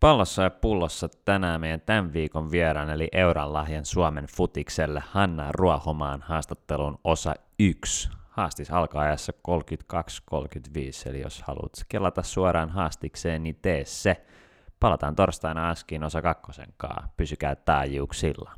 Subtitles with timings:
[0.00, 6.22] Pallossa ja pullossa tänään meidän tämän viikon vieraan, eli Euran lahjan Suomen futikselle Hanna Ruohomaan
[6.22, 8.08] haastattelun osa 1.
[8.28, 14.26] Haastis alkaa ajassa 32-35, eli jos haluat kelata suoraan haastikseen, niin tee se.
[14.80, 17.12] Palataan torstaina Askiin osa kakkosen kaa.
[17.16, 18.52] Pysykää taajuuksilla.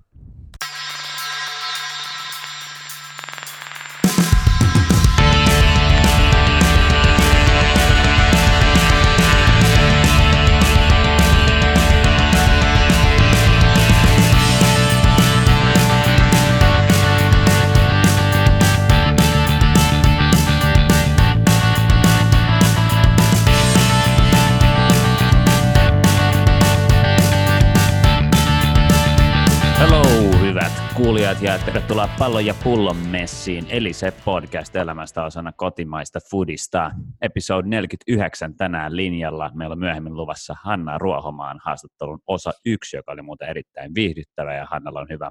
[31.38, 36.90] Kuulijat ja tervetuloa Pallon ja pullon messiin, eli se podcast elämästä osana kotimaista foodista.
[37.22, 39.50] Episode 49 tänään linjalla.
[39.54, 44.66] Meillä on myöhemmin luvassa Hanna Ruohomaan haastattelun osa 1, joka oli muuten erittäin viihdyttävä ja
[44.70, 45.30] Hannalla on hyvä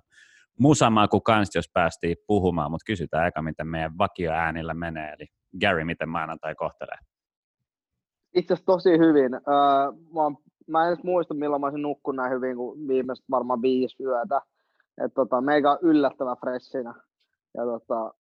[0.60, 5.26] musamaku kanssa, jos päästiin puhumaan, mutta kysytään eka, miten meidän vakioäänillä menee, eli
[5.62, 6.98] Gary, miten maanantai kohtelee?
[8.36, 9.34] Itse asiassa tosi hyvin.
[9.34, 9.42] Öö,
[10.14, 13.62] mä, oon, mä en edes muista, milloin mä olisin nukkun näin hyvin kuin viimeiset varmaan
[13.62, 14.42] viisi yötä.
[15.06, 16.94] Et tota, meikä on yllättävän freshinä.
[17.58, 18.14] Ja tota,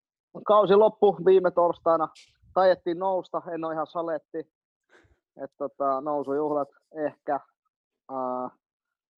[0.45, 2.09] kausi loppu viime torstaina.
[2.53, 4.37] Tajettiin nousta, en ole ihan saletti.
[5.43, 6.69] Et tota, nousujuhlat
[7.07, 7.39] ehkä.
[8.11, 8.49] Öö,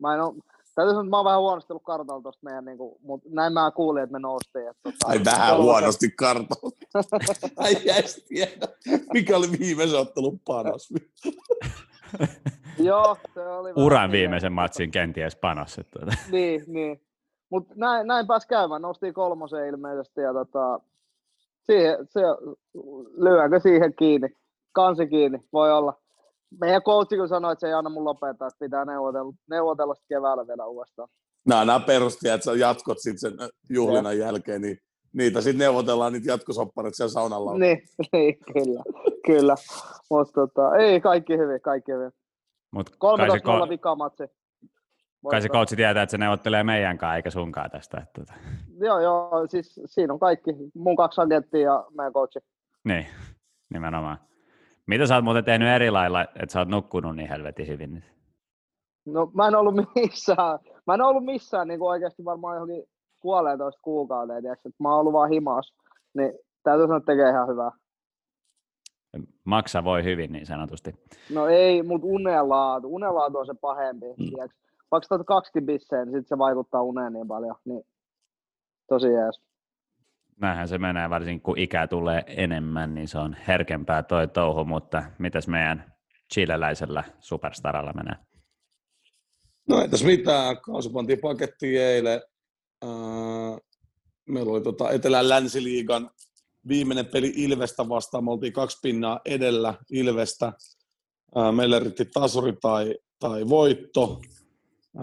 [0.02, 0.34] mä en oo,
[0.76, 3.54] Täytyy sanoa, että mä oon vähän huonosti ollut kartalla tuosta meidän, niin kuin, mutta näin
[3.54, 4.68] mä kuulin, että me noustiin.
[4.70, 6.78] Että, tota, Ai vähän kolme- huonosti kartalla.
[7.58, 8.68] Ai jäs tiedä.
[9.14, 10.90] Mikä oli viimeisen ottelun panos?
[12.80, 15.78] Joo, se oli Uran viimeisen matsin kenties panos.
[15.78, 16.18] että tuota.
[16.32, 17.02] Niin, niin.
[17.50, 18.82] Mutta näin, näin pääsi käymään.
[18.82, 20.80] Noustiin kolmoseen ilmeisesti ja tota,
[21.64, 22.22] siihen, se,
[23.18, 24.30] lyönkö siihen kiinni?
[24.72, 25.94] Kansi kiinni, voi olla.
[26.62, 30.06] Meidän coachi kun sanoi, että se ei anna mun lopettaa, että pitää neuvotella, neuvotella sit
[30.10, 31.10] keväällä vielä uudestaan.
[31.48, 34.78] Nämä, nämä perusti, että sä jatkot sitten sen juhlinnan jälkeen, niin
[35.14, 37.58] niitä sitten neuvotellaan niitä jatkosopparit siellä saunalla.
[37.58, 37.84] Niin,
[38.14, 38.84] niin, kyllä,
[39.26, 39.56] kyllä.
[40.10, 42.12] Mutta tota, ei, kaikki hyvin, kaikki hyvin.
[42.72, 44.24] Mut kai se, 13 ko- ko- vikamatsi.
[45.30, 47.98] Kai se coachi tietää, että se neuvottelee meidän kanssa eikä sunkaan tästä.
[47.98, 48.34] Että, tuota.
[48.80, 50.52] Joo, joo, siis siinä on kaikki.
[50.76, 52.40] Mun kaksi agenttia ja meidän coachi.
[52.84, 53.06] Niin,
[53.70, 54.18] nimenomaan.
[54.88, 57.94] Mitä sä oot muuten tehnyt eri lailla, että sä oot nukkunut niin helvetin hyvin?
[57.94, 58.04] nyt?
[59.06, 62.84] No mä en ollut missään, mä en ollut missään niin kuin oikeasti varmaan johonkin
[63.22, 65.74] puolentoista kuukauteen, että mä oon ollut vaan himas,
[66.14, 66.34] niin
[66.64, 67.72] täytyy sanoa, että tekee ihan hyvää.
[69.44, 70.96] Maksa voi hyvin niin sanotusti.
[71.34, 74.26] No ei, mutta unenlaatu, unenlaatu on se pahempi, mm.
[74.92, 77.84] Vaikka otat kaksikin bisseen, niin sit se vaikuttaa uneen niin paljon, niin
[78.90, 79.42] tosi jees.
[80.42, 85.04] Näinhän se menee, varsinkin kun ikää tulee enemmän, niin se on herkempää toi touhu, mutta
[85.20, 85.94] mitäs meidän
[86.34, 88.16] chileläisellä superstaralla menee?
[89.70, 90.62] No ei tässä mitään.
[90.62, 92.22] Kausi pantiin pakettiin eilen.
[94.30, 96.10] Meillä oli tota Etelän länsiliigan
[96.68, 98.24] viimeinen peli Ilvestä vastaan.
[98.24, 100.54] Me oltiin kaksi pinnaa edellä Ilvestä.
[101.36, 104.22] Ää, meille riitti tasuri tai, tai voitto.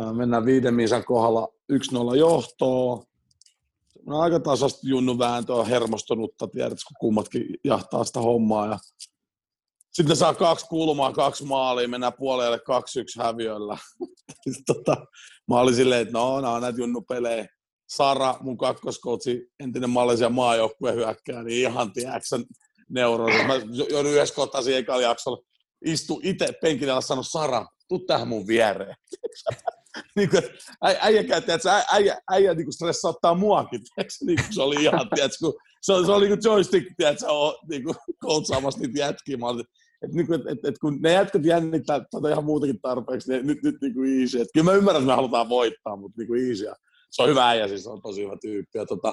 [0.00, 3.05] Ää, mennään viiden miisan kohdalla 1-0 johtoon.
[4.06, 8.66] No, aika tasasta junnu vääntöä hermostunutta, tiedät, kun kummatkin jahtaa sitä hommaa.
[8.66, 8.78] Ja
[9.93, 12.60] sitten saa kaksi kulmaa, kaksi maalia, mennään puolelle 2-1
[13.25, 13.78] häviöllä.
[14.66, 14.97] Tota,
[15.49, 17.47] mä olin silleen, että no, nämä on näitä junnupelejä.
[17.88, 22.38] Sara, mun kakkoskoutsi, entinen Malesian maajoukkueen hyökkää, niin ihan tiedäksä
[22.88, 23.47] neuroinen.
[23.47, 23.55] Mä
[23.91, 25.43] joudun yhdessä kohtaa siihen jaksolla
[25.84, 28.97] istu itse penkillä ja sano Sara, tuu tähän mun viereen.
[30.16, 30.43] niin kuin,
[30.82, 35.09] äijä, äijä, tiedätkö, äijä, äijä, niin kuin stressauttaa muakin, tiedätkö, niin kuin se oli ihan,
[35.15, 37.27] tiedätkö, kun se se oli niin kuin joystick, tiedätkö,
[37.69, 39.37] niin kuin koutsaamassa niitä jätkiä.
[39.37, 39.65] Mä olin,
[40.03, 43.62] että niin et, et, et, kun ne jätkät jännittää tätä ihan muutakin tarpeeksi, niin nyt,
[43.62, 44.41] nyt niin kuin easy.
[44.41, 46.66] Et kyllä mä ymmärrän, että me halutaan voittaa, mutta niin kuin easy.
[47.11, 48.78] Se on hyvä äijä, siis on tosi hyvä tyyppi.
[48.78, 49.12] Ja tota,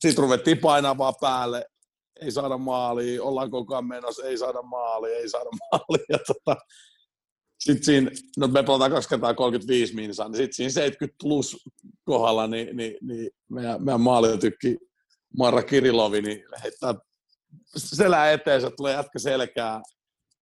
[0.00, 1.66] sitten ruvettiin painaa vaan päälle,
[2.20, 6.06] ei saada maalia, ollaan koko ajan menossa, ei saada maalia, ei saada maalia.
[6.08, 6.56] Ja tota,
[7.64, 11.68] sitten siinä, no me pelataan kaksi kertaa 35 minsaa, niin sitten siinä 70 plus
[12.04, 14.78] kohdalla, niin, niin, niin meidän, meidän maaliotykki
[15.38, 16.94] Marra Kirilovi, niin heittää
[17.76, 19.82] selää eteen, se tulee jätkä selkää,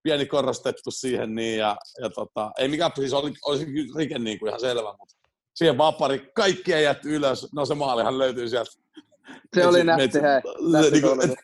[0.02, 3.66] pieni korostettu siihen niin, ja, ja tota, ei mikään, siis oli, olisi
[3.96, 5.14] rike niin kuin ihan selvä, mutta
[5.54, 8.70] siihen vapari, kaikki ei jätty ylös, no se maalihan löytyy sieltä.
[9.54, 10.82] Se oli metsi- hei.
[10.82, 11.36] se niinku- tuollainen.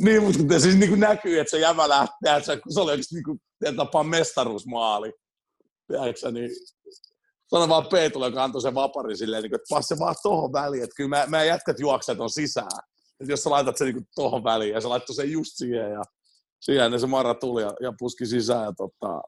[0.00, 3.14] niin, mutta siis niin kuin näkyy, että se jävä lähtee, että se, se oli oikeasti
[3.14, 3.40] niin kuin,
[3.76, 5.12] tapaa mestaruusmaali.
[5.86, 6.50] Tiedätkö, niin
[7.46, 10.84] sano vaan Peetulle, joka antoi sen vapari silleen, niin kuin, että passe vaan tohon väliin,
[10.84, 12.80] että kyllä mä, mä jätkät juokset on sisään.
[13.20, 16.02] Että jos sä laitat sen niin tohon väliin, ja se laittoi sen just siihen, ja
[16.60, 19.22] siihen niin se Marra tuli ja, ja puski sisään, ja tota,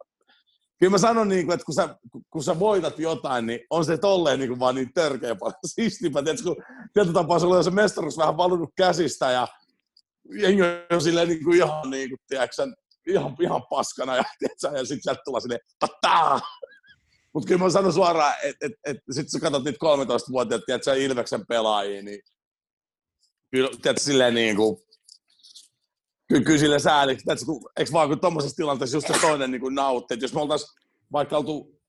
[0.79, 1.99] kyllä mä sanon, niin kuin, että kun sä,
[2.31, 6.23] kun sä voitat jotain, niin on se tolleen niin kuin vaan niin törkeä paljon siistimpää.
[6.23, 9.49] Tiedätkö, kun tietyllä tapaa sulla on se mestaruus vähän valunut käsistä ja
[10.41, 10.63] jengi
[10.93, 12.67] on silleen niin kuin ihan, niin kuin, tiedätkö,
[13.09, 16.41] ihan, ihan paskana ja, tiedätkö, ja sitten sieltä tulee silleen, tataa!
[17.33, 21.47] Mutta kyllä mä sanon suoraan, että et, et, sitten sä katsot niitä 13-vuotiaat, tiedätkö, Ilveksen
[21.47, 22.21] pelaajia, niin
[23.51, 24.77] kyllä, tiedätkö, silleen niin kuin,
[26.29, 27.25] kyllä, kyllä sille sääliksi,
[27.77, 30.71] eikö vaan kun tuommoisessa tilanteessa just se toinen niin nautti, että jos me oltaisiin
[31.13, 31.81] vaikka oltu,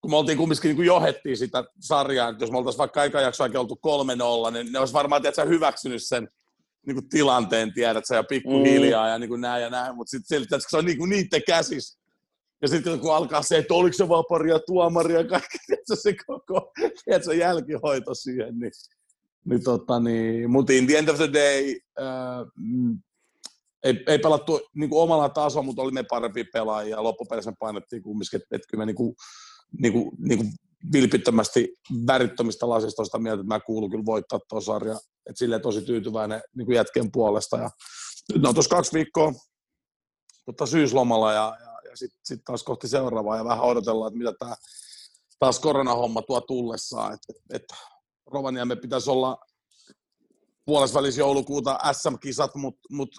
[0.00, 3.58] kun me oltiin kumminkin niin johettiin sitä sarjaa, että jos me oltaisiin vaikka aika jaksoakin
[3.58, 3.80] oltu
[4.48, 6.28] 3-0, niin ne olisi varmaan tiedätkö, hyväksynyt sen
[6.86, 9.10] niin kuin tilanteen, tiedätkö, ja pikkuhiljaa mm.
[9.10, 12.02] ja niin kuin näin ja näin, mutta sitten se on niin kuin niiden käsissä.
[12.62, 16.14] Ja sitten kun alkaa se, että oliko se vapari ja tuomari ja kaikki, tiedätkö, se
[16.26, 16.72] koko
[17.04, 18.72] tiedätkö, jälkihoito siihen, niin,
[19.44, 22.46] niin, tota, niin mutta in the end of the day, äh,
[23.84, 27.02] ei, ei pelattu niin kuin omalla tasolla, mutta oli me parempi pelaajia.
[27.02, 29.14] Loppupeleissä me painettiin kumminkin, että, että kyllä me niin kuin,
[29.82, 30.52] niin kuin, niin kuin
[30.92, 31.68] vilpittömästi
[32.06, 34.98] värittömistä lasista sitä mieltä, että mä kuulun kyllä voittaa tuo sarja.
[35.26, 37.56] Että silleen tosi tyytyväinen niin kuin jätkien puolesta.
[37.56, 37.70] Ja
[38.34, 39.32] nyt on tuossa kaksi viikkoa
[40.44, 44.32] tota, syyslomalla ja, ja, ja sitten sit taas kohti seuraavaa ja vähän odotellaan, että mitä
[44.38, 44.54] tämä
[45.38, 47.14] taas koronahomma tuo tullessaan.
[47.14, 47.20] Et,
[47.52, 47.64] et
[48.26, 49.38] Rovaniemen pitäisi olla
[50.64, 53.10] puolesvälis joulukuuta SM-kisat, mutta mut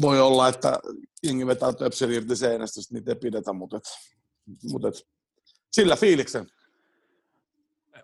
[0.00, 0.78] voi olla, että
[1.22, 3.82] jengi vetää töpseli irti seinästä, niitä ei pidetä, mutta et,
[4.72, 4.94] mut et,
[5.72, 6.46] sillä fiiliksen.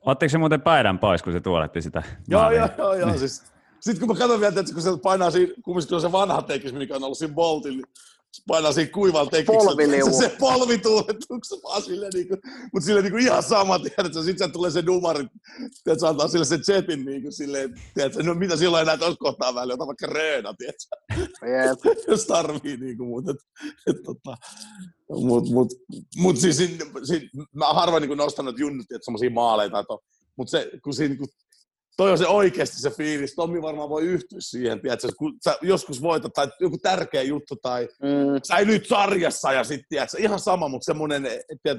[0.09, 2.03] Ottiko se muuten paidan pois, kun se tuoletti sitä?
[2.29, 3.19] Joo, joo, joo, joo.
[3.19, 3.45] Siis,
[3.81, 6.73] sitten kun mä katson vielä, että kun se painaa siinä, kumminkin on se vanha tekis,
[6.73, 7.87] mikä on ollut siinä Boltin, niin
[8.47, 10.13] painaa siinä kuivalla tekniksellä.
[10.13, 12.37] Se, se polvituuletuksen vaan sille niinku,
[12.73, 15.27] mutta sille niinku ihan sama, tiedätkö, sitten tulee se numari,
[15.85, 19.75] tiedätkö, antaa sille se jetin niinku silleen, tiedätkö, no mitä silloin enää tuossa kohtaa väliä,
[19.75, 20.87] ota vaikka reena, tiedätkö,
[21.47, 21.99] yep.
[22.09, 23.39] jos tarvii niinku, mutta et,
[23.87, 24.37] et, tota,
[25.09, 25.69] mut, mut,
[26.17, 26.71] mut siis, siis,
[27.05, 27.23] siis
[27.55, 29.85] mä harvoin niinku nostanut junnut, että semmosia maaleita,
[30.37, 31.27] mutta se, kun siinä niinku
[31.99, 33.35] toi on se oikeasti se fiilis.
[33.35, 37.89] Tommi varmaan voi yhtyä siihen, tiedätkö, kun sä joskus voitat tai joku tärkeä juttu tai
[38.03, 38.41] mm.
[38.43, 41.29] sä nyt sarjassa ja sitten tiedätkö, ihan sama, mutta semmoinen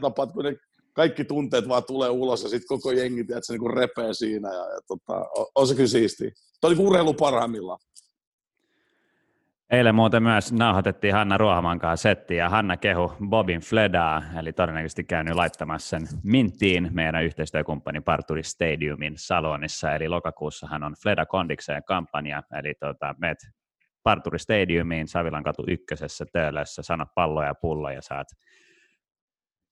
[0.02, 0.56] tapa, että kun ne
[0.94, 4.74] kaikki tunteet vaan tulee ulos ja sitten koko jengi tiedätkö, niin kuin repee siinä ja,
[4.74, 6.32] ja tota, on, on, se kyllä siistiä.
[6.62, 7.80] Toi oli urheilu parhaimmillaan.
[9.72, 15.04] Eilen muuten myös nauhoitettiin Hanna Ruohaman kanssa setti ja Hanna kehu Bobin Fledaa, eli todennäköisesti
[15.04, 21.84] käynyt laittamassa sen minttiin meidän yhteistyökumppani Parturi Stadiumin salonissa, eli lokakuussa hän on Fleda Kondikseen
[21.84, 23.38] kampanja, eli tota, meet
[24.04, 28.28] Parturi Stadiumiin Savilan katu ykkösessä Töölössä, sano pallo ja pullo ja saat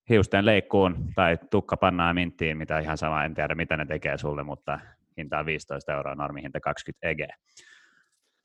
[0.09, 4.43] hiusten leikkuun tai tukka pannaa minttiin, mitä ihan sama, en tiedä mitä ne tekee sulle,
[4.43, 4.79] mutta
[5.17, 7.19] hinta on 15 euroa, normihinta 20 EG.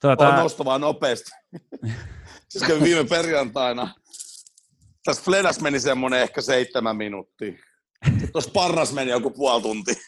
[0.03, 0.29] Tuota...
[0.29, 1.31] On nostavaa nopeasti.
[2.49, 3.95] siis viime perjantaina.
[5.05, 7.53] Tässä Fledas meni semmoinen ehkä seitsemän minuuttia.
[8.33, 9.95] Tuossa parras meni joku puoli tuntia.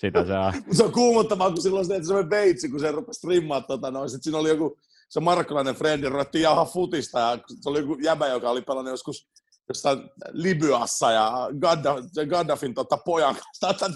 [0.00, 0.52] Sitä se on.
[0.76, 4.10] se on kuumottavaa, kun silloin se semmoinen veitsi, kun se rupesi trimmaa tota noin.
[4.10, 4.78] Sitten siinä oli joku,
[5.08, 9.28] se markkalainen frendi, ruvettiin jauhaa futista ja se oli joku jäbä, joka oli pelannut joskus
[9.68, 9.98] jossain
[10.30, 13.88] Libyassa ja Gaddafin, Gaddafin tota, pojan kanssa.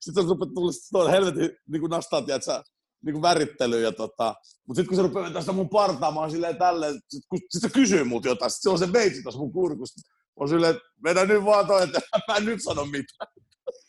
[0.00, 0.50] Sitten se rupeaa
[0.92, 2.62] tulla helvetin niin nastaa, tiedätkö,
[3.04, 3.82] niin kuin värittelyyn.
[3.82, 4.34] Ja tota,
[4.66, 7.62] mutta sitten kun se rupeaa vetää sitä mun partaa, mä oon silleen tälleen, sitten sit
[7.62, 10.00] se kysyy mut jotain, sitten se on se veitsi tuossa mun kurkusta.
[10.36, 13.28] Oon silleen, että vedä nyt vaan toi, että mä en nyt sano mitään.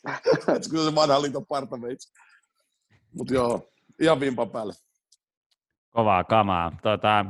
[0.56, 2.12] että kun se on vanha liiton partaveitsi.
[3.14, 3.68] Mutta joo,
[4.00, 4.72] ihan vimpa päälle.
[5.90, 6.72] Kovaa kamaa.
[6.82, 7.24] Tota,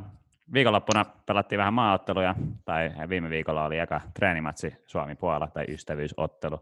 [0.53, 6.59] viikonloppuna pelattiin vähän maaotteluja, tai viime viikolla oli eka treenimatsi Suomi-Puola, tai ystävyysottelu.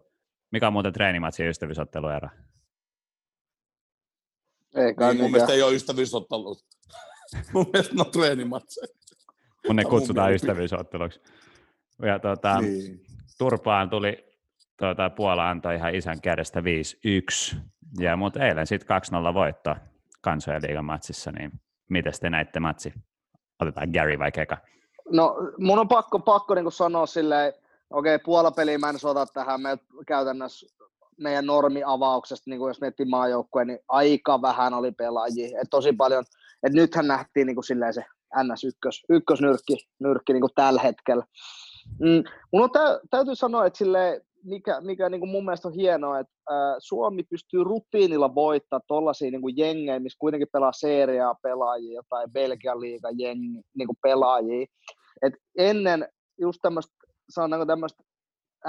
[0.50, 2.28] Mikä on muuten treenimatsi ja ystävyysottelu ero?
[4.76, 6.56] Ei kai niin, mun mielestä ei ole ystävyysottelu.
[7.54, 8.80] mun mielestä ne on treenimatsi.
[9.66, 11.20] Mun ne kutsutaan ystävyysotteluksi.
[12.02, 13.00] Ja tuota, niin.
[13.38, 14.24] Turpaan tuli,
[14.78, 17.56] tuota, Puola antoi ihan isän kädestä 5-1,
[17.98, 18.96] ja mutta eilen sitten
[19.30, 19.76] 2-0 voitto
[20.20, 21.50] kansojen liigan matsissa, niin
[21.90, 22.92] miten te näitte matsi?
[23.60, 24.56] Otetaan Gary vai Keka?
[25.12, 27.52] No mun on pakko, pakko niin sanoa silleen,
[27.90, 30.66] okei okay, puolapeliä mä en sota tähän, me käytännössä
[31.20, 35.60] meidän normiavauksesta, niin kuin jos miettii maajoukkueen, niin aika vähän oli pelaajia.
[35.60, 36.24] Et tosi paljon,
[36.62, 38.04] että nythän nähtiin niin kuin silleen se
[38.36, 41.24] NS1, ykkösnyrkki nyrkki, niin kuin tällä hetkellä.
[41.98, 45.74] Mm, mun on tä, täytyy sanoa, että silleen, mikä, mikä niin kuin mun mielestä on
[45.74, 52.02] hienoa, että ää, Suomi pystyy rutiinilla voittaa tuollaisia niin jengejä, missä kuitenkin pelaa seriaa pelaajia
[52.08, 54.66] tai Belgian liiga jengi, niin kuin pelaajia.
[55.22, 56.08] Et ennen
[56.40, 56.94] just tämmöistä,
[57.30, 58.02] sanotaanko tämmöistä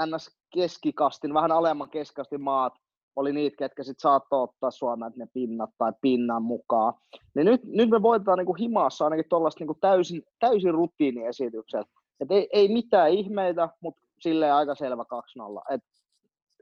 [0.06, 0.30] ns.
[0.54, 2.72] keskikastin, vähän alemman keskikastin maat,
[3.16, 6.94] oli niitä, ketkä sitten saattoi ottaa Suomeen ne pinnat tai pinnan mukaan.
[7.34, 11.86] Niin nyt, nyt me voitetaan niin himassa ainakin tuollaista niin täysin, täysin rutiiniesitykset.
[12.20, 15.74] Et ei, ei mitään ihmeitä, mutta silleen aika selvä 2-0.
[15.74, 15.80] Et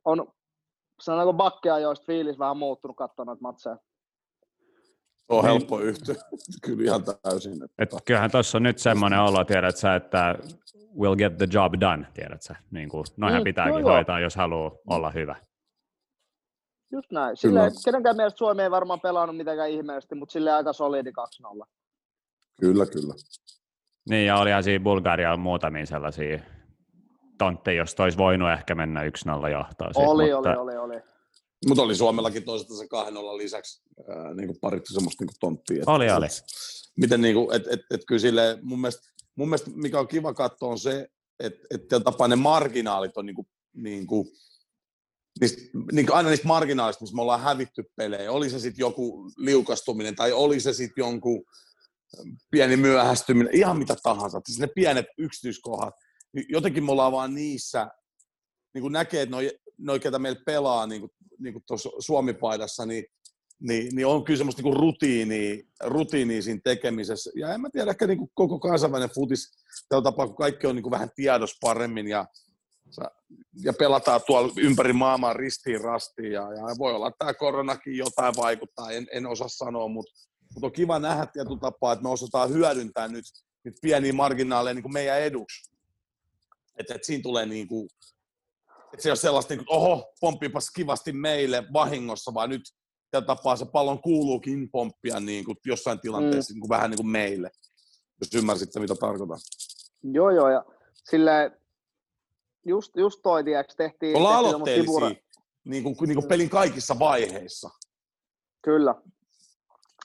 [0.04, 0.32] on
[1.00, 3.76] sanotaanko bakkia, joista fiilis vähän muuttunut katsoa noita matseja.
[5.28, 6.14] On helppo yhtyä,
[6.64, 7.52] kyllä ihan täysin.
[7.52, 7.74] Että...
[7.78, 10.34] Et kyllähän tuossa on nyt semmoinen olo, tiedät sä, että
[10.98, 12.56] will get the job done, tiedät sä.
[12.70, 15.36] Niin kuin, noihän mm, pitääkin joo, hoitaa, jos haluaa olla hyvä.
[16.92, 17.36] Just näin.
[17.36, 21.66] Sille, kenenkään mielestä Suomi ei varmaan pelannut mitenkään ihmeellisesti, mutta sille aika solidi 2-0.
[22.60, 23.14] Kyllä, kyllä.
[24.08, 26.38] Niin, ja olihan siinä Bulgarialla muutamia sellaisia
[27.40, 29.92] tontteja, jos olisi voinut ehkä mennä 1-0 johtoon.
[29.94, 30.60] Oli, mutta...
[30.60, 31.02] oli, oli, oli.
[31.68, 35.78] Mutta oli Suomellakin toisaalta se 2-0 lisäksi ää, niin parit semmoista niin tonttia.
[35.78, 36.26] Että, oli, oli.
[36.96, 39.02] Miten niin kuin, et, et, et kyllä sille, mun mielestä,
[39.36, 41.08] mun mielestä mikä on kiva katsoa on se,
[41.40, 44.28] että et tapaa ne marginaalit on niin kuin, niin kuin,
[45.40, 45.60] niistä,
[45.92, 48.32] niin kuin aina niistä marginaalista, missä me ollaan hävitty pelejä.
[48.32, 51.44] Oli se sitten joku liukastuminen tai oli se sitten jonkun
[52.50, 54.40] pieni myöhästyminen, ihan mitä tahansa.
[54.46, 55.94] Siis ne pienet yksityiskohdat,
[56.32, 57.88] niin jotenkin me ollaan vaan niissä,
[58.74, 62.86] niin kuin näkee, että noi, noi ketä meillä pelaa niin kuin, niin kuin tuossa Suomi-paidassa,
[62.86, 63.04] niin,
[63.60, 67.30] niin, niin, on kyllä semmoista niin rutiinia, rutiinia siinä tekemisessä.
[67.34, 70.74] Ja en mä tiedä, ehkä niin kuin koko kansainvälinen futis tällä tapaa, kun kaikki on
[70.74, 72.26] niin kuin vähän tiedos paremmin ja,
[73.64, 76.32] ja pelataan tuolla ympäri maailmaa ristiin rastiin.
[76.32, 80.12] Ja, ja voi olla, että tämä koronakin jotain vaikuttaa, en, en osaa sanoa, mutta,
[80.54, 83.24] mutta on kiva nähdä tietyllä tapaa, että me osataan hyödyntää nyt,
[83.64, 85.70] nyt pieniä marginaaleja niin kuin meidän eduksi.
[86.80, 87.88] Että, että siinä tulee niin kuin,
[88.92, 92.62] että se ei ole sellaista, niin kuin, oho, pomppipas kivasti meille vahingossa, vaan nyt
[93.10, 96.54] tällä tapaa se pallon kuuluukin pomppia niin kuin jossain tilanteessa mm.
[96.54, 97.50] niin kuin, vähän niin kuin meille,
[98.20, 99.38] jos ymmärsitte, mitä tarkoitan.
[100.02, 100.64] Joo, joo, ja
[101.10, 101.52] sille
[102.66, 104.16] just, just toi, tiiäks, tehtiin...
[104.16, 105.20] Ollaan aloitteellisia
[105.64, 107.70] niin kuin, niin kuin pelin kaikissa vaiheissa.
[108.62, 108.94] Kyllä.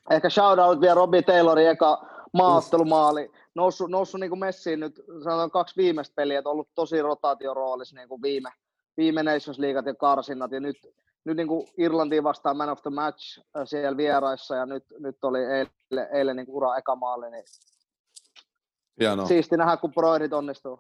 [0.10, 5.76] Ehkä shoutout vielä Robbie Taylorin eka maaottelumaali noussut, noussut niin kuin messiin nyt, sanotaan kaksi
[5.78, 8.50] viimeistä peliä, että ollut tosi rotaatioroolissa niin kuin viime,
[8.98, 10.78] viime Nations Leagueat ja karsinnat, ja nyt,
[11.26, 15.24] nyt niin kuin Irlantiin vastaan man of the match äh, siellä vieraissa, ja nyt, nyt
[15.24, 17.44] oli eilen, eilen niin ura eka maali, niin
[19.00, 19.26] Hienoa.
[19.26, 20.80] siisti nähdä, kun proidit onnistuu.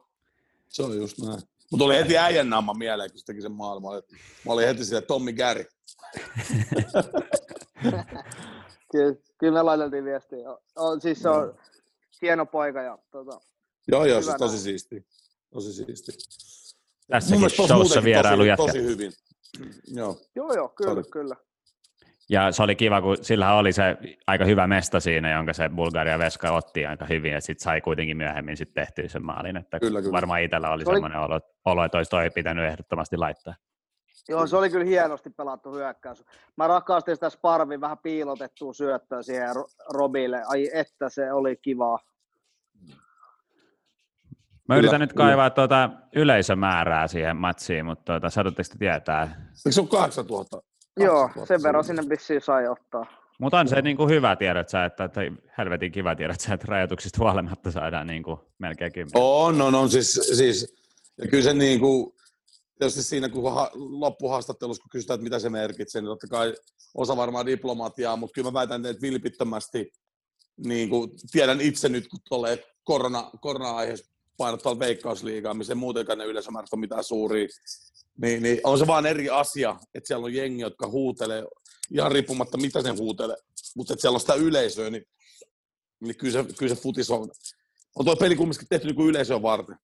[0.69, 1.41] Se oli just näin.
[1.71, 4.01] Mutta oli heti äijän naama mieleen, kun se teki sen maailman.
[4.45, 5.65] Mä olin heti siellä Tommi Gary.
[8.96, 10.50] kyllä, kyllä me laitettiin viestiä.
[10.75, 11.58] O, siis se on,
[12.22, 12.82] hieno poika.
[12.82, 13.40] Ja, tota,
[13.88, 15.08] joo, joo, siis tosi siisti.
[15.54, 16.12] Tosi siisti.
[17.08, 19.12] Tässäkin showssa vierailu tosi, tosi hyvin.
[19.96, 21.04] Joo, joo, joo kyllä, Sorry.
[21.12, 21.36] kyllä.
[22.30, 23.98] Ja se oli kiva, kun sillä oli se
[24.28, 28.18] aika hyvä mesta siinä, jonka se Bulgaria Veska otti aika hyvin, ja sitten sai kuitenkin
[28.18, 29.58] myöhemmin sitten tehtyä sen maalin.
[29.58, 30.12] Että kyllä, kyllä.
[30.12, 33.54] Varmaan itsellä oli, oli semmoinen olo, olo, että olisi toi pitänyt ehdottomasti laittaa.
[34.29, 36.24] Joo, se oli kyllä hienosti pelattu hyökkäys.
[36.58, 39.50] Mä rakastin sitä Sparvin vähän piilotettua syöttöä siihen
[39.89, 40.44] Robille.
[40.48, 42.00] Ai että se oli kiva.
[44.70, 49.22] Mä yritän nyt kaivaa tuota yleisömäärää siihen matsiin, mutta tuota, satutteko tietää?
[49.65, 50.62] Eikö se ole 8000?
[50.98, 53.05] Joo, sen verran sinne vissiin sai ottaa.
[53.39, 55.22] Mutta on se niin kuin hyvä tiedät sä, että, että
[55.58, 59.22] helvetin kiva tiedät sä, että rajoituksista huolimatta saadaan niin kuin melkein kymmenen.
[59.24, 59.89] On, on, on.
[59.89, 60.75] Siis, siis
[61.17, 62.13] ja kyllä se niin kuin,
[62.79, 66.55] tietysti siinä kun ha, loppuhaastattelussa, kun kysytään, että mitä se merkitsee, niin totta kai
[66.96, 69.91] osa varmaan diplomatiaa, mutta kyllä mä väitän, että vilpittömästi
[70.58, 76.25] niin kuin tiedän itse nyt, kun tuolle korona, korona-aiheessa painot tuolla veikkausliigaa, missä muutenkaan ne
[76.25, 77.48] yleisömäärät on mitään suuria,
[78.22, 81.44] niin, niin, on se vaan eri asia, että siellä on jengi, jotka huutelee,
[81.91, 83.38] ihan riippumatta mitä ne huutelee,
[83.75, 85.05] mutta että siellä on sitä yleisöä, niin,
[86.00, 87.29] niin kyllä, se, kyllä se futis on,
[87.96, 89.75] on tuo peli kumminkin tehty niin kuin yleisöä varten.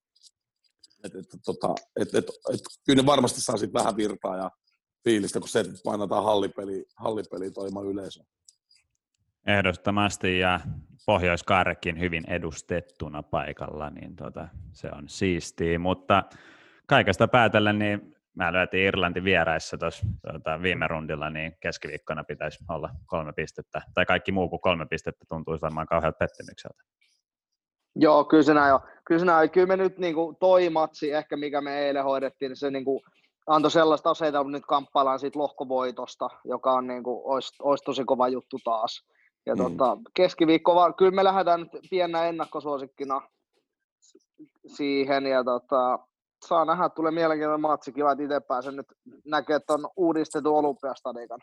[1.03, 4.51] Et, et, tota, et, et, et, kyllä ne varmasti saa sit vähän virtaa ja
[5.03, 8.25] fiilistä, kun se, että painataan hallipeli, hallipeli toimaan yleisöön.
[9.47, 10.59] Ehdottomasti ja
[11.05, 11.45] pohjois
[11.99, 16.23] hyvin edustettuna paikalla, niin tota, se on siistiä, mutta
[16.87, 22.89] kaikesta päätellen niin mä löytiin Irlanti vieraissa tuossa tota, viime rundilla, niin keskiviikkona pitäisi olla
[23.05, 26.83] kolme pistettä, tai kaikki muu kuin kolme pistettä tuntuisi varmaan kauhean pettymykseltä.
[27.95, 28.79] Joo, kyllä se näin on.
[29.05, 29.49] Kyllä, se näin.
[29.49, 32.85] kyllä me nyt niin kuin, toi matsi, ehkä mikä me eilen hoidettiin, niin se niin
[32.85, 33.01] kuin,
[33.47, 38.03] antoi sellaista aseita, että nyt kamppaillaan siitä lohkovoitosta, joka on, niin kuin, olisi, olisi tosi
[38.05, 39.03] kova juttu taas.
[39.45, 39.63] Ja mm.
[39.63, 43.21] tota, keskiviikko, vaan, kyllä me lähdetään nyt piennä ennakkosuosikkina
[44.67, 45.99] siihen, ja tota,
[46.47, 48.85] saa nähdä, tulee mielenkiintoinen matsi, kiva, että itse pääsen nyt
[49.25, 51.39] näkemään tuon uudistetun olympiastadikan.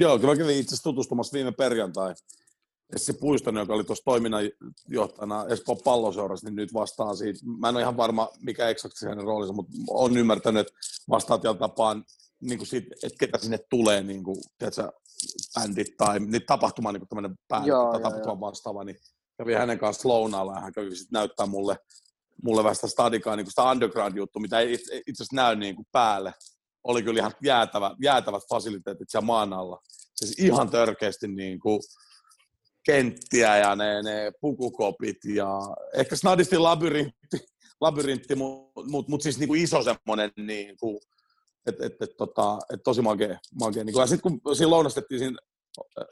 [0.00, 2.14] Joo, kyllä mä kävin itse asiassa tutustumassa viime perjantai
[2.96, 7.38] Essi Puistonen, joka oli tuossa toiminnanjohtajana Espoon palloseurassa, niin nyt vastaa siitä.
[7.58, 10.80] Mä en ole ihan varma, mikä eksakti hänen roolinsa, mutta on ymmärtänyt, että
[11.10, 12.04] vastaa tällä tapaan
[12.40, 14.92] niin kuin siitä, että ketä sinne tulee, niin kuin, tiedätkö,
[15.54, 18.96] bändit tai niin tapahtuma, niin tämmöinen bändi tai tapahtuma vastaava, niin
[19.38, 21.76] kävi hänen kanssa lounaalla ja hän kävi sitten näyttää mulle,
[22.42, 25.86] mulle vähän sitä stadikaa, niin kuin sitä underground-juttu, mitä ei itse asiassa näy niin kuin
[25.92, 26.34] päälle.
[26.84, 29.80] Oli kyllä ihan jäätävä, jäätävät fasiliteetit siellä maan alla.
[30.16, 31.80] Siis ihan törkeästi niin kuin,
[32.92, 35.58] kenttiä ja ne, ne pukukopit ja
[35.94, 37.38] ehkä snadisti labyrintti,
[37.80, 41.00] labyrintti mutta mut, mut siis niinku iso semmoinen niinku,
[41.66, 43.38] että et, et, tota, et tosi makea.
[43.60, 43.84] makea.
[43.84, 45.38] Niin ja sitten kun siinä lounastettiin siinä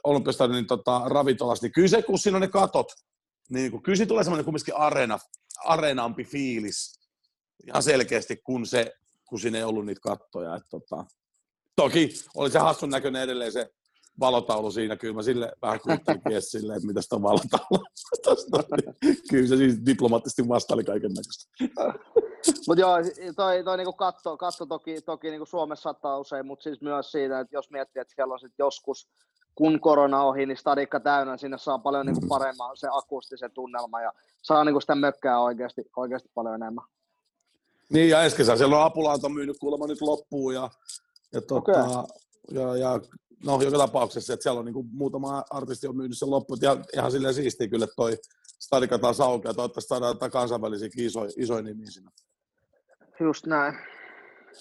[0.03, 2.91] Olympiastadionin tota, ravintolassa, niin kyllä se, kun siinä on ne katot,
[3.49, 5.19] niin kyllä siinä tulee semmoinen kumminkin areena,
[5.65, 6.99] areenampi fiilis
[7.67, 8.93] ihan selkeästi, kun, se,
[9.29, 10.55] kun siinä ei ollut niitä kattoja.
[10.55, 11.05] Et, tota,
[11.75, 13.69] toki oli se hassun näköinen edelleen se
[14.19, 17.83] valotaulu siinä, kyllä mä sille vähän kuttelin silleen, että mitä sitä valotaulu.
[19.29, 21.51] kyllä se siis diplomaattisesti vastaili kaiken näköistä.
[22.67, 22.95] mutta joo,
[23.35, 27.39] toi, toi niinku katto, katto toki, toki niinku Suomessa saattaa usein, mutta siis myös siitä,
[27.39, 29.09] että jos miettii, että siellä on sit joskus,
[29.55, 34.13] kun korona ohi, niin stadikka täynnä, sinne saa paljon niinku paremman se akustisen tunnelma ja
[34.41, 36.85] saa niinku sitä mökkää oikeasti, oikeasti paljon enemmän.
[37.89, 40.69] Niin, ja äsken siellä on apulaanta myynyt kuulemma nyt loppuun ja,
[41.33, 42.03] ja, tota, okay.
[42.51, 42.99] ja, ja
[43.45, 47.11] no joka tapauksessa, että siellä on niin muutama artisti on myynyt sen loppuun, ja ihan
[47.11, 48.17] silleen siistiä kyllä, että toi
[48.59, 52.11] stadika taas auki, ja toivottavasti saadaan kansainvälisiä isoja, isoja nimiä siinä.
[53.19, 53.75] Just näin.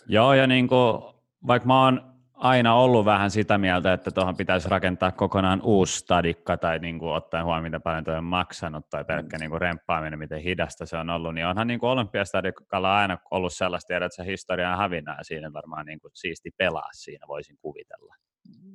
[0.06, 1.02] Joo, ja niin kuin,
[1.46, 6.56] vaikka mä oon aina ollut vähän sitä mieltä, että tuohon pitäisi rakentaa kokonaan uusi stadikka
[6.56, 9.40] tai niin kuin ottaen huomioon, miten paljon tuo on maksanut tai pelkkä mm.
[9.40, 13.52] niin kuin remppaaminen, miten hidasta se on ollut, niin onhan niin kuin olympiastadikalla aina ollut
[13.52, 17.26] sellaista tiedä, että se historia on hävinnä ja siinä varmaan niin kuin siisti pelaa siinä,
[17.28, 18.14] voisin kuvitella.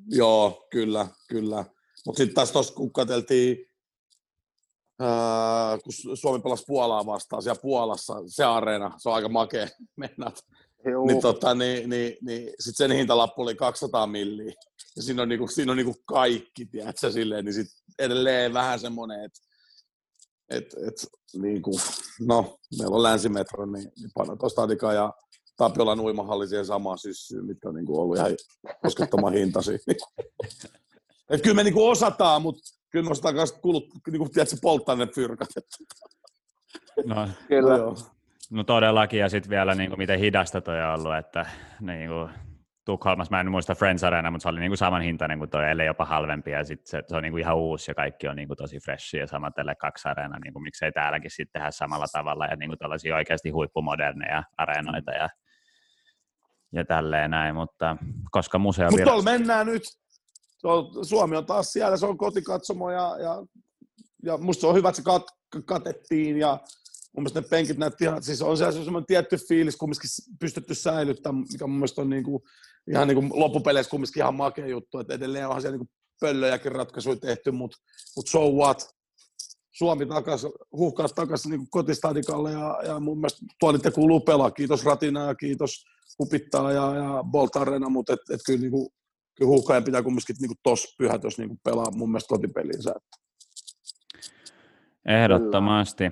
[0.08, 1.66] Joo, kyllä, kyllä.
[2.06, 3.58] Mutta sitten taas tuossa, kun katseltiin,
[5.00, 10.32] ää, kun Suomi pelasi Puolaa vastaan siellä Puolassa, se areena, se on aika makea mennä.
[11.08, 14.54] Niin, tota, niin, niin, niin sitten sen hintalappu oli 200 milliä.
[14.96, 17.68] Ja siinä on, niinku, siinä on niinku kaikki, tiedätkö, silleen, niin sit
[18.00, 19.40] edelleen vähän semmoinen, että
[20.50, 21.72] et, et, niinku,
[22.20, 25.14] no, meillä on länsimetro, niin, niin panna tuosta ja
[25.58, 28.32] Tapiolan uimahalli siihen samaan syssyyn, mitkä on niin kuin ollut ihan
[28.82, 29.78] koskettoman hintaisia.
[31.30, 34.56] Et kyllä me niin kuin osataan, mutta kyllä me osataan myös kulut, niin kuin, tiedätkö,
[34.62, 35.50] polttaa ne fyrkat.
[37.06, 37.78] No, kyllä.
[37.78, 37.96] No,
[38.52, 41.46] no todellakin, ja sitten vielä niin kuin, miten hidasta toi on ollut, että
[41.82, 42.30] niin kuin,
[42.86, 45.88] Tukholmassa, mä en muista Friends Arena, mutta se oli niinku saman hintainen kuin toi, ellei
[45.88, 48.80] jopa halvempi, ja sit se, se on niinku ihan uusi, ja kaikki on niinku tosi
[48.80, 52.76] freshi, ja sama tälle kaksi areena, niinku, miksei täälläkin sitten tehdä samalla tavalla, ja niinku
[52.78, 55.30] tällaisia oikeasti huippumoderneja areenoita, ja
[56.74, 57.98] ja tälleen näin, mutta
[58.32, 58.90] koska museo...
[58.90, 59.84] Mutta tuolla mennään nyt.
[61.02, 63.46] Suomi on taas siellä, se on kotikatsomo ja, ja,
[64.24, 65.24] ja musta se on hyvä, että se kat,
[65.66, 66.60] katettiin ja
[67.16, 70.10] mun mielestä ne penkit näytti ihan, siis on siellä semmoinen tietty fiilis kumminkin
[70.40, 72.44] pystytty säilyttämään, mikä mun mielestä on niinku,
[72.92, 77.52] ihan niinku loppupeleissä kumminkin ihan makea juttu, että edelleen onhan siellä niinku pöllöjäkin ratkaisuja tehty,
[77.52, 77.78] mutta
[78.16, 78.90] mut so what?
[79.72, 84.52] Suomi takas, huhkaas takaisin niin kotistadikalle ja, ja mun mielestä tuolitte kuuluu pelaa.
[84.52, 85.86] Kiitos Ratina ja kiitos
[86.18, 88.90] Kupittaa ja, ja Bolt Arena, mutta et, et kyllä, niin kuin,
[89.38, 92.94] kyllä huuhkaajan pitää kumminkin niin tuossa pyhät, jos niin pelaa mun mielestä kotipelinsä.
[95.06, 96.12] Ehdottomasti.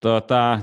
[0.00, 0.58] Tuota,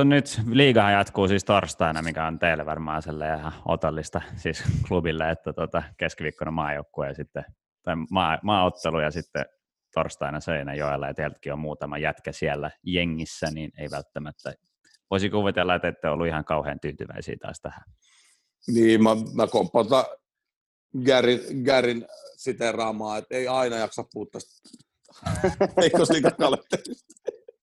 [0.00, 3.02] on nyt, liigahan jatkuu siis torstaina, mikä on teille varmaan
[3.38, 7.44] ihan otollista siis klubille, että tuota, keskiviikkona maajoukkue ja sitten,
[7.82, 9.44] tai maa, maaottelu ja sitten
[9.94, 14.54] torstaina Seinäjoella ja teiltäkin on muutama jätkä siellä jengissä, niin ei välttämättä
[15.14, 17.84] voisi kuvitella, että ette ollut ihan kauhean tyytyväisiä taas tähän.
[18.66, 19.86] Niin, mä, mä komppaan
[21.04, 24.68] Gärin, Gärin siteraamaa, että ei aina jaksa puhua tästä
[25.80, 27.14] heikkosliikakalenterista.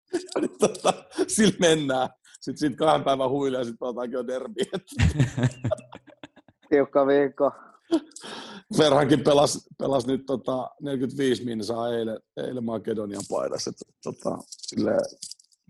[0.42, 0.94] niin, tota,
[1.28, 2.10] sillä mennään.
[2.42, 4.62] Sitten sit kahden päivän huilia ja sitten pelataankin jo derbi.
[6.70, 7.52] Tiukka viikko.
[8.78, 13.72] Verhankin pelasi, pelasi nyt tota 45 minsaa eilen, eilen Makedonian paidassa.
[14.04, 14.98] Tota, sille,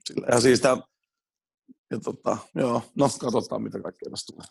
[0.05, 0.77] sille, ja siis tämä
[1.91, 4.47] ja tota, joo, no katsotaan mitä kaikkea tästä tulee.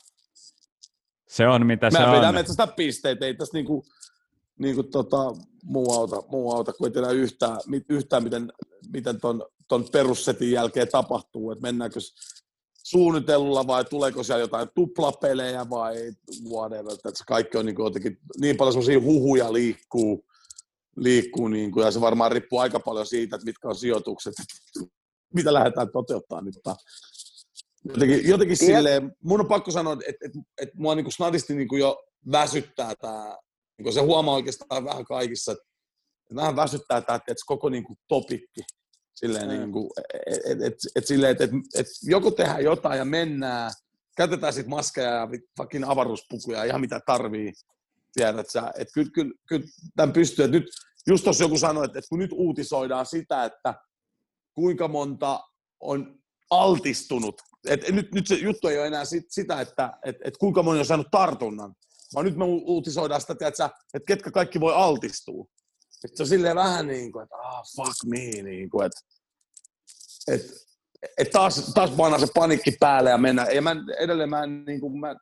[1.29, 2.35] Se on mitä Mä se on.
[2.35, 3.85] Mä sitä pisteitä, ei tässä niinku,
[4.59, 5.16] niinku tota,
[5.64, 8.53] muu, auta, muu auta, kun ei tiedä yhtään, yhtään miten,
[8.92, 12.00] miten ton, ton perussetin jälkeen tapahtuu, että mennäänkö
[12.85, 16.12] suunnitellulla vai tuleeko siellä jotain tuplapelejä vai
[16.50, 20.24] whatever, että kaikki on niinku jotenkin, niin paljon sellaisia huhuja liikkuu,
[20.96, 24.35] liikkuu niin kuin, ja se varmaan riippuu aika paljon siitä, että mitkä on sijoitukset,
[25.35, 26.55] mitä lähdetään toteuttamaan nyt.
[27.85, 28.77] Jotenkin, jotenkin yep.
[28.77, 31.81] silleen, mun on pakko sanoa, että, että, että, että mua niin kuin snadisti niin kuin
[31.81, 33.38] jo väsyttää tämä,
[33.79, 35.64] niin kuin se huomaa oikeastaan vähän kaikissa, että,
[36.23, 38.61] että vähän väsyttää tämä että koko niin kuin topikki.
[39.14, 39.57] Silleen, mm.
[39.57, 39.90] niin kuin,
[40.27, 43.71] et, et, et, et, silleen, että, että, että joko tehdään jotain ja mennään,
[44.16, 47.53] käytetään sitten maskeja ja fucking avaruuspukuja, ihan mitä tarvii,
[48.12, 48.73] tiedät sä.
[48.79, 49.66] Että kyllä, kyllä, kyllä
[49.97, 50.45] tämän pystyy.
[50.45, 50.64] Et nyt,
[51.07, 53.75] just tuossa joku sanoi, että, että kun nyt uutisoidaan sitä, että
[54.55, 55.40] kuinka monta
[55.81, 56.19] on
[56.51, 60.62] altistunut, et nyt, nyt se juttu ei ole enää sit, sitä, että et, et kuinka
[60.62, 61.75] moni on saanut tartunnan,
[62.14, 63.70] vaan nyt me uutisoidaan sitä, että
[64.07, 65.46] ketkä kaikki voi altistua.
[66.05, 69.01] Et se on silleen vähän niin kuin, että ah, fuck me, niin kuin, että
[70.29, 70.42] et,
[71.18, 73.44] et taas, taas panna se panikki päälle ja mennä.
[73.44, 75.14] Ja mä edelleen mä en, niin kuin, mä,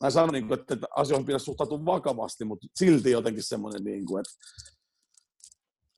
[0.00, 4.06] mä en sano, niin kuin, että asioihin pitäisi suhtautua vakavasti, mutta silti jotenkin semmoinen, niin
[4.06, 4.32] kuin, että,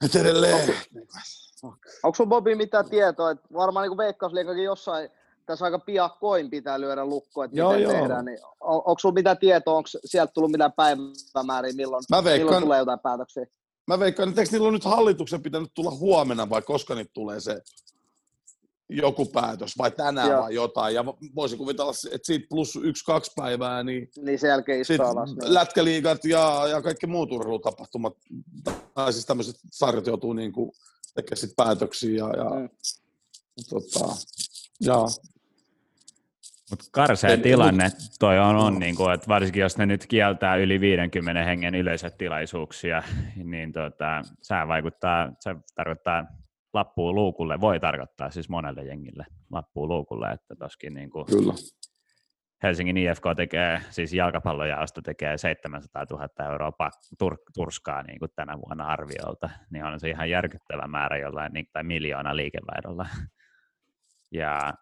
[0.05, 0.75] että edelleen.
[2.03, 5.11] Onko sun Bobi mitään tietoa, että varmaan niin Veikkausliikakin jossain
[5.47, 7.93] tässä aika piakkoin pitää lyödä lukko, että joo, miten joo.
[7.93, 12.47] tehdään, niin on, onko sulla mitään tietoa, onko sieltä tullut mitään päivämääriä, milloin, mä veikkaan,
[12.47, 13.47] milloin tulee jotain päätöksiä?
[13.87, 17.41] Mä veikkaan, että eikö niillä on nyt hallituksen pitänyt tulla huomenna vai koska nyt tulee
[17.41, 17.63] se
[18.89, 20.43] joku päätös vai tänään Joo.
[20.43, 20.95] vai jotain.
[20.95, 21.05] Ja
[21.35, 25.37] voisin kuvitella, että siitä plus yksi, kaksi päivää, niin, niin sen jälkeen alas.
[25.37, 25.55] Niin.
[25.55, 28.15] Lätkäliigat ja, ja kaikki muut urheilutapahtumat,
[28.95, 30.73] tai siis tämmöiset sarjat joutuu niin kuin
[31.15, 32.17] tekemään sit päätöksiä.
[32.17, 32.69] Ja, ja, mm.
[33.71, 34.17] tota,
[34.81, 35.05] ja.
[36.71, 40.57] Mut karsea en, tilanne toi on, on niin kuin, että varsinkin jos ne nyt kieltää
[40.57, 43.03] yli 50 hengen yleisötilaisuuksia,
[43.45, 46.25] niin tota, se vaikuttaa, se tarkoittaa
[46.73, 51.53] lappuun luukulle, voi tarkoittaa siis monelle jengille lappuun luukulle, että toskin niin kuin Kyllä.
[52.63, 58.87] Helsingin IFK tekee, siis jalkapallojaosto tekee 700 000 euroa tur, turskaa niin kuin tänä vuonna
[58.87, 63.07] arviolta, niin on se ihan järkyttävä määrä jollain, niin, tai miljoona liikevaihdolla.
[64.31, 64.73] Ja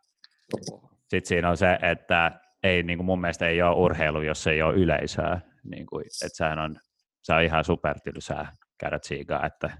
[1.11, 4.63] sitten siinä on se, että ei, niin kuin mun mielestä ei ole urheilu, jos ei
[4.63, 5.41] ole yleisöä.
[5.65, 6.77] Niin kuin, että sehän on,
[7.23, 9.79] se on ihan supertylsää käydä tsiigaa, että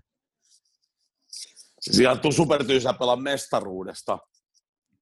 [1.85, 4.19] Siis ihan supertyysä pelaa mestaruudesta,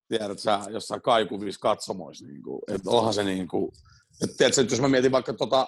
[0.07, 2.25] tiedät sä, jossain kaikuvissa katsomoissa.
[2.25, 3.71] Niin kuin, että onhan se niin kuin,
[4.21, 5.67] että tiedätkö, että jos mä mietin vaikka tota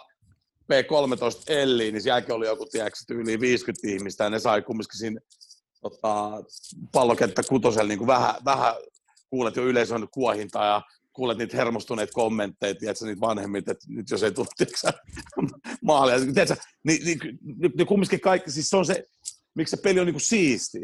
[0.64, 5.20] P13 Elliin, niin sielläkin oli joku, tiedätkö, yli 50 ihmistä, ja ne sai kumminkin siinä
[5.82, 6.32] tota,
[6.92, 8.74] pallokenttä kutosella niin kuin vähän, vähän
[9.36, 10.82] kuulet jo yleisön kuohintaa ja
[11.14, 14.48] kuulet niitä hermostuneita kommentteja, tiedätkö, niitä vanhemmit, että nyt jos ei tule,
[15.82, 19.04] maalia, tiedätkö, niin, niin, niin, niin kumminkin kaikki, siis se on se,
[19.56, 20.82] miksi se peli on niinku siistiä.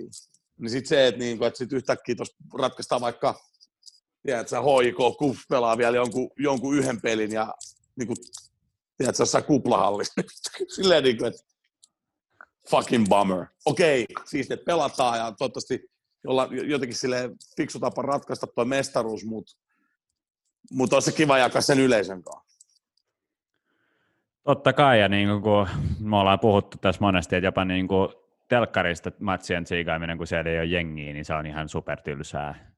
[0.57, 3.39] Niin sitten se, että, niinku, että sit yhtäkkiä tuossa ratkaistaan vaikka,
[4.23, 7.53] tiedätkö, HIK Kuf pelaa vielä jonkun, jonkun yhden pelin ja
[7.95, 8.13] niinku,
[8.97, 10.21] tiedätkö, jossain kuplahallissa.
[10.75, 11.43] Silleen niinku, että
[12.69, 13.45] fucking bummer.
[13.65, 15.91] Okei, okay, siis että pelataan ja toivottavasti
[16.23, 19.51] jolla, jotenkin sille fiksu tapa ratkaista tuo mestaruus, mutta
[20.71, 22.51] mut on se kiva jakaa sen yleisön kanssa.
[24.43, 25.67] Totta kai, ja niin kuin
[25.99, 28.09] me ollaan puhuttu tässä monesti, että jopa niin kuin
[28.47, 32.71] telkkarista matsien tsiikaaminen, kun siellä ei ole jengiä, niin se on ihan supertylsää.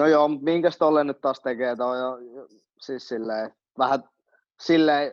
[0.00, 2.18] No joo, mutta minkäs tolle nyt taas tekee, toi jo,
[2.80, 4.04] siis silleen, vähän
[4.60, 5.12] silleen,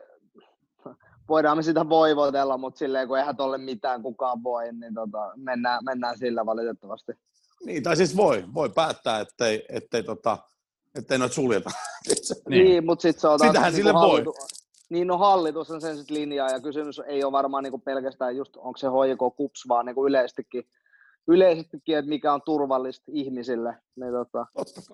[1.30, 5.86] voidaan me sitä voivotella, mutta silleen, kun eihän tolle mitään kukaan voi, niin tota, mennään,
[5.86, 7.12] mennään sillä valitettavasti.
[7.66, 10.38] Niin, tai siis voi, voi päättää, ettei, ettei, tota,
[10.96, 11.70] ettei noita suljeta.
[12.50, 13.50] niin, niin mutta sitten se on taas...
[13.50, 14.24] Sitähän niin sille voi.
[14.90, 18.58] Niin no hallitus on sen sitten linjaa ja kysymys ei ole varmaan niinku pelkästään just
[18.58, 20.64] onko se HJK KUPS, vaan niinku yleisestikin,
[21.28, 24.46] yleisestikin, että mikä on turvallista ihmisille, niin tota,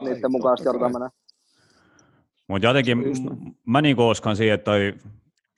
[0.01, 1.09] niiden mukaisesti joudutaan mennä.
[2.47, 2.97] Mutta jotenkin
[3.67, 4.93] mä niinku uskon siihen, että toi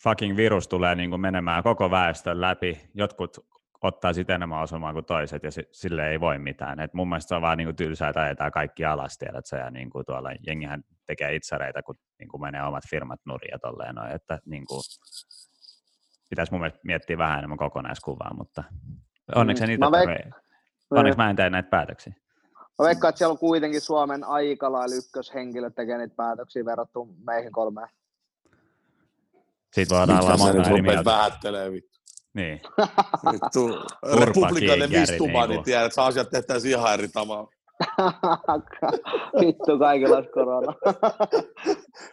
[0.04, 2.82] fucking virus tulee niinku menemään koko väestön läpi.
[2.94, 3.46] Jotkut
[3.86, 6.80] ottaa sitten enemmän osumaa kuin toiset ja sille ei voi mitään.
[6.80, 9.71] Et mun mielestä se on vaan niinku tylsää, että ajetaan kaikki alas, tiedät sä, ja
[9.71, 14.39] niinku tuolla jengihän tekee itsareita, kun niinku menee omat firmat nurin ja tolleen noin, että
[14.45, 14.82] niinku,
[16.30, 18.63] pitäisi mun mielestä miettiä vähän enemmän kokonaiskuvaa, mutta
[19.36, 19.67] onneksi mm.
[19.67, 20.41] niitä mä veik-
[20.91, 22.13] onneksi mä en tee näitä päätöksiä.
[22.80, 27.52] Mä veikkaan, että siellä on kuitenkin Suomen aika lailla ykköshenkilö tekee niitä päätöksiä verrattuna meihin
[27.52, 27.88] kolmeen.
[29.74, 31.06] Siitä voidaan olla monta eri mieltä.
[31.06, 32.00] vähättelee vittu.
[32.36, 32.62] Niin.
[33.32, 33.69] Vittu,
[34.15, 37.50] republikainen vistuma, niin tiedät, että asiat tehtäisiin ihan eri tavalla.
[39.41, 40.74] Vittu, kaikilla olisi korona.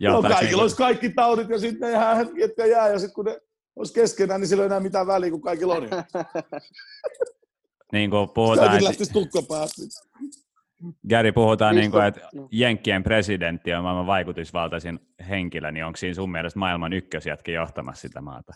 [0.03, 0.61] no, kaikilla niin...
[0.61, 3.41] olisi kaikki taudit ja sitten ne ihan jotka jää ja sitten kun ne
[3.77, 5.83] olisi keskenään, niin sillä ei enää mitään väliä, kun kaikilla on.
[7.93, 8.69] niin kuin puhutaan...
[8.69, 9.39] Kaikki lähtisi tukka
[11.09, 16.33] Gary, puhutaan, niin kuin, että Jenkkien presidentti on maailman vaikutusvaltaisin henkilö, niin onko siinä sun
[16.33, 18.53] mielestä maailman ykkösjätki johtamassa sitä maata?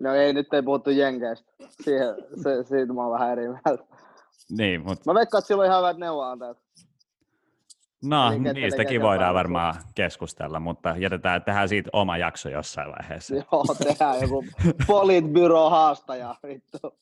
[0.00, 1.52] No ei, nyt ei puhuttu Jenkeistä.
[1.82, 2.08] Siihen,
[2.42, 3.84] se, siitä mä oon vähän eri mieltä.
[4.50, 5.02] Niin, mutta...
[5.06, 6.58] Mä veikkaan, että sillä on ihan hyvät neuvoantajat.
[8.04, 13.34] No, Eli niistäkin voidaan varmaan keskustella, mutta jätetään, tehdään siitä oma jakso jossain vaiheessa.
[13.52, 14.44] Joo, tehdään joku
[14.86, 16.98] politbyro haastaja, vittu.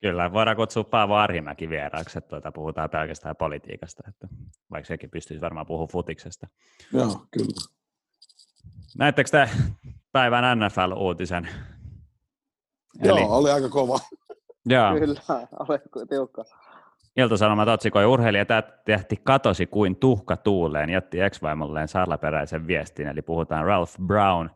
[0.00, 4.28] Kyllä, voidaan kutsua Paavo Arhimäki vieraaksi, että tuota, puhutaan pelkästään politiikasta, että
[4.70, 6.46] vaikka sekin pystyisi varmaan puhumaan futiksesta.
[6.92, 7.70] Joo, kyllä.
[8.98, 9.50] Näettekö te
[10.12, 11.48] päivän NFL-uutisen?
[13.04, 13.26] Joo, Eli...
[13.28, 13.98] oli aika kova.
[14.66, 14.98] Joo.
[14.98, 15.20] Kyllä,
[15.58, 16.44] oli tiukka.
[17.16, 18.44] Ilta-Sanomat otsikoi urheilija
[18.84, 24.50] tehti katosi kuin tuhka tuuleen, jätti ex-vaimolleen salaperäisen viestin, eli puhutaan Ralph Brown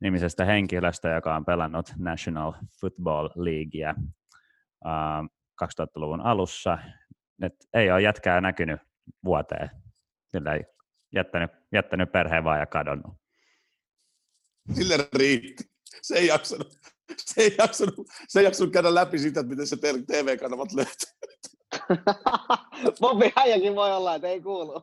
[0.00, 3.94] nimisestä henkilöstä, joka on pelannut National Football Leaguea
[4.84, 5.28] uh,
[5.64, 6.78] 2000-luvun alussa.
[7.42, 8.80] Et ei ole jätkää näkynyt
[9.24, 9.70] vuoteen,
[10.26, 10.64] sillä ei
[11.14, 13.14] jättänyt, jättänyt perheen vaan ja kadonnut.
[14.72, 15.64] Sille riitti.
[16.02, 16.68] Se ei jaksanut,
[17.16, 21.08] se ei jaksanut, se ei jaksanut käydä läpi sitä, että miten se TV-kanavat löytyy.
[23.00, 24.82] Bobi Häijäkin voi olla, että ei kuulu.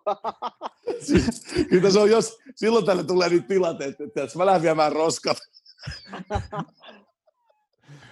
[1.07, 4.91] siis, kyllä se on, jos silloin tälle tulee niitä tilanteita, että jos mä lähden viemään
[4.91, 5.37] roskat.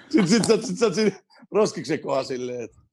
[0.09, 1.13] sitten sit, sit, sit, sit, sit,
[1.51, 2.83] roskiksen kohdalla silleen, että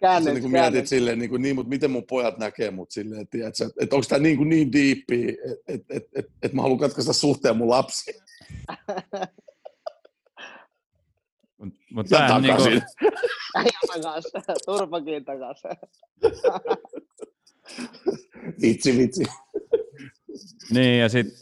[0.00, 3.38] Käännet, niin mietit silleen, niin, kuin, niin, mutta miten mun pojat näkee mut silleen, että,
[3.48, 6.80] että, että onko tämä niin, kuin niin diippi, että, että, että, että, että mä haluan
[6.80, 8.14] katkaista suhteen mun lapsi.
[11.92, 12.82] Mutta ja Niin kuin...
[13.56, 13.70] Äijä
[14.02, 14.24] takas,
[14.66, 15.62] turpakin takas.
[18.62, 19.24] vitsi, vitsi.
[20.70, 21.36] Niin, ja sitten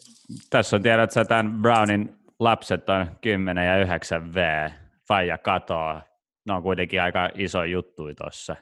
[0.50, 4.68] tässä on tiedät että tämän Brownin lapset on 10 ja 9 V.
[5.08, 6.02] Faija katoaa.
[6.46, 8.56] Ne on kuitenkin aika iso juttu tuossa.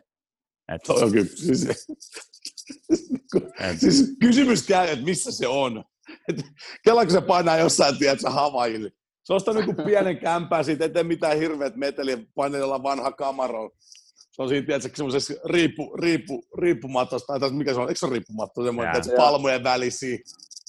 [0.75, 0.89] Et...
[0.89, 1.69] on kyllä, siis,
[3.61, 3.81] et...
[3.81, 5.85] siis kysymys käy, että missä se on.
[6.85, 8.91] Kela, kun se painaa jossain, tiedätkö, Havaille
[9.31, 13.71] se ostaa niin pienen kämpää, siitä ettei mitään hirveät meteliä, painella vanha kamaro.
[14.31, 18.13] Se on siinä, tiedätkö, semmoisessa riippu, riippu, riippumatosta, tai mikä se on, eikö se ole
[18.13, 20.19] riippumatto, semmoinen, tiedätkö, palmujen välisiä.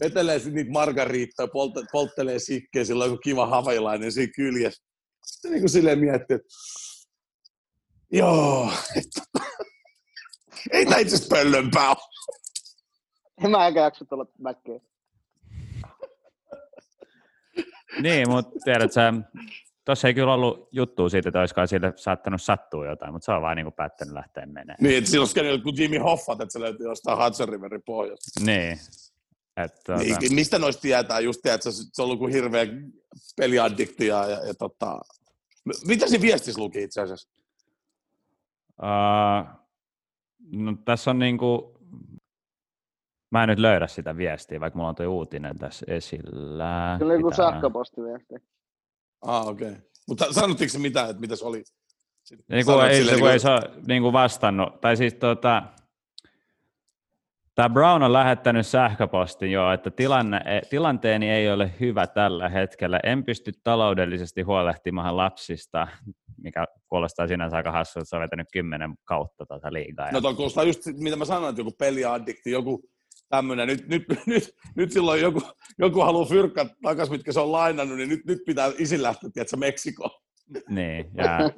[0.04, 4.84] Vetelee sitten niitä margariittoja, polte, polttelee sikkejä, sillä on joku kiva havailainen siinä kyljessä.
[5.26, 6.48] Sitten niin kuin silleen miettii, että
[8.12, 8.72] joo,
[10.72, 11.98] ei tämä itse asiassa pöllönpää ole.
[13.44, 14.82] En mä enkä jaksa tulla mäkeen.
[18.02, 19.14] Niin, mutta tiedät sä,
[19.86, 23.42] tuossa ei kyllä ollut juttua siitä, että olisikaan sille saattanut sattua jotain, mutta se on
[23.42, 24.78] vaan niin kuin päättänyt lähteä menemään.
[24.82, 28.46] Niin, että silloin olisi joku Jimmy Hoffat, että se löytyy jostain Hudson Riverin pohjasta.
[28.46, 28.80] Niin.
[29.58, 30.02] Että, tuota...
[30.04, 32.66] niin, mistä noista tietää just, että se on ollut kuin hirveä
[33.38, 35.00] peliaddikti ja, ja, ja tota...
[35.86, 37.30] Mitä siinä viestissä luki itse asiassa?
[38.82, 39.48] Uh,
[40.52, 41.62] no, tässä on niin kuin
[43.32, 46.96] Mä en nyt löydä sitä viestiä, vaikka mulla on tuo uutinen tässä esillä.
[47.00, 48.36] Kyllä joku sähköpostiviesti.
[49.22, 49.70] Ah, okei.
[49.70, 49.82] Okay.
[50.08, 51.64] Mutta sanottiinko se mitään, että mitä se oli?
[52.50, 53.32] Niin kuin ei, se, niin kuin...
[53.32, 54.82] ei saa niin kuin vastannut.
[54.82, 55.64] Tai siis tota,
[57.56, 63.00] Tämä Brown on lähettänyt sähköpostin jo, että tilanne, e, tilanteeni ei ole hyvä tällä hetkellä.
[63.04, 65.88] En pysty taloudellisesti huolehtimaan lapsista,
[66.38, 70.12] mikä kuulostaa sinänsä aika hassu, että se on vetänyt kymmenen kautta tuota liigaa.
[70.12, 72.91] No tuo kuulostaa just, mitä mä sanoin, että joku peliaddikti, joku
[73.32, 73.68] tämmöinen.
[73.68, 75.42] Nyt, nyt, nyt, nyt silloin joku,
[75.80, 79.58] joku haluaa fyrkkaa takaisin, mitkä se on lainannut, niin nyt, nyt pitää isin lähteä, tiedätkö,
[79.58, 80.22] Meksikoon.
[80.70, 81.50] Niin, ja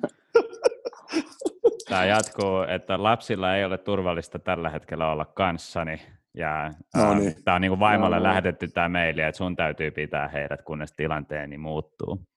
[1.90, 6.02] tämä jatkuu, että lapsilla ei ole turvallista tällä hetkellä olla kanssani.
[6.38, 7.44] Ja no niin.
[7.44, 10.94] tämä on niin kuin vaimolle no, lähetetty tämä meili, että sun täytyy pitää heidät, kunnes
[10.94, 12.28] tilanteeni muuttuu.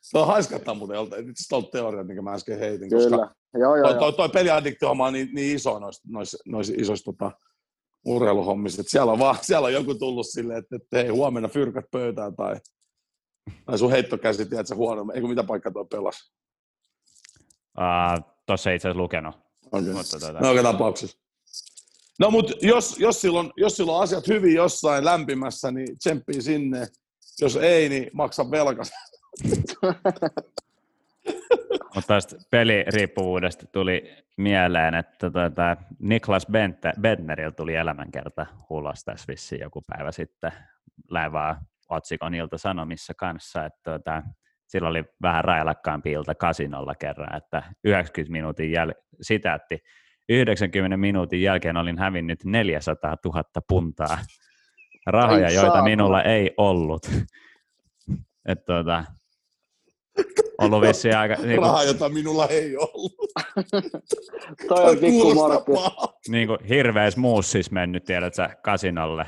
[0.00, 3.16] Se on haiskattaa muuten jolta, itse asiassa teoria, minkä mä äsken heitin, Kyllä.
[3.16, 7.12] koska joo, joo, toi, toi, toi peliaddikti on niin, niin iso noissa nois, nois isoissa
[7.12, 7.30] tota,
[8.04, 8.82] urheiluhommissa.
[8.86, 12.56] siellä on, vaan, siellä on joku tullut silleen, että, että hei, huomenna fyrkat pöytään tai,
[13.66, 15.12] tai sun heittokäsi, tiedätkö, huono.
[15.14, 16.32] Eikö mitä paikkaa tuo pelas?
[17.78, 19.34] Uh, Tuossa ei itse asiassa lukenut.
[19.66, 19.92] Okay.
[19.92, 20.40] Mutta, tuota...
[20.40, 21.18] No joka tapauksessa.
[22.18, 26.86] No mutta jos, jos, silloin, jos silloin on asiat hyvin jossain lämpimässä, niin tsemppii sinne.
[27.40, 28.90] Jos ei, niin maksa velkas.
[31.94, 36.46] Mutta tästä peliriippuvuudesta tuli mieleen, että tuota, Niklas
[37.00, 40.52] Bentnerillä tuli elämänkerta ulos tässä vissiin joku päivä sitten.
[41.10, 44.22] Läivää otsikon ilta sanomissa kanssa, että tuota,
[44.66, 49.78] sillä oli vähän railakkaampi ilta kasinolla kerran, että 90 minuutin jäl- sitätti,
[50.28, 54.18] 90 minuutin jälkeen olin hävinnyt 400 000 puntaa
[55.06, 57.10] rahoja, joita minulla ei ollut.
[58.48, 59.04] että tuota,
[60.62, 61.34] ollut vissiin aika...
[61.34, 63.12] Niin kuin, Raha, jota minulla ei ollut.
[64.68, 65.72] Toi on pikku morkki.
[66.28, 69.26] Niin kuin hirveä smoothies mennyt, tiedät sä, kasinolle.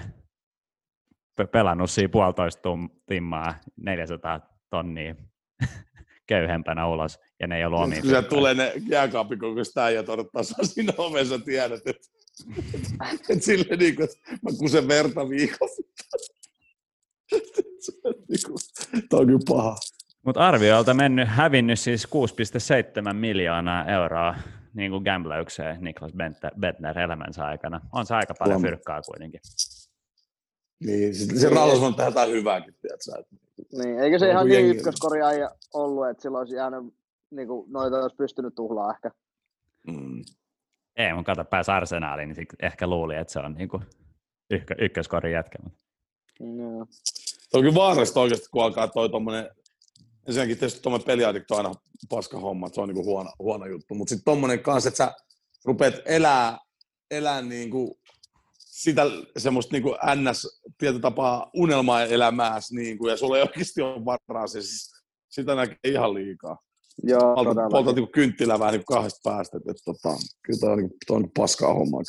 [1.52, 2.68] Pelannut siinä puolitoista
[3.06, 5.14] timmaa, 400 tonnia
[6.28, 8.00] köyhempänä ulos, ja ne ei ollut omia.
[8.00, 12.08] Kun tulee ne jääkaapin kokoiset äijät odottaa siinä ovessa, tiedät, että,
[13.30, 14.08] että sille niin kuin,
[14.42, 15.82] mä kusen verta viikossa.
[19.08, 19.76] Tämä on kyllä paha.
[20.24, 22.08] Mutta arviolta mennyt, hävinnyt siis
[23.08, 24.34] 6,7 miljoonaa euroa
[24.74, 26.12] niin kuin gambläykseen Niklas
[26.60, 27.80] Bentner elämänsä aikana.
[27.92, 29.40] On se aika paljon fyrkkaa kuitenkin.
[30.80, 33.34] Niin, se, se Rallas on tähän jotain hyvääkin, tiedätkö?
[33.72, 35.20] Niin, eikö se ihan niin ykköskori
[35.74, 36.94] ollut, että silloin olisi jäänyt,
[37.30, 39.10] niin kuin, noita olisi pystynyt tuhlaa ehkä.
[39.86, 40.24] Mm.
[40.96, 43.82] Ei, mun kato pääsi arsenaaliin, niin ehkä luuli, että se on niin kuin
[44.50, 45.58] ykkö, ykköskorin jätkä.
[46.40, 46.86] Mm.
[47.38, 49.50] Se on kyllä vaarallista oikeasti, kun alkaa toi tommonen,
[50.28, 53.66] ensinnäkin tietysti tuommoinen peliadikto on aina paska homma, että se on niin kuin huono, huono
[53.66, 55.12] juttu, mutta sitten tuommoinen kanssa, että sä
[55.64, 56.58] rupeat elää,
[57.10, 57.94] elää niin kuin
[58.58, 59.02] sitä
[59.36, 60.62] semmoista niin kuin ns.
[60.78, 64.92] tietyllä tapaa unelmaa elämääs, niin kuin, ja sulla ei oikeasti ole varaa, siis
[65.28, 66.58] sitä näkee ihan liikaa.
[67.02, 70.78] Joo, Poltat, poltat niin kynttilää vähän niin kahdesta päästä, että, että tota, kyllä toi on,
[70.78, 72.02] niin, toi on paskaa hommaa.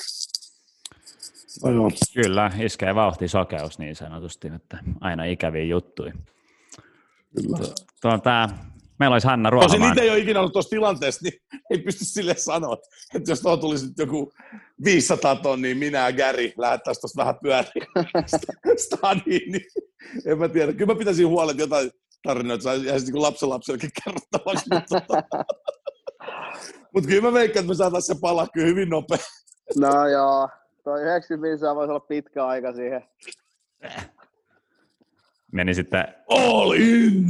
[1.64, 6.14] No, Kyllä, iskee vauhti sokeus niin sanotusti, että aina ikäviä juttuja.
[7.36, 7.74] Kyllä.
[8.02, 8.50] Tuota,
[9.00, 9.80] meillä olisi Hanna Ruohomaan.
[9.80, 11.34] Tosin itse ei ole ikinä ollut tuossa tilanteessa, niin
[11.72, 12.78] ei pysty sille sanoa,
[13.16, 14.32] että jos tuohon tulisi nyt joku
[14.86, 17.86] 500 tonnia, minä ja Gary lähettäisiin tuosta vähän pyöriä
[18.86, 19.66] stadiin, niin
[20.26, 20.74] en mä tiedä.
[20.74, 21.92] Kyllä mä pitäisin huolen, että jotain
[22.24, 24.66] tarinoita jäisi niin lapsen lapsellekin kerrottavaksi.
[24.74, 25.02] Mutta,
[26.94, 29.18] mutta kyllä mä veikkaan, että me saataisiin se palaa kyllä hyvin nopea.
[29.80, 30.50] No joo,
[30.84, 33.04] toi 95 voisi olla pitkä aika siihen.
[35.56, 36.08] Meni sitten...
[36.30, 37.28] All in!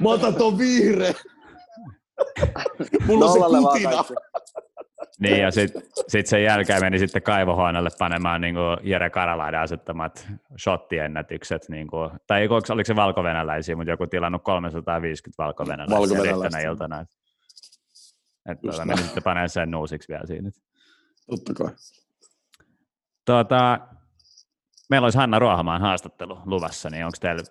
[0.00, 1.12] Mä otan ton vihreä.
[3.06, 4.04] Mulla on se kutina.
[5.20, 10.28] Niin, ja sitten sit sen jälkeen meni sitten kaivohuoneelle panemaan niin kuin Jere Karalaiden asettamat
[10.62, 17.00] shottiennätykset, niin kuin, tai oliko se valkovenäläisiä, mutta joku tilannut 350 valkovenäläisiä yhtenä iltana.
[17.00, 17.16] Että
[18.48, 20.50] et, tuota, meni sitten panemaan sen nuusiksi vielä siinä.
[21.30, 21.70] Totta kai.
[23.24, 23.78] Tuota,
[24.90, 27.42] meillä olisi Hanna Ruohamaan haastattelu luvassa, niin onko teillä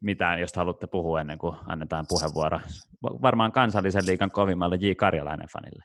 [0.00, 2.60] mitään, josta haluatte puhua ennen kuin annetaan puheenvuoro?
[3.02, 4.92] Varmaan kansallisen liikan kovimmalle J.
[4.96, 5.84] Karjalainen fanille.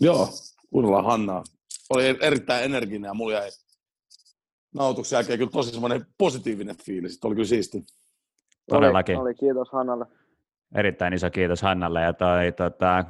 [0.00, 0.28] Joo,
[0.70, 1.44] kuunnellaan Hannaa.
[1.90, 3.50] Oli erittäin energinen ja mulla jäi
[4.74, 7.18] nautuksen jälkeen kyllä tosi semmoinen positiivinen fiilis.
[7.24, 7.84] Oli kyllä siisti.
[8.70, 9.16] Todellakin.
[9.16, 10.06] Oli, oli, kiitos Hannalle.
[10.74, 12.02] Erittäin iso kiitos Hannalle.
[12.02, 13.04] Ja toi, tota,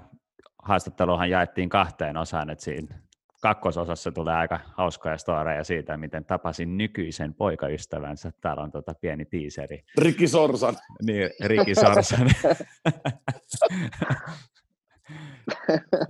[0.62, 3.03] haastatteluhan jaettiin kahteen osaan, että siinä
[3.44, 8.32] kakkososassa tulee aika hauskoja storeja siitä, miten tapasin nykyisen poikaystävänsä.
[8.40, 9.84] Täällä on tota pieni tiiseri.
[9.98, 10.76] Rikki Sorsan.
[11.02, 12.30] Niin, Rikki Sorsan.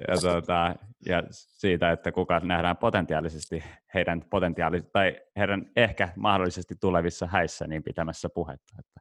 [0.08, 0.74] ja, tuota,
[1.06, 7.82] ja siitä, että kuka nähdään potentiaalisesti heidän potentiaalisesti tai heidän ehkä mahdollisesti tulevissa häissä niin
[7.82, 8.74] pitämässä puhetta.
[8.78, 9.00] Että,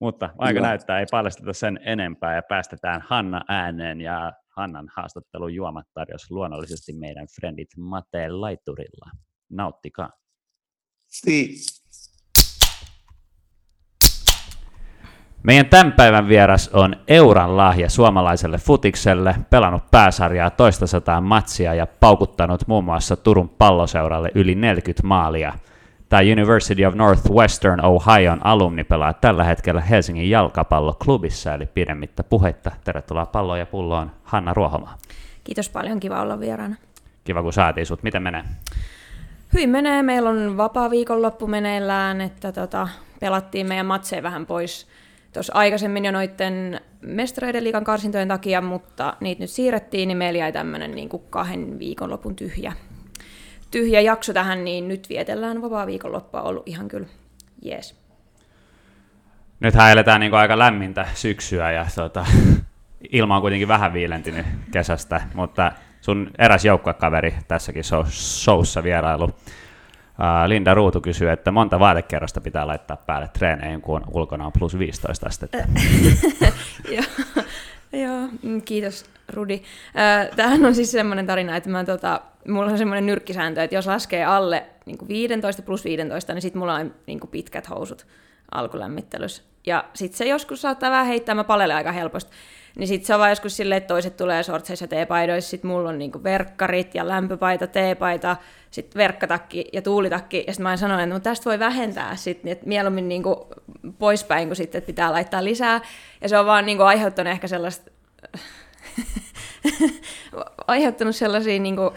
[0.00, 5.86] mutta aika näyttää, ei paljasteta sen enempää ja päästetään Hanna ääneen ja Hannan haastattelun juomat
[5.94, 9.10] tarjosi luonnollisesti meidän frendit Mate Laiturilla.
[9.50, 10.10] Nauttikaa.
[11.06, 11.54] Si.
[15.42, 21.86] Meidän tämän päivän vieras on Euran lahja suomalaiselle futikselle, pelannut pääsarjaa toista sataa matsia ja
[21.86, 25.52] paukuttanut muun muassa Turun palloseuralle yli 40 maalia.
[26.10, 32.70] Tämä University of Northwestern Ohio'n alumni pelaa tällä hetkellä Helsingin jalkapalloklubissa, eli pidemmittä puhetta.
[32.84, 34.98] Tervetuloa palloon ja pulloon, Hanna Ruohomaa.
[35.44, 36.76] Kiitos paljon, kiva olla vieraana.
[37.24, 38.02] Kiva, kun saatiin sut.
[38.02, 38.44] Miten menee?
[39.52, 40.02] Hyvin menee.
[40.02, 42.88] Meillä on vapaa viikonloppu meneillään, että tota,
[43.20, 44.86] pelattiin meidän matseja vähän pois
[45.32, 50.52] tuossa aikaisemmin jo noiden mestareiden liikan karsintojen takia, mutta niitä nyt siirrettiin, niin meillä jäi
[50.52, 52.72] tämmöinen niin kahden viikonlopun tyhjä,
[53.70, 57.06] tyhjä jakso tähän, niin nyt vietellään vapaa viikonloppua, ollut ihan kyllä
[57.62, 58.00] jees.
[59.60, 62.26] Nyt eletään niin aika lämmintä syksyä ja tuota,
[63.12, 69.30] ilma on kuitenkin vähän viilentynyt kesästä, mutta sun eräs joukkuekaveri tässäkin showssa vierailu
[70.46, 75.26] Linda Ruutu kysyy, että monta vaatekerrosta pitää laittaa päälle treeneihin, kun ulkona on plus 15
[75.26, 75.58] astetta.
[77.92, 79.62] Joo, mm, kiitos Rudi.
[80.36, 84.24] Tämähän on siis semmoinen tarina, että mä, tota, mulla on semmoinen nyrkkisääntö, että jos laskee
[84.24, 88.06] alle niin 15 plus 15, niin sitten mulla on niin pitkät housut
[88.50, 89.44] alkulämmittelys.
[89.66, 92.32] Ja sitten se joskus saattaa vähän heittää, mä palelen aika helposti.
[92.78, 95.98] Niin sitten se on vaan joskus silleen, että toiset tulee sortseissa teepaidoissa, sitten mulla on
[95.98, 98.36] niinku verkkarit ja lämpöpaita, teepaita,
[98.70, 102.66] sitten verkkatakki ja tuulitakki, ja sitten mä sanoin, että no tästä voi vähentää sitten, että
[102.66, 103.48] mieluummin niinku
[103.98, 105.80] poispäin, kun sitten pitää laittaa lisää,
[106.20, 107.90] ja se on vaan niinku aiheuttanut ehkä sellaista
[110.66, 111.90] aiheuttanut sellaisia niin kuin,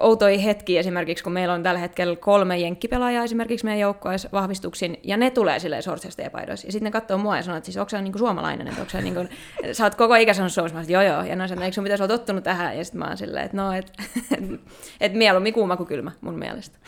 [0.00, 5.16] outoja hetkiä esimerkiksi, kun meillä on tällä hetkellä kolme jenkkipelaajaa esimerkiksi meidän joukkoissa vahvistuksin, ja
[5.16, 6.66] ne tulee silleen sortsista ja paidoissa.
[6.66, 8.90] Ja sitten ne katsoo mua ja sanoo, että siis onko sä niin suomalainen, että onko
[8.90, 9.28] sä, niin kuin,
[9.72, 12.02] sä oot koko ikä sanonut suomessa, että joo joo, ja ne sanoo, eikö sun pitäisi
[12.02, 13.92] olla tottunut tähän, ja sitten mä oon silleen, että no, että
[14.32, 14.60] et,
[15.00, 16.78] et mieluummin kuuma kuin kylmä mun mielestä.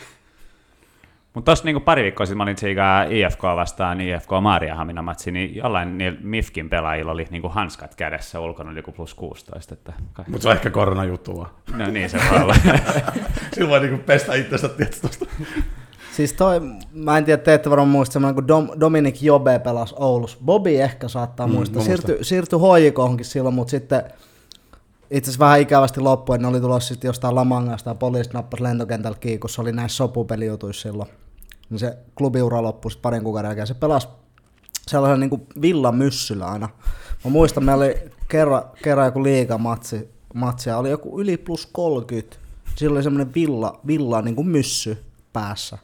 [1.33, 5.55] Mutta tuossa niinku pari viikkoa sitten mä olin tsiikaa IFK vastaan IFK Maariahamina matsi, niin
[5.55, 9.73] jollain niillä MIFKin pelaajilla oli niinku hanskat kädessä ulkona oli joku plus 16.
[9.73, 9.93] Että...
[10.27, 11.49] Mutta se on ehkä koronajuttu vaan.
[11.75, 12.55] No niin se voi olla.
[13.53, 15.27] Silloin voi niinku pestä itsestä tietysti
[16.11, 16.61] Siis toi,
[16.93, 20.37] mä en tiedä, te ette varmaan muista semmoinen, kun Dom, Dominic Jobe pelasi Oulussa.
[20.45, 21.83] Bobby ehkä saattaa Mm, muistaa.
[21.83, 24.03] Siirtyi siirty hoikohonkin silloin, mutta sitten
[25.11, 28.63] itse asiassa vähän ikävästi loppui, että ne oli tulossa sitten jostain Lamangasta ja poliisit nappasi
[28.63, 31.09] lentokentältä kiinni, kun se oli näissä sopupelijutuissa silloin.
[31.69, 33.67] Niin se klubiura loppui sitten parin kuukauden jälkeen.
[33.67, 34.07] Se pelasi
[34.87, 36.69] sellaisen niin kuin villamyssyllä aina.
[37.25, 37.95] Mä muistan, meillä oli
[38.27, 42.35] kerran, kerran joku liigamatsi, matsi, ja oli joku yli plus 30.
[42.75, 45.03] Sillä oli semmoinen villa, villa niin kuin myssy
[45.33, 45.77] päässä.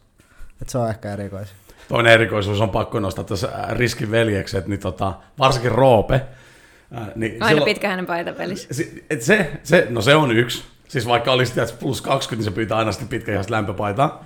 [0.62, 1.56] Et se on ehkä erikoisia.
[1.88, 6.22] Toinen erikoisuus on pakko nostaa tässä ää, riskin veljekset, niin tota, varsinkin Roope.
[6.92, 8.74] ää, Niin Aina silloin- pitkä hänen paitapelissä.
[8.74, 10.64] Se, et se, se, no se on yksi.
[10.88, 14.26] Siis vaikka olisi plus 20, niin se pyytää aina sitten pitkäikäistä lämpöpaitaa.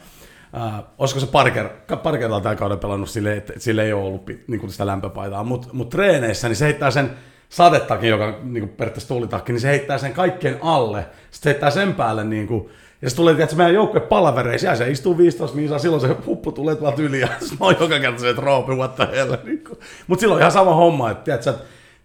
[0.58, 4.04] Uh, olisiko se pari, ker- pari kertaa tällä kaudella pelannut silleen, että sillä ei ole
[4.04, 7.12] ollut niin sitä lämpöpaitaa, mutta mut treeneissä niin se heittää sen
[7.50, 11.00] sadettakin, joka niin kuin periaatteessa tuulitakki, niin se heittää sen kaikkien alle.
[11.02, 12.70] Sitten se heittää sen päälle niin kuin,
[13.02, 16.52] ja se tulee, että meidän joukkue palavereissa, ja se istuu 15 miinsaa, silloin se huppu
[16.52, 17.28] tulee tuolta yli, ja
[17.60, 19.36] mä oon joka kerta se, että roopi, what the hell.
[19.44, 19.64] Niin
[20.08, 21.54] Mutta silloin on ihan sama homma, että, tiedätkö,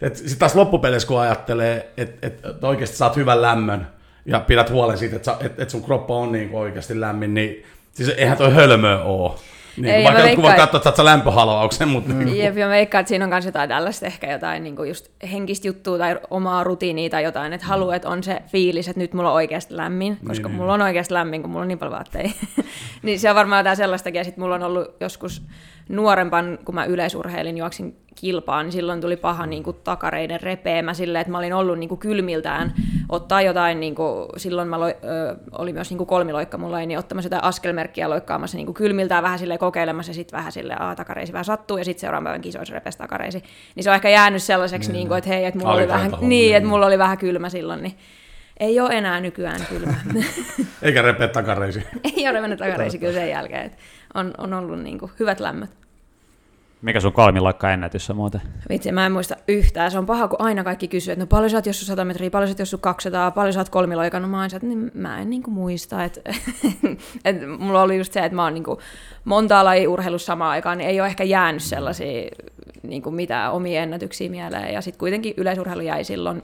[0.01, 3.87] että, sitten taas loppupeleissä, kun ajattelee, että, että, että oikeasti saat hyvän lämmön,
[4.27, 7.65] ja pidät huolen siitä, että, että, sun kroppa on niin kuin oikeasti lämmin, niin
[8.05, 9.39] siis eihän toi hölmö oo.
[9.77, 12.25] Niin, Ei, vaikka veikkaan- katsoa, että saat sä lämpöhalvauksen, mutta mm.
[12.25, 14.89] niin, Jep, ja mä veikkaan, että siinä on myös jotain tällaista ehkä jotain niin kuin
[14.89, 19.01] just henkistä juttua tai omaa rutiinia tai jotain, että haluaa, että on se fiilis, että
[19.01, 20.57] nyt mulla on oikeasti lämmin, koska Niin, niin, niin.
[20.57, 22.35] mulla on oikeasti lämmin, kun mulla on niin paljon vaatteita.
[23.03, 25.43] niin se on varmaan jotain sellaistakin, ja sitten mulla on ollut joskus
[25.89, 31.21] nuorempan, kun mä yleisurheilin, juoksin kilpaan, niin silloin tuli paha niin kuin, takareiden repeämä silleen,
[31.21, 32.73] että mä olin ollut niin kuin, kylmiltään
[33.09, 36.99] ottaa jotain, niin kuin, silloin mä loi, ö, oli myös niin kuin kolmiloikka mulla, niin
[36.99, 40.97] ottamassa jotain askelmerkkiä loikkaamassa niin kuin, kylmiltään vähän silleen kokeilemassa ja sitten vähän silleen, aa
[40.97, 43.43] takareisi vähän sattuu ja sitten seuraavan päivän kisoissa repesi takareisi.
[43.75, 46.29] Niin se on ehkä jäänyt sellaiseksi, niin, kuin, että hei, että mulla, oli vähän, Alikantahommia,
[46.29, 46.71] niin, että niin.
[46.71, 47.95] mulla oli vähän kylmä silloin, niin
[48.61, 49.95] ei ole enää nykyään kylmä.
[50.83, 51.83] eikä repeä takareisi.
[52.17, 53.79] ei ole mennyt takareisi kyllä sen jälkeen, että
[54.15, 55.71] on, on ollut niin kuin, hyvät lämmöt.
[56.83, 58.41] Mikä sun kolmiloikka ennätys on muuten?
[58.69, 59.91] Vitsi, mä en muista yhtään.
[59.91, 62.31] Se on paha, kun aina kaikki kysyy, että no paljon sä oot jossain 100 metriä,
[62.31, 64.31] paljon sä oot jossain 200, paljon sä oot kolmiloikannut.
[64.31, 66.05] Mä, oon, että niin mä en niinku muista.
[66.05, 66.21] Et,
[67.25, 68.81] et, mulla oli just se, että mä oon niinku
[69.25, 72.31] montaa lajia urheilussa samaan aikaan, niin ei ole ehkä jäänyt sellaisia
[72.83, 74.75] niinku mitään omia ennätyksiä mieleen.
[74.75, 76.43] Ja sitten kuitenkin yleisurheilu jäi silloin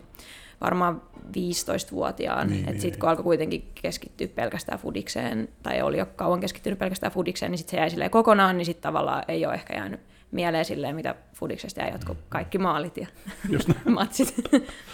[0.61, 2.47] varmaan 15-vuotiaan.
[2.47, 3.01] Niin, Niin, niin, sitten niin.
[3.01, 7.70] kun alkoi kuitenkin keskittyä pelkästään fudikseen, tai oli jo kauan keskittynyt pelkästään fudikseen, niin sitten
[7.70, 10.01] se jäi silleen kokonaan, niin sitten tavallaan ei ole ehkä jäänyt
[10.31, 13.07] mieleen silleen, mitä fudiksesta jäi jotkut kaikki maalit ja
[13.49, 14.35] Just matsit.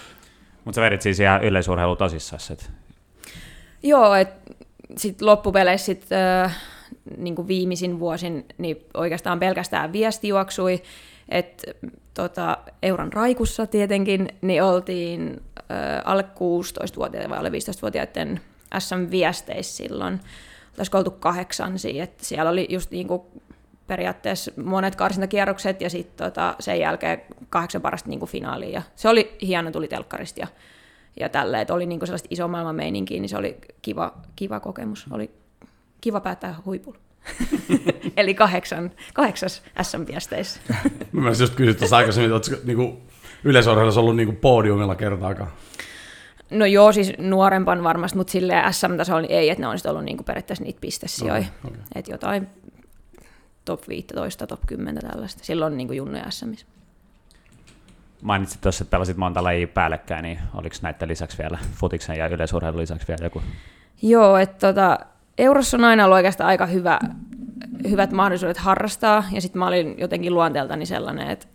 [0.65, 2.41] Mutta sä vedit siis ihan yleisurheilu tosissaan.
[2.53, 2.71] Et...
[3.83, 4.55] Joo, että
[4.97, 6.57] sitten loppupeleissä sit, äh,
[7.17, 10.83] niin viimeisin vuosin niin oikeastaan pelkästään viestijuoksui,
[11.31, 11.73] että
[12.15, 18.41] tota, Euran Raikussa tietenkin, niin oltiin äh, alle 16-vuotiaiden vai alle 15-vuotiaiden
[18.79, 20.21] SM-viesteissä silloin.
[20.79, 23.23] Olisiko oltu kahdeksansia, että siellä oli just niin kuin
[23.87, 28.73] periaatteessa monet karsintakierrokset ja sitten tota, sen jälkeen kahdeksan parasta niin kuin finaaliin.
[28.73, 30.47] Ja se oli hieno, tuli telkkarista ja,
[31.21, 34.61] ja tälleen, että oli niin kuin sellaista iso maailman meininkiä, niin se oli kiva, kiva
[34.61, 35.07] kokemus.
[35.11, 35.31] Oli
[36.01, 36.99] kiva päättää huipulla.
[38.17, 40.61] Eli kahdeksan, kahdeksas SM-viesteissä.
[41.13, 43.03] Mä myös just kysyt tuossa aikaisemmin, että niinku
[43.45, 45.51] yleisurheilussa ollut niinku podiumilla kertaakaan.
[46.51, 50.25] No joo, siis nuorempan varmasti, mutta silleen SM-tasolla niin ei, että ne on ollut niinku
[50.25, 51.39] periaatteessa niitä pistesijoja.
[51.39, 51.81] Okay, okei.
[51.95, 52.49] Että jotain
[53.65, 55.45] top 15, top 10 tällaista.
[55.45, 56.67] Silloin niinku junnuja SMissä.
[58.23, 62.81] Mainitsit tuossa, että pelasit monta lajia päällekkäin, niin oliko näiden lisäksi vielä, futiksen ja yleisurheilun
[62.81, 63.43] lisäksi vielä joku?
[64.03, 64.99] Joo, että tota,
[65.41, 66.99] Eurossa on aina ollut oikeastaan aika hyvä,
[67.91, 71.47] hyvät mahdollisuudet harrastaa, ja sitten mä olin jotenkin luonteeltani sellainen, että,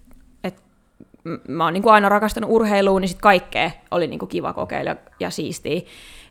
[1.24, 5.30] m- mä oon niin aina rakastanut urheiluun, niin sitten kaikkea oli niin kiva kokeilla ja,
[5.30, 5.82] siistiä.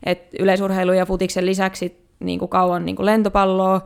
[0.03, 3.81] Et yleisurheilun ja futiksen lisäksi sit niin kauan niin lentopalloa,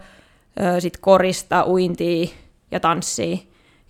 [0.79, 2.29] sitten korista, uintia
[2.71, 3.37] ja tanssia.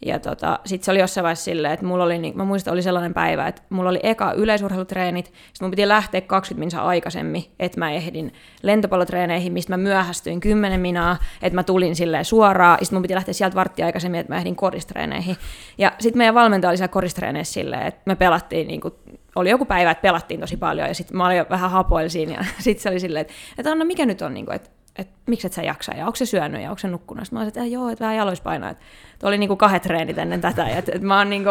[0.06, 2.82] Ja tota, sitten se oli jossain vaiheessa silleen, että mulla oli, niin, mä muistan, oli
[2.82, 7.80] sellainen päivä, että mulla oli eka yleisurheilutreenit, sitten mun piti lähteä 20 minsa aikaisemmin, että
[7.80, 8.34] mä ehdin
[8.64, 13.34] lentopallotreeneihin, mistä mä myöhästyin 10 minaa, että mä tulin silleen suoraan, sitten mun piti lähteä
[13.34, 15.38] sieltä varttia aikaisemmin, että mä ehdin koristreeneihin.
[15.78, 18.94] Ja sitten meidän valmentaja oli siellä koristreeneissä silleen, että me pelattiin, niin kuin,
[19.36, 22.46] oli joku päivä, että pelattiin tosi paljon, ja sitten mä olin vähän hapoil siinä, ja
[22.60, 24.70] sitten se oli silleen, että, että Anna, mikä nyt on, niin kuin, että
[25.00, 27.26] että miksi et sä jaksa ja onko se syönyt ja onko se nukkunut.
[27.26, 28.70] Sitten mä olisin, että joo, että vähän jalois painaa.
[28.70, 30.62] Että oli niinku kahdet treenit ennen tätä.
[30.62, 31.50] Ja että, että mä oon niinku,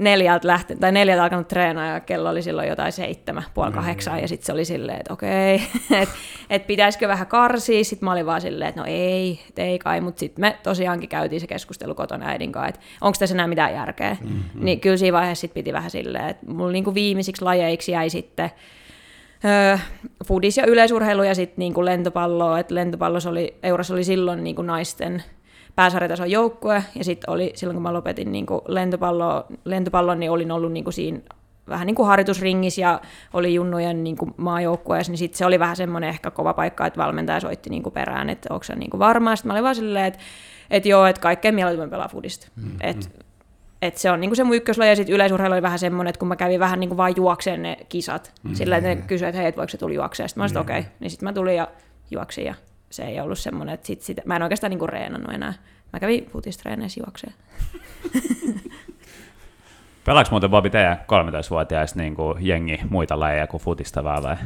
[0.00, 4.20] neljältä lähti, tai neljältä alkanut treenaa ja kello oli silloin jotain seitsemän, puoli kahdeksan, mm.
[4.20, 5.62] ja sitten se oli silleen, että okei,
[6.02, 6.14] että
[6.50, 10.20] et pitäisikö vähän karsia, sitten mä olin vaan silleen, että no ei, ei kai, mutta
[10.20, 14.16] sitten me tosiaankin käytiin se keskustelu kotona äidin kanssa, että onko tässä enää mitään järkeä,
[14.20, 14.64] mm-hmm.
[14.64, 18.50] niin kyllä siinä vaiheessa sit piti vähän silleen, että mulla niinku viimeisiksi lajeiksi jäi sitten
[19.44, 19.78] öö,
[20.26, 25.22] fudis ja yleisurheilu ja sitten niinku lentopallo, että lentopallossa oli, Eurassa oli silloin niinku naisten
[25.74, 30.52] pääsarjatason joukkue, ja sitten oli, silloin kun mä lopetin niin kuin lentopallo, lentopallon, niin olin
[30.52, 31.20] ollut niin kuin siinä
[31.68, 33.00] vähän niin kuin harjoitusringissä ja
[33.32, 37.00] oli junnujen niin kuin maajoukkueessa, niin sitten se oli vähän semmoinen ehkä kova paikka, että
[37.00, 39.36] valmentaja soitti niin kuin perään, että onko se niin kuin varma.
[39.36, 40.20] Sitten mä olin vaan silleen, että,
[40.70, 42.48] että joo, että kaikkein mieluummin pelaa fudista.
[42.56, 42.76] Mm-hmm.
[42.80, 43.08] Että
[43.82, 46.28] et se on niinku se mun ykköslaji, ja sitten yleisurheilu oli vähän semmoinen, että kun
[46.28, 48.56] mä kävin vähän niinku vaan juokseen ne kisat, mm-hmm.
[48.56, 50.70] sillä että ne kysyivät, että hei, et voiko se tuli juokseen, sitten mä olisin, mm-hmm.
[50.70, 50.92] okei, okay.
[51.00, 51.68] niin sitten mä tulin ja
[52.10, 52.54] juoksin, ja
[52.90, 55.54] se ei ollut semmoinen, että sit, sit, mä en oikeastaan niinku reenannut enää.
[55.92, 57.34] Mä kävin futistreeneissä juokseen.
[60.04, 64.36] Pelaaks muuten Bobi teidän 13-vuotiaista niin kuin jengi muita lajeja kuin futista vai?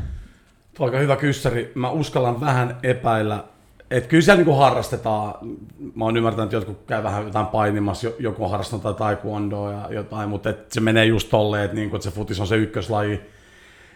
[0.76, 1.72] Tuo aika hyvä kyssäri.
[1.74, 3.45] Mä uskallan vähän epäillä,
[3.91, 5.35] että kyllä siellä niin harrastetaan.
[5.95, 10.28] Mä oon ymmärtänyt, että jotkut käy vähän jotain painimassa, joku on harrastanut taekwondoa ja jotain,
[10.28, 13.20] mutta et se menee just tolleen, että, niin kuin, että se futis on se ykköslaji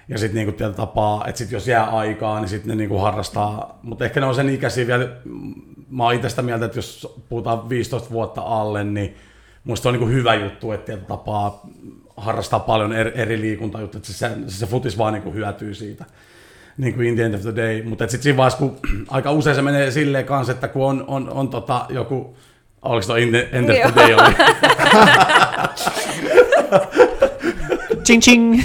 [0.09, 3.79] ja sitten niinku tietyllä tapaa, että sit jos jää aikaa, niin sitten ne niinku harrastaa.
[3.83, 5.09] Mutta ehkä ne on sen ikäisiä vielä,
[5.91, 9.17] mä oon itse sitä mieltä, että jos puhutaan 15 vuotta alle, niin
[9.65, 11.67] musta on niinku hyvä juttu, että tietyllä tapaa
[12.17, 14.19] harrastaa paljon eri, eri liikuntajuttuja, että se,
[14.49, 16.05] se, se futis vaan niinku hyötyy siitä
[16.79, 17.83] niin kuin in the end of the day.
[17.83, 21.31] Mutta sitten siinä vaiheessa, kun aika usein se menee silleen kanssa, että kun on, on,
[21.31, 22.37] on tota, joku,
[22.83, 24.35] oliko se in the end of the day oli?
[28.07, 28.63] ching ching.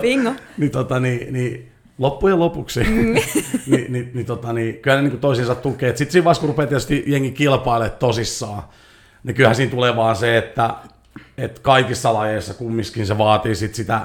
[0.00, 0.32] Bingo.
[0.58, 2.94] niin, tota, niin, niin loppujen lopuksi, mm.
[3.66, 5.96] niin, niin, niin, tota, niin, kyllä ne niin toisiinsa tukee.
[5.96, 8.62] Sitten siinä vaiheessa, kun rupeaa tietysti jengi kilpailemaan tosissaan,
[9.24, 10.74] niin kyllähän siinä tulee vaan se, että,
[11.38, 14.00] että kaikissa lajeissa kumminkin se vaatii sit sitä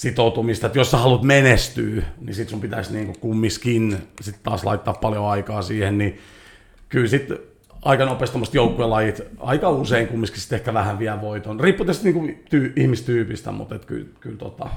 [0.00, 4.94] sitoutumista, että jos sä haluat menestyä, niin sit sun pitäisi niin kumminkin sit taas laittaa
[4.94, 6.18] paljon aikaa siihen, niin
[6.88, 7.38] kyllä sitten
[7.82, 11.60] aika nopeasti joukkuelajit aika usein kumminkin sitten ehkä vähän vie voiton.
[11.60, 14.68] Riippuu tietysti niin tyy- ihmistyypistä, mutta et kyllä, kyllä tota,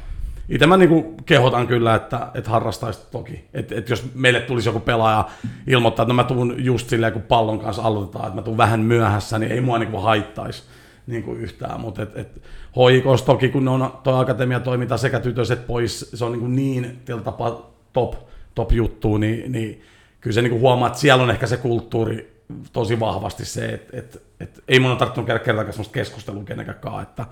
[0.49, 3.43] itse mä niin kehotan kyllä, että, että harrastaisi toki.
[3.53, 5.29] Että et jos meille tulisi joku pelaaja
[5.67, 8.79] ilmoittaa, että no mä tuun just silleen, kun pallon kanssa aloitetaan, että mä tuun vähän
[8.79, 10.63] myöhässä, niin ei mua niin haittaisi
[11.07, 11.81] niin kuin yhtään.
[11.81, 12.41] Mutta et, et
[12.75, 17.71] hoikos toki, kun on tuo akatemia toiminta sekä tytöset pois, se on niin, niin tapaa
[17.93, 18.15] top,
[18.55, 19.81] top juttu, niin, niin
[20.21, 22.43] kyllä se niin huomaa, että siellä on ehkä se kulttuuri
[22.73, 27.01] tosi vahvasti se, että et, et, ei mun ole tarttunut käydä kertaakaan sellaista keskustelua kenenkään
[27.01, 27.25] että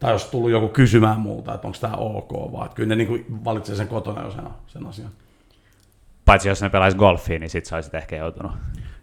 [0.00, 3.44] tai jos tullut joku kysymään multa, että onko tämä ok, vaan että kyllä ne niin
[3.44, 5.10] valitsee sen kotona jo sen, sen asian.
[6.24, 8.52] Paitsi jos ne pelaisi golfia, niin sit saisit ehkä joutunut.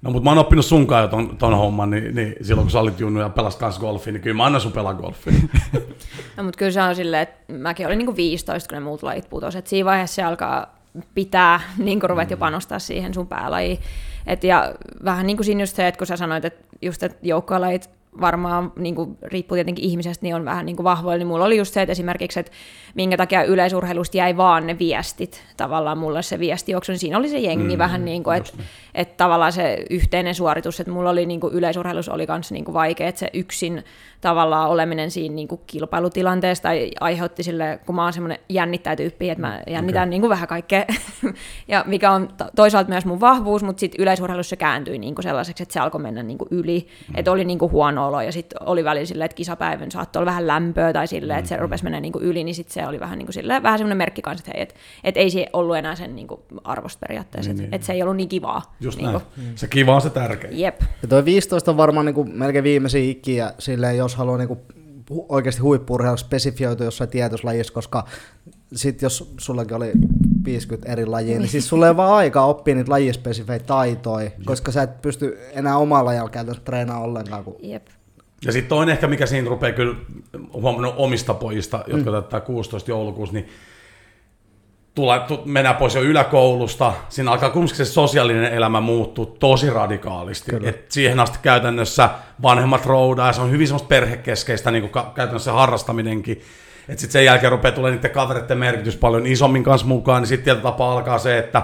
[0.06, 2.80] No mutta mä oon oppinut sunkaan jo ton, ton homman, niin, niin, silloin kun sä
[2.80, 5.34] olit junnu ja pelasit kanssa golfia, niin kyllä mä annan sun pelaa golfia.
[6.38, 9.30] no mutta kyllä se on silleen, että mäkin olin niinku 15, kun ne muut lajit
[9.30, 10.76] putosi, että siinä vaiheessa se alkaa
[11.16, 13.80] pitää niin ruvet jo panostaa siihen sun päälajiin.
[14.28, 17.18] Et ja vähän niin kuin siinä just se, että kun sä sanoit, että just että
[17.22, 17.90] joukkoalajit
[18.22, 21.58] varmaan niin kuin, riippuu tietenkin ihmisestä, niin on vähän niin kuin vahvoilla, niin mulla oli
[21.58, 22.52] just se, että esimerkiksi, että
[22.96, 27.40] minkä takia yleisurheilusta jäi vaan ne viestit, tavallaan mulle se viestijuoksu, niin siinä oli se
[27.40, 28.54] jengi mm, vähän niin kuin, että.
[28.96, 32.74] Että tavallaan se yhteinen suoritus, että mulla oli niin kuin yleisurheilussa oli kanssa niin kuin
[32.74, 33.84] vaikea, että se yksin
[34.22, 39.30] tavallaan oleminen siinä niin kuin kilpailutilanteessa tai aiheutti sille, kun mä oon semmoinen jännittäjä tyyppi,
[39.30, 40.10] että mä jännitän okay.
[40.10, 40.86] niin kuin vähän kaikkea,
[41.68, 45.64] ja mikä on toisaalta myös mun vahvuus, mutta sitten yleisurheilussa se kääntyi niin kuin sellaiseksi,
[45.64, 47.16] että se alkoi mennä niin kuin yli, mm.
[47.18, 50.30] että oli niin kuin huono olo, ja sitten oli välillä silleen, että kisapäivän saattoi olla
[50.30, 51.62] vähän lämpöä tai silleen, että se mm.
[51.62, 53.98] rupesi mennä niin kuin yli, niin sitten se oli vähän niin kuin silleen, vähän semmoinen
[53.98, 57.52] merkki kanssa, että hei, että, että ei se ollut enää sen niin kuin arvosta periaatteessa,
[57.52, 57.76] niin, että, niin.
[57.76, 58.76] että se ei ollut niin kivaa.
[58.86, 59.22] Just niin näin.
[59.36, 59.52] Kuin.
[59.56, 60.60] Se kiva on se tärkein.
[60.60, 60.82] Jep.
[61.02, 64.60] Ja toi 15 on varmaan niin kuin melkein viimeisiä ikiä silleen, jos haluaa niin kuin
[65.30, 68.06] oikeasti huippurheilu spesifioitu jossain tietyssä lajissa, koska
[68.74, 69.92] sitten jos sullakin oli
[70.46, 74.82] 50 eri lajia, niin siis sulla ei vaan aika oppia niitä lajispesifeitä taitoja, koska sä
[74.82, 77.44] et pysty enää omalla ajalla käytännössä treenaamaan ollenkaan.
[77.44, 77.56] Kun...
[77.60, 77.88] Jep.
[78.46, 79.96] Ja sitten toinen ehkä, mikä siinä rupeaa kyllä
[80.54, 82.12] huomannut omista pojista, jotka mm.
[82.12, 83.48] täyttää 16 joulukuussa, niin
[84.96, 90.52] tulee, mennään pois jo yläkoulusta, siinä alkaa kumminkin se sosiaalinen elämä muuttuu tosi radikaalisti.
[90.64, 92.10] Et siihen asti käytännössä
[92.42, 96.42] vanhemmat roudaa, ja se on hyvin semmoista perhekeskeistä niin kuin käytännössä harrastaminenkin.
[96.90, 100.44] Että sitten sen jälkeen rupeaa tulee niiden kavereiden merkitys paljon isommin kanssa mukaan, niin sitten
[100.44, 101.62] tietyllä tapaa alkaa se, että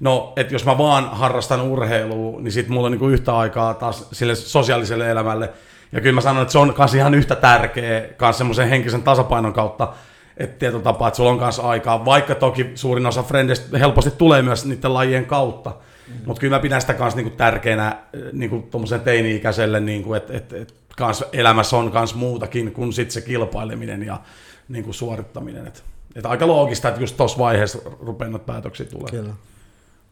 [0.00, 4.08] no, että jos mä vaan harrastan urheilua, niin sitten mulla on niin yhtä aikaa taas
[4.12, 5.50] sille sosiaaliselle elämälle.
[5.92, 9.52] Ja kyllä mä sanon, että se on myös ihan yhtä tärkeä kanssa semmoisen henkisen tasapainon
[9.52, 9.88] kautta,
[10.36, 14.42] että tietyllä tapaa, että sulla on kanssa aikaa, vaikka toki suurin osa frendeistä helposti tulee
[14.42, 16.22] myös niiden lajien kautta, mm-hmm.
[16.26, 17.96] mutta kyllä mä pidän sitä kanssa niinku tärkeänä
[18.32, 18.68] niinku
[19.04, 24.20] teini-ikäiselle, niinku, että et, et, kans elämässä on kans muutakin kuin sit se kilpaileminen ja
[24.68, 25.66] niin kuin suorittaminen.
[25.66, 29.10] Et, et aika loogista, että just tuossa vaiheessa rupeaa päätöksiä tulee.
[29.10, 29.34] Kyllä.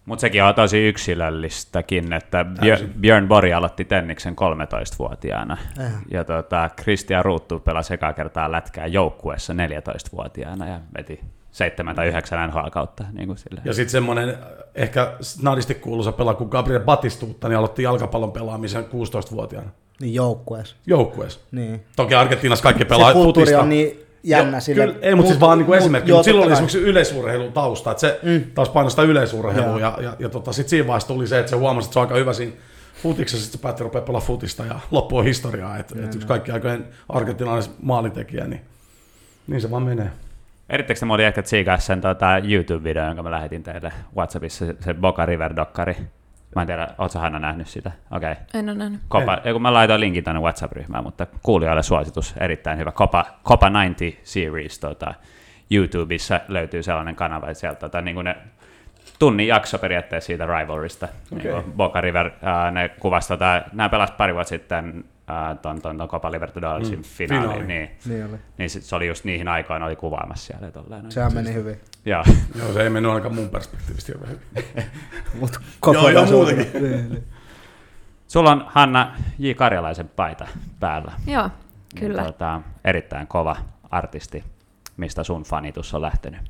[0.05, 2.95] Mutta sekin on tosi yksilöllistäkin, että Täysin.
[3.01, 5.57] Björn Borg aloitti Tenniksen 13-vuotiaana.
[5.81, 6.03] Eihän.
[6.11, 11.21] Ja tota, Christian Ruuttu pelasi ekaa kertaa lätkää joukkueessa 14-vuotiaana ja veti
[11.53, 13.05] seitsemän tai yhdeksän NHL kautta.
[13.13, 13.61] Niin kuin sille.
[13.65, 14.37] Ja sitten semmoinen
[14.75, 20.77] ehkä snadisti kuuluisa pelaaja kuin Gabriel Batistuutta, niin aloitti jalkapallon pelaamisen 16-vuotiaana Niin joukkueessa.
[20.87, 21.41] joukkueessa.
[21.53, 21.85] Niin.
[21.97, 23.63] Toki Argentiinassa kaikki Se pelaa kulttuuri futista.
[23.63, 24.87] on niin jännä Joo, sille.
[24.87, 26.11] Kyllä, ei, mutta siis vaan niin esimerkki.
[26.11, 28.45] joo, Mutta silloin oli esimerkiksi yleisurheilun tausta, että se mm.
[28.55, 29.81] taas painoi sitä yleisurheilua.
[29.81, 32.05] Ja, ja, ja tota, sitten siinä vaiheessa tuli se, että se huomasi, että se on
[32.05, 32.53] aika hyvä siinä
[33.03, 35.79] futiksessa, sitten se päätti rupea pelaa futista ja loppu on historiaa.
[35.79, 38.61] Että et yksi kaikki aikojen argentinalainen maalintekijä, niin,
[39.47, 40.11] niin se vaan menee.
[40.69, 44.95] Erittekö te muuten ehkä tsiikaa sen tota, YouTube-videon, jonka mä lähetin teille WhatsAppissa, se, se
[44.95, 45.97] Boca River-dokkari?
[46.57, 47.93] Mä en tiedä, ootko Hanna nähnyt sitä?
[48.11, 48.33] Okei.
[48.33, 48.45] Okay.
[48.55, 49.01] En ole nähnyt.
[49.09, 49.53] Kopa, ei.
[49.53, 52.93] kun mä laitoin linkin tänne WhatsApp-ryhmään, mutta kuulijoille suositus, erittäin hyvä.
[52.93, 55.15] Kopa, Kopa 90 Series tota,
[55.71, 58.37] YouTubessa löytyy sellainen kanava, että sieltä tota, niin kuin ne
[59.19, 61.09] tunnin jakso periaatteessa siitä Rivalrysta.
[61.33, 61.53] Okay.
[61.53, 65.99] Niin Boca River, ää, ne kuvasi, tota, nämä pelasivat pari vuotta sitten ää, ton, ton,
[65.99, 67.67] ton Copa Libertadorsin mm, finaali, finaali.
[67.67, 68.37] niin, Niin oli.
[68.59, 70.71] niin sit se oli just niihin aikoihin, oli kuvaamassa siellä.
[70.71, 71.13] Tolleen.
[71.13, 71.81] Sehän meni hyvin.
[72.05, 72.25] Joo.
[72.59, 74.41] Joo, se ei mennyt ainakaan mun perspektiivistä hyvin.
[75.41, 75.61] Mut
[75.93, 76.83] Joo, joo, muutenkin.
[76.83, 77.25] Niin, niin.
[78.29, 79.51] Sulla on Hanna J.
[79.51, 80.47] Karjalaisen paita
[80.81, 81.13] päällä.
[81.27, 81.51] Joo,
[82.01, 82.25] kyllä.
[82.25, 83.57] Tota, erittäin kova
[83.91, 84.45] artisti.
[84.97, 86.41] Mistä sun fanitus on lähtenyt?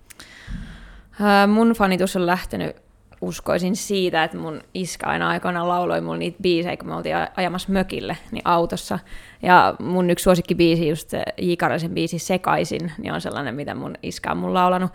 [1.20, 2.76] Ää, mun fanitus on lähtenyt,
[3.22, 7.72] uskoisin siitä, että mun iskä aina aikoinaan lauloi mulle niitä biisejä, kun me oltiin ajamassa
[7.72, 8.98] mökille niin autossa.
[9.42, 11.52] Ja mun yksi suosikkibiisi, just J.
[11.58, 14.92] Karjalaisen biisi Sekaisin, niin on sellainen, mitä mun iskä on mun laulanut.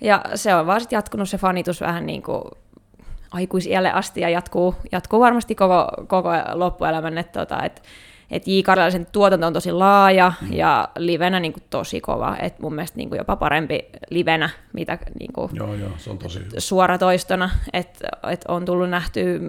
[0.00, 2.42] Ja se on vaan sit jatkunut se fanitus vähän niin kuin
[3.30, 7.18] aikuisiälle asti ja jatkuu, jatkuu varmasti koko, koko loppuelämän.
[7.18, 7.82] Että tota, et,
[8.30, 8.60] et J.
[8.64, 10.52] Karjalaisen tuotanto on tosi laaja mm.
[10.52, 12.36] ja livenä niin kuin tosi kova.
[12.40, 16.18] Et mun mielestä niin kuin jopa parempi livenä, mitä niin kuin Joo, joo, se on
[16.18, 17.50] tosi suoratoistona.
[17.72, 19.40] Että et on tullut nähty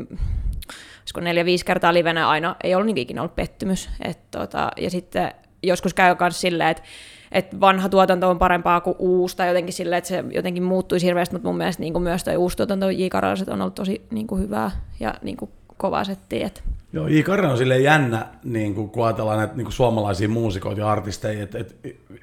[1.02, 3.90] olisiko neljä-viisi kertaa livenä aina, ei ollut niin ikinä ollut pettymys.
[4.02, 5.32] Et tota, ja sitten
[5.64, 6.84] joskus käy myös silleen, että
[7.32, 11.36] et vanha tuotanto on parempaa kuin uusi, tai jotenkin silleen, että se jotenkin muuttuisi hirveästi,
[11.36, 13.04] mutta mun mielestä niin kuin myös toi uusi tuotanto J.
[13.50, 16.48] On ollut tosi niin kuin hyvää ja niin kuin kovaa settiä.
[16.48, 16.64] Et
[16.94, 17.24] Joo, I.
[17.24, 21.44] Karre on silleen jännä, niin kuin, kun ajatellaan näitä niin kuin suomalaisia muusikoita ja artisteja,
[21.44, 21.76] että et,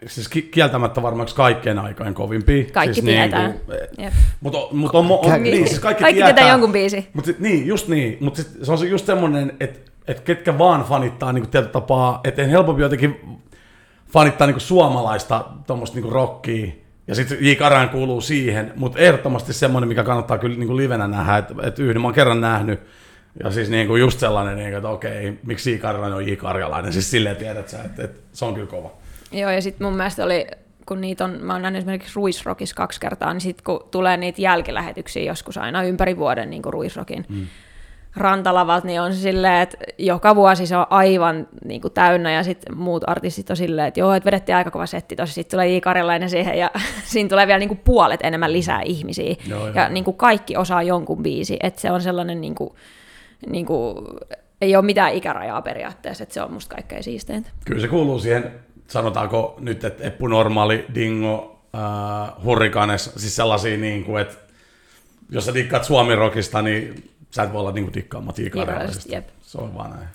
[0.07, 2.65] siis ki- kieltämättä varmaankin kaikkien aikojen kovimpia.
[2.73, 3.49] Kaikki siis tietää.
[3.49, 4.13] Niin kuin, Jep.
[4.41, 7.09] mutta mut on, on, on, niin, siis kaikki, Kaikki tietää jonkun biisi.
[7.13, 8.17] Mutta niin, just niin.
[8.21, 12.43] Mutta se on se just semmoinen, että et ketkä vaan fanittaa niin tietyllä tapaa, että
[12.43, 13.21] en helpompi jotenkin
[14.13, 16.73] fanittaa niin suomalaista tuommoista niin rockia,
[17.07, 17.53] ja sitten J.
[17.53, 22.03] Karan kuuluu siihen, mutta ehdottomasti semmoinen, mikä kannattaa kyllä niin livenä nähdä, että, että yhden
[22.03, 22.81] mä oon kerran nähnyt,
[23.45, 25.79] ja siis niin kuin just sellainen, niin kuin, että okei, miksi J.
[25.79, 26.33] Karjalainen on J.
[26.35, 28.91] Karjalainen, siis silleen tiedät sä, että, että se on kyllä kova.
[29.33, 30.47] Joo, ja sitten mun mielestä oli,
[30.87, 34.43] kun niitä on, mä oon nähnyt esimerkiksi Ruisrockissa kaksi kertaa, niin sitten kun tulee niitä
[34.43, 37.47] jälkilähetyksiä joskus aina ympäri vuoden niin kuin Ruisrockin mm.
[38.17, 42.43] rantalavat, niin on se silleen, että joka vuosi se on aivan niin kuin täynnä, ja
[42.43, 45.77] sitten muut artistit on silleen, että joo, että vedettiin aika kova setti tosi, sitten tulee
[45.77, 45.81] J.
[45.81, 46.71] Karjalainen siihen, ja
[47.13, 49.89] siinä tulee vielä niin kuin puolet enemmän lisää ihmisiä, Joo, ja joo.
[49.89, 52.75] niin kuin kaikki osaa jonkun biisi, että se on sellainen niin kuin,
[53.47, 54.07] niin kuin,
[54.61, 57.51] ei ole mitään ikärajaa periaatteessa, että se on musta kaikkein siisteintä.
[57.65, 58.51] Kyllä se kuuluu siihen,
[58.89, 64.35] sanotaanko nyt, että Eppu Normaali, Dingo, äh, Hurrikanes, siis sellaisia, niin kuin, että
[65.31, 68.43] jos sä dikkaat Suomi-rockista, niin sä et voi olla niin kuin dikkaamatta.
[69.09, 69.29] Jep.
[69.43, 70.09] Se on vaan näin.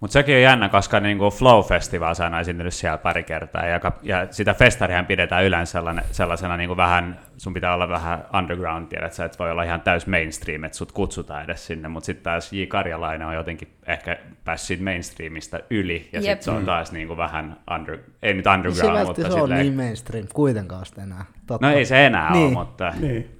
[0.00, 4.26] Mutta sekin on jännä, koska niinku Flow Festival on esiintynyt siellä pari kertaa, ja, ja
[4.30, 9.24] sitä festarihan pidetään yleensä sellainen, sellaisena niinku vähän, sun pitää olla vähän underground, tiedät sä,
[9.24, 12.64] että voi olla ihan täys mainstream, että sut kutsutaan edes sinne, mutta sitten taas J.
[12.64, 17.56] Karjalainen on jotenkin ehkä päässyt siitä mainstreamista yli, ja sitten se on taas niinku vähän,
[17.74, 21.24] under, ei nyt Se underground, vältti mutta se on silleen, niin mainstream kuitenkaan enää.
[21.46, 21.66] Totta.
[21.66, 22.44] no ei se enää Niin.
[22.44, 22.92] ole, mutta...
[23.00, 23.39] Niin.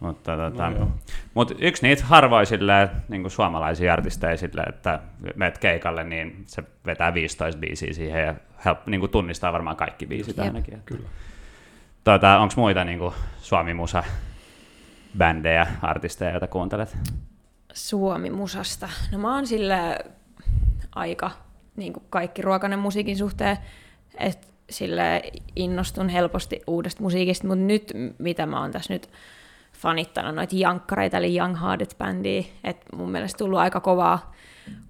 [0.00, 0.88] Mutta tota, No
[1.34, 4.36] mut yksi niitä harvoin silleen, niin suomalaisia artisteja
[4.68, 5.00] että
[5.34, 8.34] meet keikalle, niin se vetää 15 biisiä siihen ja
[8.64, 10.46] help, niin kuin tunnistaa varmaan kaikki biisit Jep.
[10.46, 10.82] ainakin.
[10.84, 11.08] Kyllä.
[12.04, 14.04] Tota, Onko muita niin kuin Suomi-musa
[15.18, 16.96] bändejä, artisteja, joita kuuntelet?
[17.72, 18.88] Suomi-musasta.
[19.12, 19.98] No mä oon sille
[20.94, 21.30] aika
[21.76, 23.56] niin kuin kaikki ruokainen musiikin suhteen,
[24.18, 25.22] että sille
[25.56, 29.10] innostun helposti uudesta musiikista, mutta nyt mitä mä oon tässä nyt
[29.80, 34.32] fanittanut noita jankkareita, eli Young Hearted bändiä, että mun mielestä tullut aika kovaa,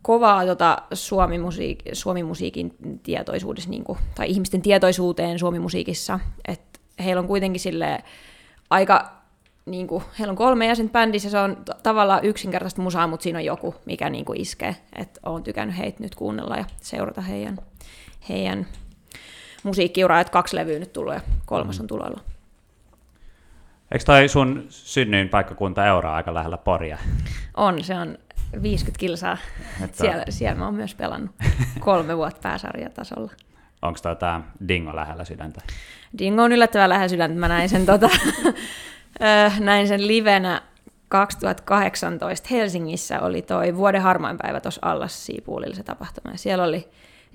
[0.03, 7.61] kovaa tota suomi-musiik, suomi-musiikin tietoisuudessa, niin kuin, tai ihmisten tietoisuuteen suomi-musiikissa, että heillä on kuitenkin
[7.61, 8.05] sille
[8.71, 9.21] aika
[9.67, 13.39] niin kuin, heillä on kolme jäsentä bändissä, se on t- tavallaan yksinkertaista musaa, mutta siinä
[13.39, 14.77] on joku, mikä niin kuin iskee.
[14.97, 17.59] Että olen tykännyt heitä nyt kuunnella ja seurata heidän,
[18.29, 18.67] heidän
[19.63, 22.21] musiikkiuraa, että kaksi levyä nyt tullut ja kolmas on tulolla.
[23.93, 26.99] Eikö toi sun synnyin paikkakunta Eura aika lähellä Poria?
[27.57, 28.19] On, se on
[28.63, 29.37] 50 kilsaa.
[29.85, 31.31] Että- Siellä, siellä mä oon myös pelannut
[31.81, 33.31] kolme vuotta pääsarjatasolla.
[33.83, 35.61] Onko tota Dingo lähellä sydäntä?
[36.19, 37.37] Dingo on yllättävän lähellä sydäntä.
[37.39, 38.09] Mä näin sen, tota,
[39.61, 40.63] näin sen livenä
[41.09, 46.33] 2018 Helsingissä oli toi vuoden harmain päivä tuossa Allas Siipuulilla se tapahtuma.
[46.33, 46.89] Ja siellä oli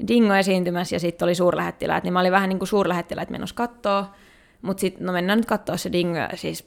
[0.08, 4.06] Dingo esiintymässä ja sitten oli suurlähettiläät, niin mä olin vähän niin kuin suurlähettiläät menossa kattoo,
[4.66, 6.66] mutta sitten no mennään nyt katsoa se Dingo ja siis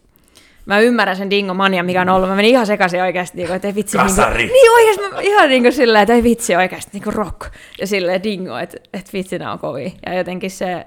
[0.67, 2.29] Mä ymmärrän sen Dingo mania, mikä on ollut.
[2.29, 3.97] Mä menin ihan sekaisin oikeasti, niin kuin, että ei vitsi.
[3.97, 4.37] Kasari.
[4.37, 7.41] Niin, niin oikeasti, mä, ihan niin kuin silleen, että ei vitsi oikeasti, niin kuin rock.
[7.81, 9.91] Ja silleen Dingo, että, että vitsi, nämä on kovia.
[10.07, 10.85] Ja jotenkin se,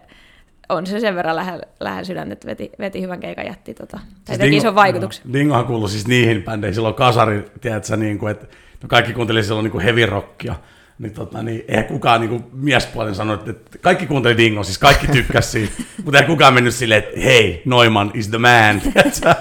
[0.69, 4.37] on se sen verran lähellä, lähellä sydäntä, että veti, veti hyvän keikan jätti tota, tai
[4.37, 5.23] teki ison vaikutuksen.
[5.25, 5.33] joo.
[5.33, 8.45] Dingohan kuului siis niihin bändeihin, silloin kasari, tiedätkö, niin kuin, että
[8.83, 10.55] no kaikki kuunteli silloin niin kuin heavy rockia.
[11.01, 15.07] Niin, tota, niin eihän kukaan niin kuin miespuolinen sanonut, että kaikki kuunteli Dingo, siis kaikki
[15.07, 15.73] tykkäsi siitä,
[16.05, 18.81] mutta ei kukaan mennyt silleen, että hei, Neumann is the man.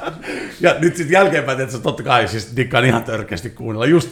[0.61, 3.87] ja nyt sitten jälkeenpäin, että totta kai siis dikkaan ihan törkeästi kuunnella.
[3.87, 4.11] Just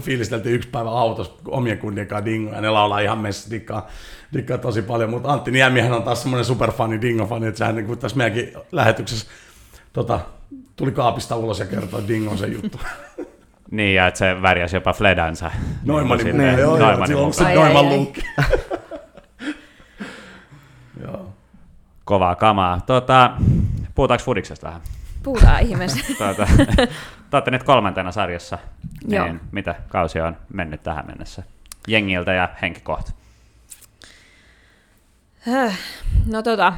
[0.00, 3.88] fiilisteltiin yksi päivä autossa omien kundien kanssa Dingo, ja ne laulaa ihan messissä dikkaa,
[4.32, 7.98] dikkaa tosi paljon, mutta Antti Niemihän on taas semmoinen superfani, Dingo-fani, että sehän niin kuin
[7.98, 9.26] tässä meidänkin lähetyksessä
[9.92, 10.20] tota,
[10.76, 12.80] tuli kaapista ulos ja kertoi Dingon se juttu.
[13.70, 15.50] Niin, ja että se värjäsi jopa Fledansa.
[15.84, 17.44] Noimanin Silleen, mukaan, joo, joo, se.
[17.44, 17.96] Ai, ai, Noiman ai.
[17.96, 18.22] luukki.
[21.04, 21.32] Joo.
[22.04, 22.80] Kovaa kamaa.
[22.86, 23.30] Tota,
[23.94, 24.80] puhutaanko Fudiksesta vähän?
[25.22, 26.14] Puhutaan ihmeessä.
[26.18, 26.46] Tuota,
[27.30, 28.58] te olette nyt kolmantena sarjassa,
[29.08, 29.24] Joo.
[29.24, 31.42] niin mitä kausi on mennyt tähän mennessä?
[31.88, 33.12] Jengiltä ja Henki kohta.
[35.40, 35.78] Höh.
[36.26, 36.72] No tota,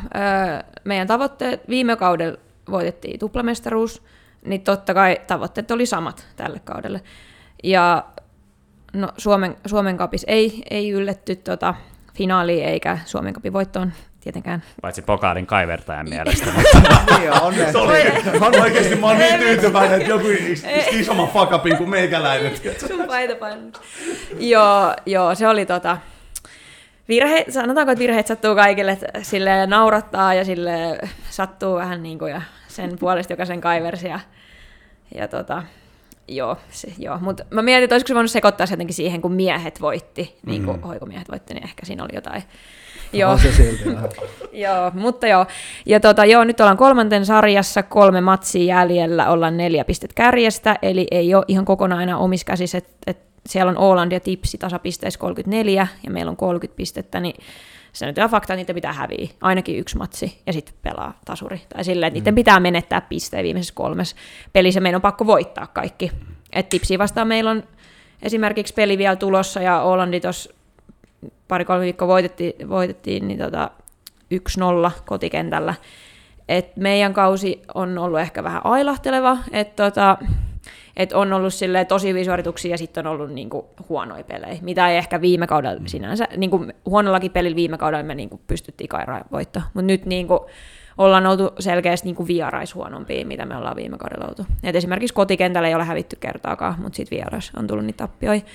[0.84, 2.38] meidän tavoitteet, viime kaudella
[2.70, 4.02] voitettiin tuplamestaruus,
[4.44, 7.00] niin totta kai tavoitteet oli samat tälle kaudelle.
[7.64, 8.04] Ja
[8.92, 11.74] no, Suomen, Suomen kapis ei, ei ylletty tota,
[12.14, 14.62] finaaliin eikä Suomen kapin voittoon tietenkään.
[14.82, 16.46] Paitsi pokaalin kaivertajan mielestä.
[17.18, 17.72] Niin on ne.
[17.72, 18.00] Se oli,
[18.40, 20.26] on oikeasti, mä oon niin tyytyväinen, että joku
[20.90, 22.52] isomman fuckupin kuin meikäläinen.
[22.88, 23.34] Sun paita
[24.38, 25.98] joo, joo, se oli tota,
[27.08, 30.98] virhe, sanotaanko, että virheet sattuu kaikille, että sille naurattaa ja sille
[31.30, 32.42] sattuu vähän niin kuin ja
[32.74, 34.20] sen puolesta, joka sen kaiversi ja,
[35.14, 35.62] ja tota,
[36.28, 37.18] joo, se, joo.
[37.18, 40.64] mutta mä mietin, että olisiko se voinut sekoittaa se jotenkin siihen, kun miehet voitti, niin
[40.64, 40.82] kuin mm.
[40.82, 42.42] hoikomiehet voitti, niin ehkä siinä oli jotain.
[43.12, 43.32] Joo.
[43.32, 43.84] On se silti.
[44.52, 45.46] Joo, mutta joo.
[45.86, 51.06] Ja tota, joo, nyt ollaan kolmanten sarjassa, kolme matsia jäljellä, ollaan neljä pistet kärjestä, eli
[51.10, 55.20] ei ole ihan kokonaan enää omissa käsissä, että et siellä on Åland ja Tipsi tasapisteissä
[55.20, 57.34] 34 ja meillä on 30 pistettä, niin
[57.92, 61.60] se nyt on fakta, että niitä pitää häviä, ainakin yksi matsi ja sitten pelaa tasuri.
[61.68, 64.16] Tai silleen, että niiden pitää menettää pisteen viimeisessä kolmes
[64.52, 66.12] pelissä, meidän on pakko voittaa kaikki.
[66.52, 67.62] Et Tipsi vastaan meillä on
[68.22, 70.50] esimerkiksi peli vielä tulossa ja Ålandi tuossa
[71.48, 73.70] pari-kolme viikkoa voitettiin, voitettiin niin tota
[74.34, 75.74] 1-0 kotikentällä.
[76.48, 80.18] Et meidän kausi on ollut ehkä vähän ailahteleva, että tota,
[80.96, 84.88] et on ollut silleen tosi hyviä suorituksia ja sitten on ollut niinku huonoja pelejä, mitä
[84.88, 89.62] ei ehkä viime kaudella sinänsä, niinku huonollakin pelillä viime kaudella me niinku pystyttiin kairaan voittaa,
[89.74, 90.46] mutta nyt niinku
[90.98, 94.46] ollaan oltu selkeästi niinku vierais huonompia, mitä me ollaan viime kaudella oltu.
[94.62, 98.46] Et esimerkiksi kotikentällä ei ole hävitty kertaakaan, mutta sitten vierais on tullut niitä tappioita.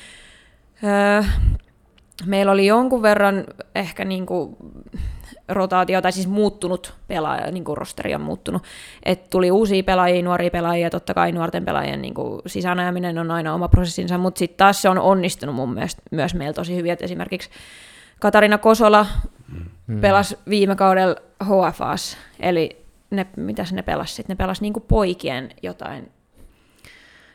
[0.84, 1.24] Öö,
[2.26, 4.58] meillä oli jonkun verran ehkä niinku
[5.50, 8.64] rotaatio, tai siis muuttunut pelaaja, niin kuin rosteri on muuttunut.
[9.04, 13.54] Et tuli uusia pelaajia, nuoria pelaajia, totta kai nuorten pelaajien niin kuin sisäänajaminen on aina
[13.54, 17.06] oma prosessinsa, mutta sitten taas se on onnistunut mun mielestä myös meillä tosi hyvin, että
[17.06, 17.50] esimerkiksi
[18.20, 19.06] Katarina Kosola
[19.88, 20.02] mm.
[20.02, 24.34] pelasi viime kaudella HFAs, eli ne, mitäs ne pelasi sitten?
[24.34, 26.17] Ne pelasi niin kuin poikien jotain Jo,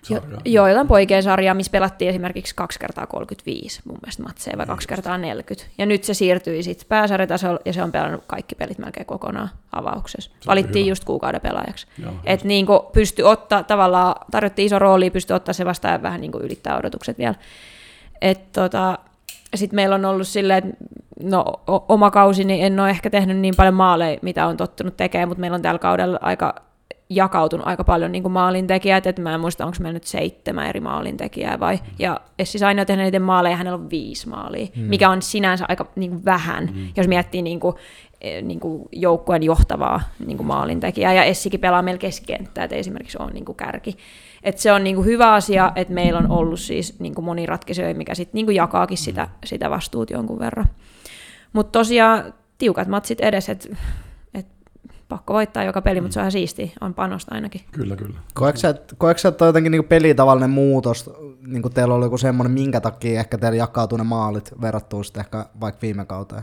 [0.03, 0.40] Sarjaa.
[0.44, 4.88] joo, jotain poikien sarjaa, missä pelattiin esimerkiksi 2 kertaa 35 mun mielestä matseja, vai 2
[4.88, 5.70] kertaa 40.
[5.78, 10.30] Ja nyt se siirtyi sitten pääsarjatasolla, ja se on pelannut kaikki pelit melkein kokonaan avauksessa.
[10.30, 10.90] on Valittiin hyvä.
[10.90, 11.86] just kuukauden pelaajaksi.
[12.24, 16.38] Että niinku pystyi ottaa, tavallaan tarjottiin iso rooli, pystyi ottaa se vastaan ja vähän niinku
[16.38, 17.34] ylittää odotukset vielä.
[18.20, 18.98] Et tota,
[19.55, 20.84] sitten meillä on ollut silleen, että
[21.22, 25.28] no oma kausi, niin en ole ehkä tehnyt niin paljon maaleja, mitä on tottunut tekemään,
[25.28, 26.55] mutta meillä on tällä kaudella aika
[27.14, 30.80] jakautunut aika paljon niin kuin maalintekijät, että mä en muista, onko meillä nyt seitsemän eri
[30.80, 34.82] maalintekijää vai, ja Essi Saini on tehnyt niiden maaleja, hänellä on viisi maalia, mm.
[34.82, 36.88] mikä on sinänsä aika niin kuin vähän, mm.
[36.96, 37.76] jos miettii niin kuin,
[38.20, 43.18] eh, niin kuin joukkueen johtavaa niin kuin maalintekijää, ja Essikin pelaa meillä keskikenttää, että esimerkiksi
[43.20, 43.96] ole niin kuin kärki.
[44.42, 47.94] Et se on niin kuin hyvä asia, että meillä on ollut siis niin kuin moniratkaisuja,
[47.94, 50.66] mikä sitten niin kuin jakaakin sitä, sitä vastuut jonkun verran.
[51.52, 53.78] Mutta tosiaan tiukat matsit edes, että et
[55.12, 57.60] pakko voittaa joka peli, mutta se on ihan siistiä, on panosta ainakin.
[57.72, 58.18] Kyllä, kyllä.
[58.34, 61.10] Koetko sä, että- koetko sä, että on jotenkin niinku pelitavallinen muutos,
[61.46, 65.20] niin kuin teillä oli joku semmoinen, minkä takia ehkä teillä jakautuu ne maalit verrattuna sitten
[65.20, 66.42] ehkä vaikka viime kauteen?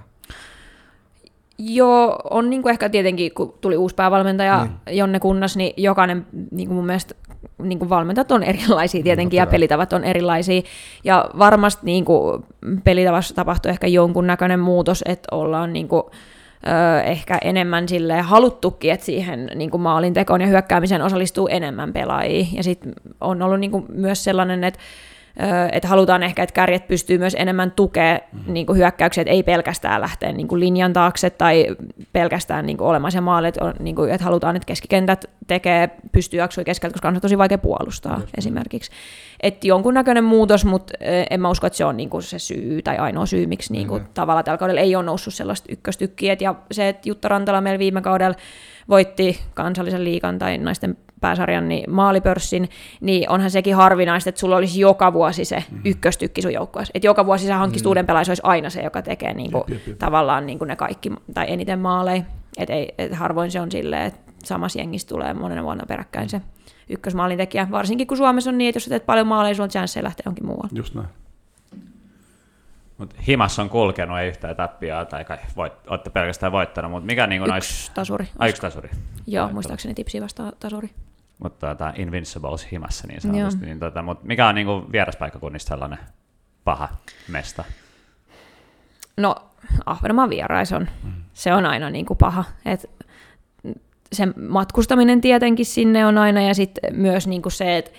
[1.62, 4.98] Joo, on niin kuin ehkä tietenkin, kun tuli uusi päävalmentaja Niin.
[4.98, 7.16] Jonne Kunnas, niin jokainen niin kuin mun mielestä
[7.64, 9.58] niin kuin valmentajat on erilaisia tietenkin ja Totta kai.
[9.58, 10.62] pelitavat on erilaisia.
[11.04, 12.44] Ja varmasti niin kuin
[12.84, 16.04] pelitavassa tapahtui ehkä jonkunnäköinen muutos, että ollaan niin kuin,
[16.68, 22.46] ö, ehkä enemmän sille haluttukin, että siihen niin kuin maalintekoon ja hyökkäämiseen osallistuu enemmän pelaajia.
[22.54, 24.80] Ja sitten on ollut niin kuin myös sellainen, että
[25.72, 28.54] että halutaan ehkä, että kärjet pystyy myös enemmän tukea Mhm.
[28.54, 31.68] niin hyökkäyksiä, että ei pelkästään lähteä niin kuin linjan taakse tai
[32.14, 35.90] pelkästään niin kuin olemaan se maali, että, on, niin kuin, että halutaan, että keskikentät tekee,
[36.12, 38.92] pystyy jaksui keskeltä, koska on tosi vaikea puolustaa esimerkiksi.
[39.44, 40.94] Että jonkunnäköinen muutos, mutta
[41.30, 43.88] en mä usko, että se on niin kuin se syy tai ainoa syy, miksi niin
[43.88, 46.38] kuin, tavallaan tällä kaudella ei ole noussut sellaista ykköstykkiä.
[46.40, 48.36] Ja se, että Jutta Rantala meillä viime kaudella
[48.90, 52.70] voitti kansallisen liikan tai naisten pääsarjan niin maalipörssin,
[53.02, 56.92] niin onhan sekin harvinaista, että sulla olisi joka vuosi se ykköstykki sun joukkueessa.
[56.96, 59.64] Että joka vuosi sä hankkisit uuden pelaajan, se olisi aina se, joka tekee niin kuin,
[59.68, 59.98] Jep, jep, jep.
[59.98, 62.24] tavallaan niin kuin ne kaikki, tai eniten maaleja.
[62.58, 66.42] Että ei, et harvoin se on silleen, että samassa jengissä tulee monena vuonna peräkkäin se
[66.90, 67.68] ykkösmaalintekijä.
[67.72, 70.24] Varsinkin kun Suomessa on niin, että jos sä teet paljon maaleja, sulla on chanceja lähteä
[70.26, 70.70] jonkin muualle.
[70.74, 71.08] Just näin.
[72.98, 77.28] Mut Himas on kulkenut, ei yhtään tappia, tai kai voit, olette pelkästään voittanut, mutta mikä
[77.28, 77.58] niin kuin.
[77.58, 78.28] Yksi tasuri.
[78.40, 78.90] Ai, yksi tasuri.
[79.28, 80.90] Joo, muistaakseni tipsi vasta tasuri.
[81.40, 83.66] Mutta tota, Invincibles himassa niin sanotusti.
[83.66, 86.00] Niin, tota, mutta mikä on niin kuin vieraspaikkakunnista sellainen
[86.64, 86.90] paha
[87.28, 87.64] mesta?
[89.18, 89.36] No,
[89.86, 90.88] Ahvenanmaan vierais on.
[91.34, 92.44] Se on aina niin kuin paha.
[92.66, 92.90] Et
[94.14, 97.92] se matkustaminen tietenkin sinne on aina, ja sitten myös niin kuin se, että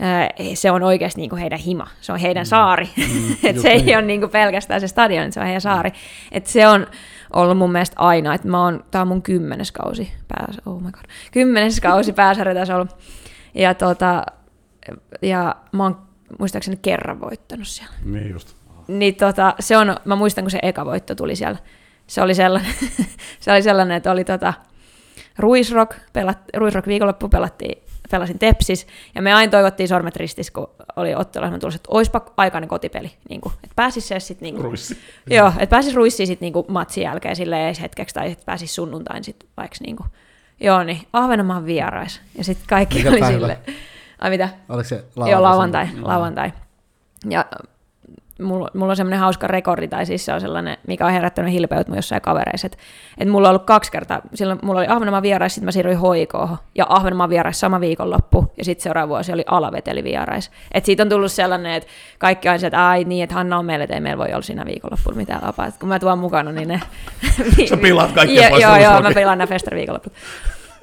[0.00, 2.88] ää, se on oikeasti niin kuin heidän hima, se on heidän saari.
[3.44, 5.90] et se ei ole niin kuin pelkästään se stadion, se on heidän saari.
[6.32, 6.86] Et se on
[7.32, 10.90] ollut mun mielestä aina, että mä oon, tää on mun kymmenes kausi, pääs, oh my
[10.90, 12.86] god, kymmenes kausi pääsarjatasolla.
[13.54, 14.26] Ja, tota,
[15.22, 15.98] ja mä oon
[16.38, 18.56] muistaakseni kerran voittanut siellä Niin just.
[18.88, 21.58] niin tota, se on, mä muistan, kun se eka voitto tuli siellä.
[22.06, 22.74] Se oli sellainen,
[23.40, 24.54] se oli sellainen että oli tota,
[25.38, 31.14] Ruisrock, pelat, Ruisrock viikonloppu pelattiin, pelasin Tepsis, ja me aina toivottiin sormet ristissä, kun oli
[31.14, 34.98] otteluohjelma tulossa, että oispa aikainen kotipeli, niin kuin, että pääsis se sitten, niin kuin, Ruissi.
[35.30, 38.74] joo, että pääsis ruissiin sitten niin kuin matsin jälkeen silleen edes hetkeksi, tai että pääsis
[38.74, 40.08] sunnuntain sitten vaikka niin kuin,
[40.60, 43.38] joo, niin Ahvenanmaan vierais, ja sitten kaikki Mikä oli päivä?
[43.38, 43.58] silleen,
[44.18, 44.48] ai mitä?
[44.68, 45.32] Oliko se Lauantai.
[45.32, 46.52] Joo, lauantai, lauantai.
[47.30, 47.44] Ja
[48.42, 51.90] mulla, mulla on semmoinen hauska rekordi, tai siis se on sellainen, mikä on herättänyt hilpeyttä
[51.90, 52.78] mun jossain kavereissa, että,
[53.18, 56.56] että mulla on ollut kaksi kertaa, silloin mulla oli Ahvenanmaan vierais, sitten mä siirryin hoikoon,
[56.74, 60.50] ja Ahvenanmaan vierais sama viikonloppu, ja sitten seuraava vuosi oli Alaveteli vierais.
[60.72, 63.64] Et siitä on tullut sellainen, että kaikki on se, että ai niin, että Hanna on
[63.64, 65.66] meillä, että ei meillä voi olla siinä viikonloppuun mitään vapaa.
[65.66, 66.80] Et kun mä tuon mukana, niin ne...
[67.68, 70.12] Sä pilaat kaikkea pois Joo, joo, mä pelaan nämä festariviikonloput.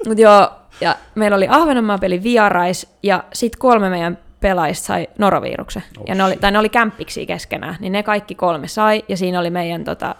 [0.06, 0.50] Mutta joo,
[0.80, 5.82] ja meillä oli Ahvenanmaan peli vierais, ja sitten kolme meidän pelaajista sai noroviruksen.
[6.06, 9.40] ja ne oli, tai ne oli kämppiksi keskenään, niin ne kaikki kolme sai, ja siinä
[9.40, 10.14] oli meidän tota,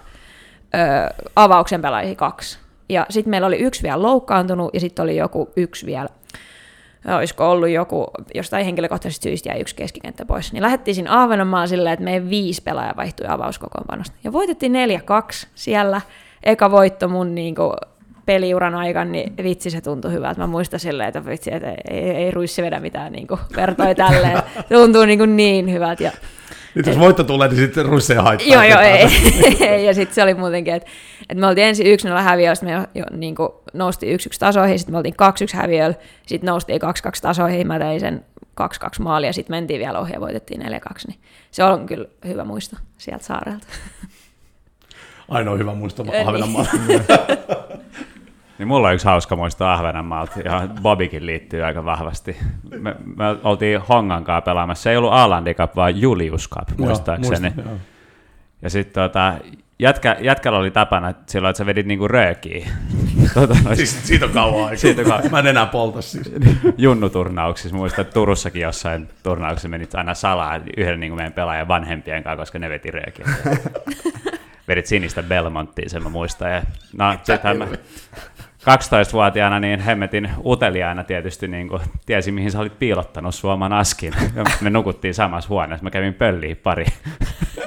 [0.75, 2.59] ö, avauksen pelaajia kaksi.
[2.89, 6.09] Ja sitten meillä oli yksi vielä loukkaantunut, ja sitten oli joku yksi vielä,
[7.17, 10.53] olisiko ollut joku, jostain henkilökohtaisesta syystä jäi yksi keskikenttä pois.
[10.53, 14.17] Niin lähdettiin siinä Ahvenanmaan silleen, että meidän viisi pelaajaa vaihtui avauskokoonpanosta.
[14.25, 16.01] Ja voitettiin 4-2 siellä.
[16.43, 17.73] Eka voitto mun niinku,
[18.27, 20.41] peliuran aikana, niin vitsi se tuntui hyvältä.
[20.41, 24.43] Mä muistan silleen, että vitsi, että ei, ei, ei ruissi vedä mitään niinku, vertoi tälleen.
[24.69, 26.05] Tuntuu niinku niin hyvältä.
[26.05, 26.11] Ja
[26.75, 28.55] Nyt jos voitto tulee, niin sitten ruisseja haittaa.
[28.55, 29.07] Joo, joo, ei.
[29.69, 29.87] ei.
[29.87, 30.91] ja sitten se oli muutenkin, että,
[31.29, 34.79] että me oltiin ensin 1-0 häviöllä, sitten me jo, jo niin kuin, noustiin 1-1 tasoihin,
[34.79, 35.15] sitten me oltiin
[35.55, 35.97] 2-1 häviöllä,
[36.27, 36.87] sitten noustiin 2-2
[37.23, 38.25] tasoihin, mä tein sen
[38.61, 38.65] 2-2
[38.99, 40.65] maalia, sitten mentiin vielä ohi ja voitettiin 4-2,
[41.07, 41.19] niin
[41.51, 43.67] se on kyllä hyvä muisto sieltä saarelta.
[45.29, 46.29] Ainoa hyvä muisto Niin.
[46.29, 46.71] Ahvenanmaalla.
[48.59, 52.37] Niin mulla on yksi hauska muisto Ahvenanmaalta, ja Bobikin liittyy aika vahvasti.
[52.81, 56.87] Me, me oltiin Hongan kanssa pelaamassa, se ei ollut Alandi Cup, vaan Julius Cup, Joo,
[56.87, 57.53] muistaakseni.
[57.57, 57.77] joo.
[58.63, 59.35] Ja sitten tota,
[59.79, 62.67] jätkä, jätkällä oli tapana että silloin, että sä vedit niinku röökiä
[63.35, 64.77] tota, noissa Siis siitä on kauan aikaa.
[64.77, 65.31] Siitä on kauan.
[65.31, 66.33] Mä en enää polta siis.
[66.79, 67.77] junnuturnauksissa.
[67.77, 72.59] Muistan, että Turussakin jossain turnauksessa menit aina salaa yhden niin meidän pelaajan vanhempien kanssa, koska
[72.59, 73.27] ne veti röökiä.
[74.69, 76.53] Vedit sinistä Belmonttia, sen mä muistan.
[76.53, 76.63] Ja,
[76.99, 77.05] no,
[77.59, 77.67] mä
[78.67, 84.13] 12-vuotiaana niin hemmetin uteliaana tietysti niin kuin, tiesi, mihin sä olit piilottanut suoman askin.
[84.35, 85.85] Ja me nukuttiin samassa huoneessa.
[85.85, 86.85] Mä kävin pölliin pari,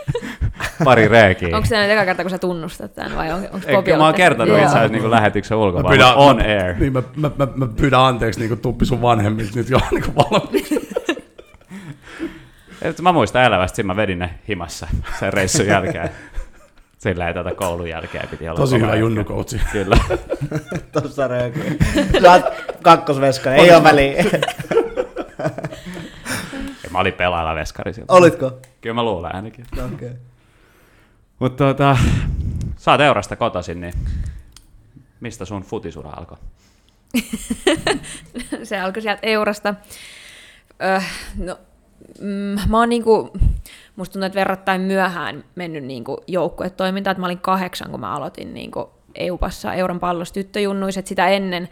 [0.84, 1.56] pari röökiä.
[1.56, 4.14] Onko se nyt eka kerta, kun sä tunnustat tämän vai on, onko Eikö, mä oon
[4.14, 6.76] kertonut itse asiassa niin lähetyksen Mä ulkopuolella, on mä, air.
[6.80, 10.90] Niin, mä, mä, mä, mä pyydän anteeksi niin tuppi sun vanhemmilta nyt jo niin valmiiksi.
[12.82, 14.88] Et Mä muistan elävästi, mä vedin ne himassa
[15.20, 16.10] sen reissun jälkeen.
[17.00, 18.60] Silleen tätä koulun jälkeen piti olla.
[18.60, 19.00] Tosi hyvä jätkä.
[19.00, 19.62] junnukoutsi.
[19.72, 19.98] Kyllä.
[20.94, 21.78] Tuossa röökyy.
[22.22, 22.44] Sä oot
[22.82, 24.24] kakkosveska, ei ole väliä.
[26.92, 28.18] Mä olin pelaajalla veskari silloin.
[28.18, 28.60] Olitko?
[28.82, 29.66] Kyllä mä luulen ainakin.
[29.74, 29.86] Okei.
[29.86, 30.14] Okay.
[31.40, 31.98] Mutta tota,
[32.78, 33.94] sä oot Eurasta kotoisin, niin
[35.20, 36.38] mistä sun futisura alkoi?
[38.64, 39.76] se alkoi sieltä Eurasta.
[40.96, 41.06] Öh,
[41.38, 41.60] no,
[42.20, 43.34] mm, mä oon niinku,
[44.00, 48.54] musta tuntuu, että verrattain myöhään mennyt niinku joukkuetoimintaan, että mä olin kahdeksan, kun mä aloitin
[48.54, 51.70] niinku EUPassa Euron pallossa tyttöjunnuiset sitä ennen.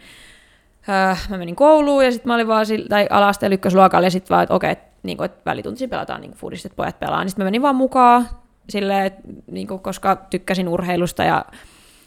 [0.88, 4.34] Öö, mä menin kouluun ja sitten mä olin vaan, sillä- tai ala-asteen ykkösluokalla ja sitten
[4.34, 7.20] vaan, että okei, että niinku, et välituntisi pelataan niinku fudista, että pojat pelaa.
[7.20, 8.28] Niin sitten mä menin vaan mukaan
[8.68, 11.44] silleen, että niinku, koska tykkäsin urheilusta ja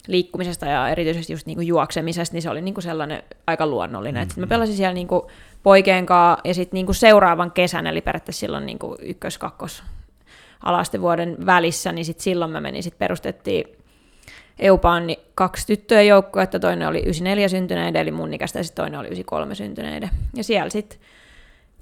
[0.08, 4.28] liikkumisesta ja erityisesti just niinku juoksemisesta, niin se oli niinku sellainen aika luonnollinen.
[4.28, 4.42] Mm-hmm.
[4.42, 5.32] mä pelasin siellä niinku
[5.64, 9.84] poikien kanssa ja sitten niinku seuraavan kesän, eli periaatteessa silloin niinku ykkös, kakkos
[10.64, 13.66] alastevuoden välissä, niin sit silloin mä menin, sit perustettiin
[14.60, 18.84] EUPAan niin kaksi tyttöjen joukkoa, että toinen oli 94 syntyneiden, eli mun ikäistä, ja sitten
[18.84, 20.10] toinen oli 93 syntyneiden.
[20.36, 21.00] Ja siellä sitten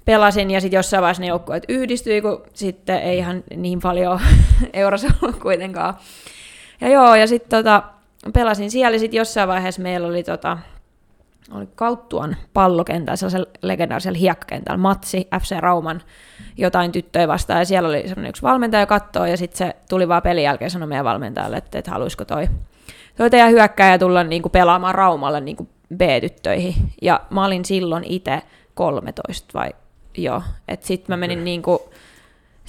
[0.04, 4.20] pelasin, ja sitten jossain vaiheessa ne joukkueet yhdistyi, kun sitten ei ihan niin paljon
[4.72, 5.94] eurossa ollut kuitenkaan.
[6.80, 7.82] Ja joo, ja sitten tota,
[8.32, 10.58] pelasin siellä, ja sitten jossain vaiheessa meillä oli tota,
[11.52, 16.02] oli Kauttuan pallokentällä, sellaisella legendaarisella hiekkakentällä, Matsi, FC Rauman,
[16.56, 20.44] jotain tyttöjä vastaan, ja siellä oli yksi valmentaja kattoo, ja sitten se tuli vaan pelin
[20.44, 22.48] jälkeen sanoi meidän valmentajalle, että, että haluaisiko toi,
[23.16, 28.42] toi teidän hyökkääjä tulla niinku pelaamaan Raumalle niinku B-tyttöihin, ja mä olin silloin itse
[28.74, 29.70] 13 vai
[30.16, 31.89] joo, että sitten mä menin niinku,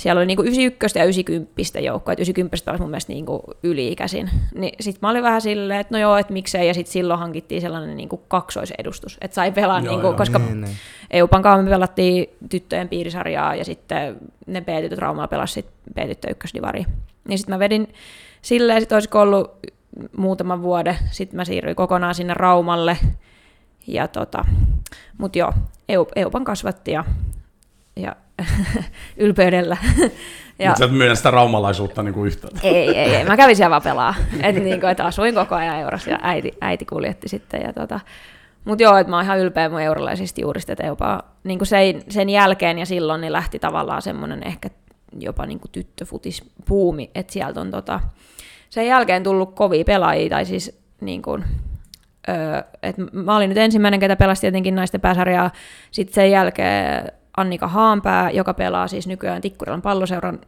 [0.02, 4.30] siellä oli niinku 91 ja 90 joukkoa, että 90 olisi mun mielestä niinku yli-ikäisin.
[4.56, 7.62] Niin sitten mä olin vähän silleen, että no joo, että miksei, ja sitten silloin hankittiin
[7.62, 10.18] sellainen niinku kaksoisedustus, että sai pelaa, Joo, niinku, joo.
[10.18, 10.76] koska Niin, niin.
[11.12, 16.86] EUPan kanssa me pelattiin tyttöjen piirisarjaa, ja sitten ne B-tytöt Raumalla pelasivat B-tyttö ykkösdivari.
[17.28, 17.94] Niin sitten mä vedin
[18.42, 19.52] silleen, sitten olisiko ollut
[20.18, 22.98] muutaman vuoden, sitten mä siirryin kokonaan sinne Raumalle,
[23.88, 24.46] ja tota,
[25.18, 25.54] mut joo,
[25.90, 27.06] EU, EUPan kasvatti ja,
[27.96, 28.16] ja
[29.18, 29.78] ylpeydellä.
[30.60, 32.54] ja, Mutta sä et myönnä sitä raumalaisuutta niin kuin yhtään.
[32.64, 34.16] ei, ei, ei, mä kävin siellä vaan pelaa.
[34.44, 37.62] Et niin kuin, että asuin koko ajan eurossa ja äiti, äiti kuljetti sitten.
[37.62, 38.00] Ja tota,
[38.66, 42.02] mutta joo, että mä oon ihan ylpeä mun eurolaisista juurista, että jopa niin kuin sen,
[42.10, 44.70] sen, jälkeen ja silloin niin lähti tavallaan semmoinen ehkä
[45.20, 48.00] jopa niin kuin tyttöfutispuumi, että sieltä on tota,
[48.70, 51.44] sen jälkeen tullut kovia pelaajia, tai siis niin kuin,
[52.30, 55.52] öö, et mä olin nyt ensimmäinen, ketä pelasi tietenkin naisten pääsarjaa,
[55.92, 60.40] sitten sen jälkeen Annika Haanpää, joka pelaa siis nykyään Tikkurilan palloseuran,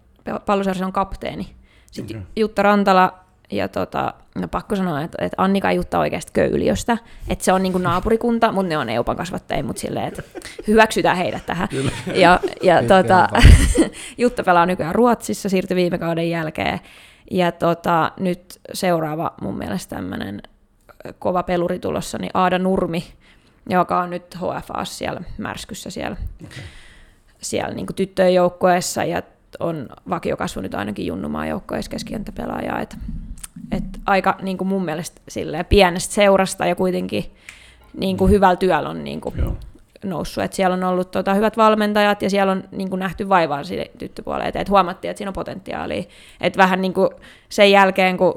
[0.45, 1.47] palloseurassa on kapteeni.
[1.91, 2.27] Sitten Okei.
[2.35, 6.97] Jutta Rantala ja tota, no pakko sanoa, että, että Annika ja Jutta oikeasti Köyliöstä,
[7.29, 10.23] että se on niinku naapurikunta, mutta ne on Eupan kasvattajia, mutta silleen, että
[10.67, 11.67] hyväksytään heidät tähän.
[12.15, 13.27] Ja, ja Pitkä tota.
[14.17, 16.79] Jutta pelaa nykyään Ruotsissa, siirtyi viime kauden jälkeen.
[17.31, 20.41] Ja tota, nyt seuraava mun mielestä tämmöinen
[21.19, 23.03] kova peluri tulossa, niin Aada Nurmi,
[23.69, 26.63] joka on nyt HFA siellä Märskyssä siellä, okay.
[27.41, 29.21] siellä niin tyttöjen joukkueessa ja
[29.59, 32.79] on vakiokasvu nyt ainakin junnumaan joukkueessa keskikenttäpelaaja.
[32.79, 32.97] Et,
[33.71, 37.35] et aika niin kuin mun mielestä silleen, pienestä seurasta ja kuitenkin
[37.99, 39.55] niin kuin hyvällä työllä on niin kuin Joo.
[40.03, 40.43] noussut.
[40.43, 43.91] Et siellä on ollut tota, hyvät valmentajat ja siellä on niin kuin, nähty vaivaa sille
[43.97, 46.03] tyttöpuolelle, että et huomattiin, että siinä on potentiaalia.
[46.41, 47.09] Et vähän niin kuin
[47.49, 48.33] sen jälkeen, kun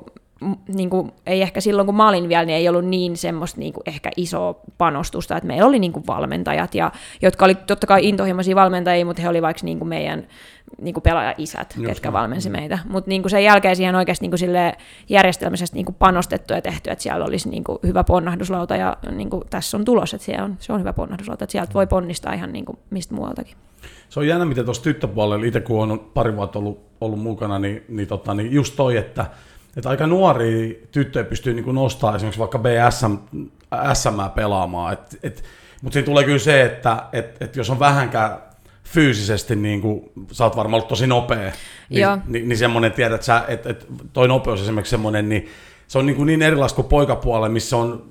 [0.75, 3.73] niin kuin, ei ehkä silloin kun mä olin vielä, niin ei ollut niin semmoista niin
[3.73, 8.09] kuin ehkä isoa panostusta, että meillä oli niin kuin valmentajat, ja, jotka oli totta kai
[8.09, 10.27] intohimoisia valmentajia, mutta he oli vaikka niin kuin meidän
[10.81, 12.13] niin kuin pelaaja-isät, Just ketkä näin.
[12.13, 12.79] valmensi meitä.
[12.89, 14.77] Mutta niin kuin sen jälkeen siihen oikeasti niin kuin sille
[15.09, 19.31] järjestelmäisesti niin kuin panostettu ja tehty, että siellä olisi niin kuin hyvä ponnahduslauta, ja niin
[19.31, 22.33] kuin tässä on tulos, että siellä on, se on hyvä ponnahduslauta, että sieltä voi ponnistaa
[22.33, 23.57] ihan niin kuin mistä muualtakin.
[24.09, 27.85] Se on jännä, miten tuossa tyttöpuolella, itse kun on pari vuotta ollut, ollut mukana, niin,
[27.89, 29.27] niin, tota, niin just toi, että,
[29.77, 33.15] että aika nuoria tyttöjä pystyy niin nostamaan esimerkiksi vaikka BSM
[33.95, 34.93] SM pelaamaan.
[34.93, 35.45] Et, et,
[35.83, 38.39] mutta siinä tulee kyllä se, että et, et jos on vähänkään
[38.85, 41.53] fyysisesti, niin kuin, sä oot varmaan ollut tosi nopea,
[41.89, 42.19] niin, Joo.
[42.27, 45.49] niin, niin semmoinen, tiedät, että sä, et, toi nopeus esimerkiksi semmoinen, niin
[45.89, 48.05] se on niin, kuin niin erilaista kuin poikapuolella, missä on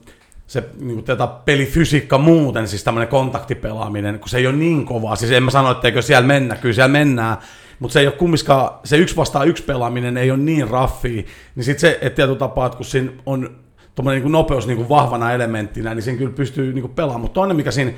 [0.48, 5.16] se niin kuin tätä pelifysiikka muuten, siis tämmöinen kontaktipelaaminen, kun se ei ole niin kovaa.
[5.16, 7.38] Siis en mä sano, etteikö siellä mennä, kyllä siellä mennään,
[7.80, 11.64] mutta se ei ole kumminkaan, se yksi vastaan yksi pelaaminen ei ole niin raffi, niin
[11.64, 13.50] sitten se, että tietyllä tapaa, että kun siinä on
[13.96, 17.22] tuommoinen niin nopeus niin kuin vahvana elementtinä, niin sen kyllä pystyy niin kuin pelaamaan.
[17.22, 17.92] Mutta toinen, mikä siinä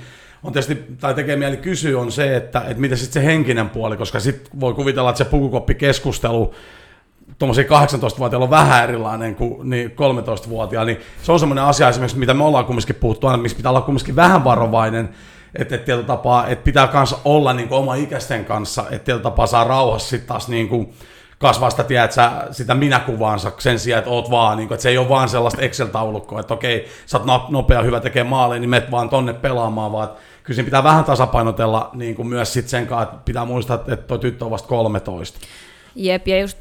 [0.44, 3.98] on tietysti, tai tekee mieli kysyä, on se, että, että mitä sitten se henkinen puoli,
[3.98, 6.54] koska sitten voi kuvitella, että se pukukoppikeskustelu,
[7.40, 12.34] tuommoisia 18-vuotiailla on vähän erilainen kuin niin 13-vuotiailla, niin se on semmoinen asia esimerkiksi, mitä
[12.34, 15.10] me ollaan kumminkin puhuttu aina, missä pitää olla kumminkin vähän varovainen,
[15.58, 19.24] että, että, tietyllä tapaa, että pitää kanssa olla niin kuin oma ikäisten kanssa, että tietyllä
[19.24, 20.94] tapaa saa rauhassa sitten taas niin kuin
[21.40, 24.90] kasvaa sitä, tiedät, sä, sitä minäkuvaansa sen sijaan, että oot vaan, niin kuin, että se
[24.90, 28.92] ei ole vaan sellaista Excel-taulukkoa, että okei, sä oot nopea, hyvä tekee maaleja, niin met
[28.92, 30.10] vaan tonne pelaamaan, vaan
[30.44, 34.08] kyllä siinä pitää vähän tasapainotella niin kuin myös sit sen kanssa, että pitää muistaa, että
[34.08, 35.40] tuo tyttö on vasta 13.
[35.98, 36.58] Jep, ja just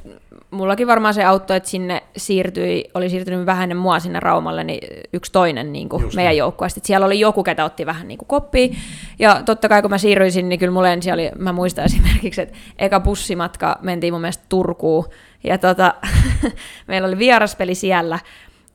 [0.50, 5.04] mullakin varmaan se auttoi, että sinne siirtyi, oli siirtynyt vähän ennen mua sinne Raumalle, niin
[5.12, 6.38] yksi toinen niin kuin meidän niin.
[6.38, 6.80] joukkueesta.
[6.84, 8.76] Siellä oli joku, ketä otti vähän niin kuin.
[9.18, 12.42] Ja totta kai kun mä siirryin sinne, niin kyllä mulle ensin oli, mä muistan esimerkiksi,
[12.42, 15.04] että eka bussimatka mentiin mun mielestä Turkuun.
[15.44, 15.94] Ja tota,
[16.88, 18.18] meillä oli vieraspeli siellä.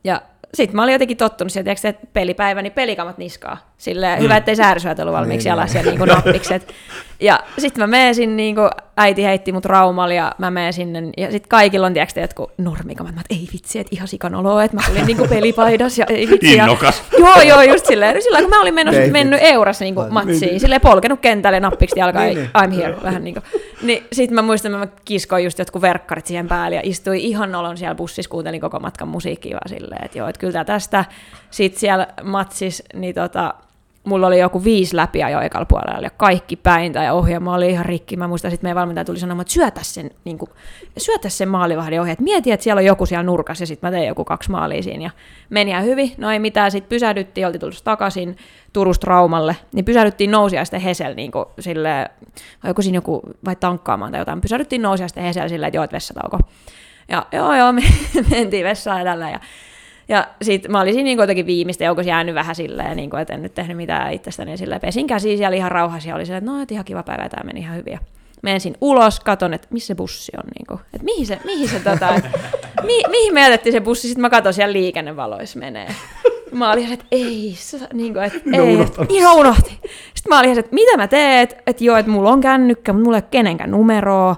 [0.04, 0.22] Ja
[0.54, 3.71] sitten mä olin jotenkin tottunut siihen, että pelipäivä, niin pelikamat niskaa.
[3.82, 4.24] Silleen, mm.
[4.24, 6.74] hyvä, ettei säärisyöt ollut valmiiksi niin, jalas ja niin nappikset.
[7.20, 11.04] Ja sitten mä menen sinne, niin kuin äiti heitti mut Raumalle ja mä menen sinne.
[11.18, 13.16] Ja sitten kaikilla on, tiedätkö, jotkut normikamat.
[13.16, 16.56] Mä ei vitsi, että ihan sikan oloa, että mä olin niin pelipaidas ja ei vitsi.
[16.56, 16.68] Ja,
[17.20, 18.22] joo, joo, just silleen.
[18.22, 22.00] Silloin kun mä olin mennyt, mennyt Euras niin kuin matsiin, niin, silleen polkenut kentälle nappiksi
[22.00, 23.44] ja alkaa, niin, I'm here, vähän niin kuin.
[23.82, 27.52] Niin sitten mä muistan, että mä kiskoin just jotkut verkkarit siihen päälle ja istuin ihan
[27.52, 31.06] nolon siellä bussissa, kuuntelin koko matkan musiikkia vaan silleen, että joo, että kyllä tästä.
[31.52, 33.54] Sitten siellä matsis, niin tota,
[34.04, 37.86] mulla oli joku viisi läpiä jo ekalla puolella ja kaikki päintä ja ohjelma oli ihan
[37.86, 38.18] rikki.
[38.18, 40.52] Mä muistan, että meidän valmentaja tuli sanomaan, että syötä sen, niin kuin,
[40.98, 43.92] syötä sen maalivahdin ohje, että mieti, että siellä on joku siellä nurkassa ja sitten mä
[43.92, 45.10] tein joku kaksi maalia siinä ja
[45.50, 46.12] meni ihan hyvin.
[46.18, 48.38] No ei mitään, sitten pysähdyttiin, oltiin tullut takaisin
[48.74, 52.10] Turusta Raumalle, niin pysähdyttiin nousiaisten Hesel, niin kuin sille,
[52.64, 55.96] vai joku siinä joku, vai tankkaamaan tai jotain, pysähdyttiin nousiaisten Hesel silleen, että joo, että
[55.96, 56.40] vessatauko.
[57.08, 57.82] Ja joo, joo, me
[58.32, 59.40] mentiin vessaan tällä ja
[60.12, 63.42] ja sitten mä olisin niin jotenkin viimeistä joukossa jäänyt vähän silleen, niin kuin, että en
[63.42, 64.58] nyt tehnyt mitään itsestäni.
[64.58, 67.30] Silleen, pesin käsiä siellä ihan rauhassa ja oli silleen, että no, että ihan kiva päivä,
[67.30, 68.00] tämä meni ihan hyvin.
[68.42, 71.80] Menen ulos, katon, että missä se bussi on, niin kuin, että mihin se, mihin se
[71.80, 72.30] tota, että,
[72.88, 75.88] mi, mihin me jätettiin se bussi, sitten mä katson siellä liikennevaloissa menee.
[76.52, 77.56] Mä olin että ei,
[77.94, 78.78] niin kuin, että ei,
[79.10, 79.72] ihan unohti.
[80.14, 83.18] Sitten mä olin että mitä mä teet, että joo, että mulla on kännykkä, mutta mulla
[83.18, 84.36] ei ole kenenkään numeroa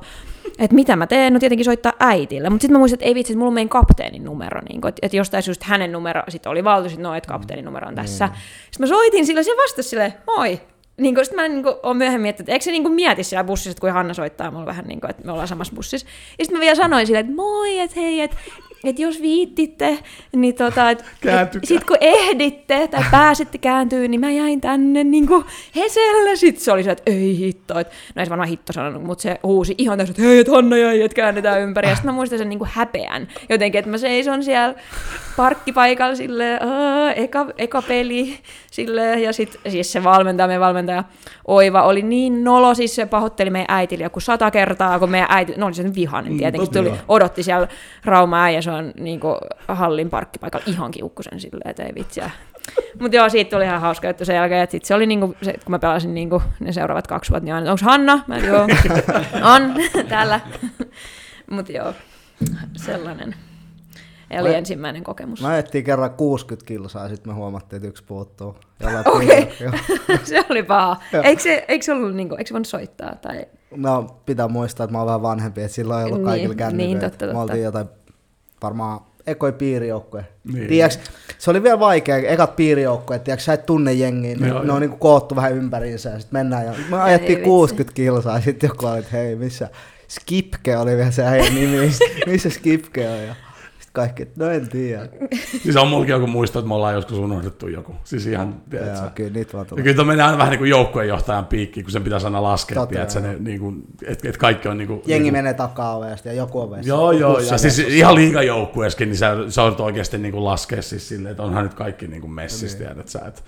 [0.59, 3.33] että mitä mä teen, no tietenkin soittaa äitille, mutta sitten mä muistin, että ei vitsi,
[3.33, 6.63] että mulla on meidän kapteenin numero, niin että, että jostain syystä hänen numero, sitten oli
[6.63, 8.27] valtuus, että no, että kapteenin numero on tässä.
[8.27, 8.33] Mm.
[8.71, 10.61] Sitten mä soitin sille, se vastasi sille, moi,
[10.97, 13.23] niin kuin, sitten mä niin kuin, olen myöhemmin miettinyt, että eikö se niin kuin mieti
[13.23, 16.07] siellä bussissa, kun Hanna soittaa mulle vähän niin kuin, että me ollaan samassa bussissa.
[16.39, 18.37] Ja sitten mä vielä sanoin sille, että moi, että hei, että
[18.83, 19.97] että jos viittitte,
[20.35, 25.27] niin tota, et, et, sit kun ehditte tai pääsette kääntyä, niin mä jäin tänne niin
[25.27, 26.35] kuin Heselle.
[26.35, 27.79] Sitten se oli se, että ei hitto.
[27.79, 30.47] Et, no ei se varmaan hitto sanonut, mutta se huusi ihan täysin, että hei, et
[30.47, 31.89] Hanna jäi, että käännetään ympäri.
[31.89, 34.75] Ja sitten mä muistan sen niin kuin häpeän jotenkin, että mä seison siellä
[35.37, 36.59] parkkipaikalla silleen,
[37.15, 38.39] eka, eka peli
[38.71, 39.23] silleen.
[39.23, 41.03] Ja sitten siis se valmentaja, meidän valmentaja
[41.47, 45.53] Oiva oli niin nolo, siis se pahoitteli meidän äitille joku sata kertaa, kun meidän äiti,
[45.57, 47.67] no oli se vihainen mm, tietenkin, mm, tuli, odotti siellä
[48.05, 49.35] Rauma äijä, se on niin kuin,
[49.67, 52.29] hallin parkkipaikalla ihan kiukkusen silleen, että ei vitsiä.
[52.99, 55.53] Mutta joo, siitä tuli ihan hauska että sen jälkeen, että sit se oli niinku, se,
[55.53, 58.23] kun mä pelasin niinku, ne seuraavat kaksi vuotta, niin onko Hanna?
[58.27, 58.61] Mä joo,
[59.55, 59.73] on,
[60.09, 60.39] täällä.
[61.51, 61.93] Mutta joo,
[62.75, 63.35] sellainen.
[64.29, 65.41] Ja oli mä, ensimmäinen kokemus.
[65.41, 68.55] Mä etsin kerran 60 kilsaa, sitten me huomattiin, että yksi puuttuu.
[69.15, 69.79] Okei, okay.
[70.23, 70.97] se oli paha.
[71.23, 73.15] Eikö se, eikö se ollut, niin kuin, eikö se voinut soittaa?
[73.15, 73.45] Tai...
[73.75, 76.87] No, pitää muistaa, että mä oon vähän vanhempi, että silloin ei ollut niin, kaikilla kännyköitä.
[76.87, 77.33] Niin, totta, totta.
[77.33, 77.87] Me oltiin jotain
[78.63, 80.23] varmaan ekoi piirijoukkoja.
[80.53, 80.67] Niin.
[80.67, 81.03] Tiedätkö,
[81.37, 84.99] se oli vielä vaikea, ekat piirijoukkoja, tiedätkö, sä et tunne jengiä, ne, ne on niin
[84.99, 88.99] koottu vähän ympäriinsä ja sitten mennään ja me ajettiin 60 kilsaa ja sitten joku oli,
[88.99, 89.69] että hei, missä?
[90.07, 91.91] Skipke oli vielä se äijän nimi,
[92.27, 93.23] missä Skipke on?
[93.23, 93.35] Ja
[93.93, 95.07] kaikki, no en tiedä.
[95.63, 97.95] siis on mullakin joku muisto, että me ollaan joskus unohdettu joku.
[98.03, 98.97] Siis ihan, tiedätkö?
[98.97, 99.83] Joo, kyllä niitä vaan tulee.
[99.83, 102.93] Kyllä tuo menee aina vähän niin kuin joukkueenjohtajan piikki, kun sen pitäisi aina laskea, Totta,
[102.93, 103.19] tiedätkö?
[103.19, 105.33] Ne, niin kuin, et, et kaikki on niin kuin, Jengi niin kuin...
[105.33, 106.87] menee takaa ovesta ja joku ovesta.
[106.87, 111.09] Joo, joo, ja siis ihan liigajoukkueeskin, niin sä, sä olet oikeasti niin kuin laskea siis
[111.09, 112.87] silleen, että onhan nyt kaikki niin kuin messissä, niin.
[112.87, 113.41] tiedät sä, että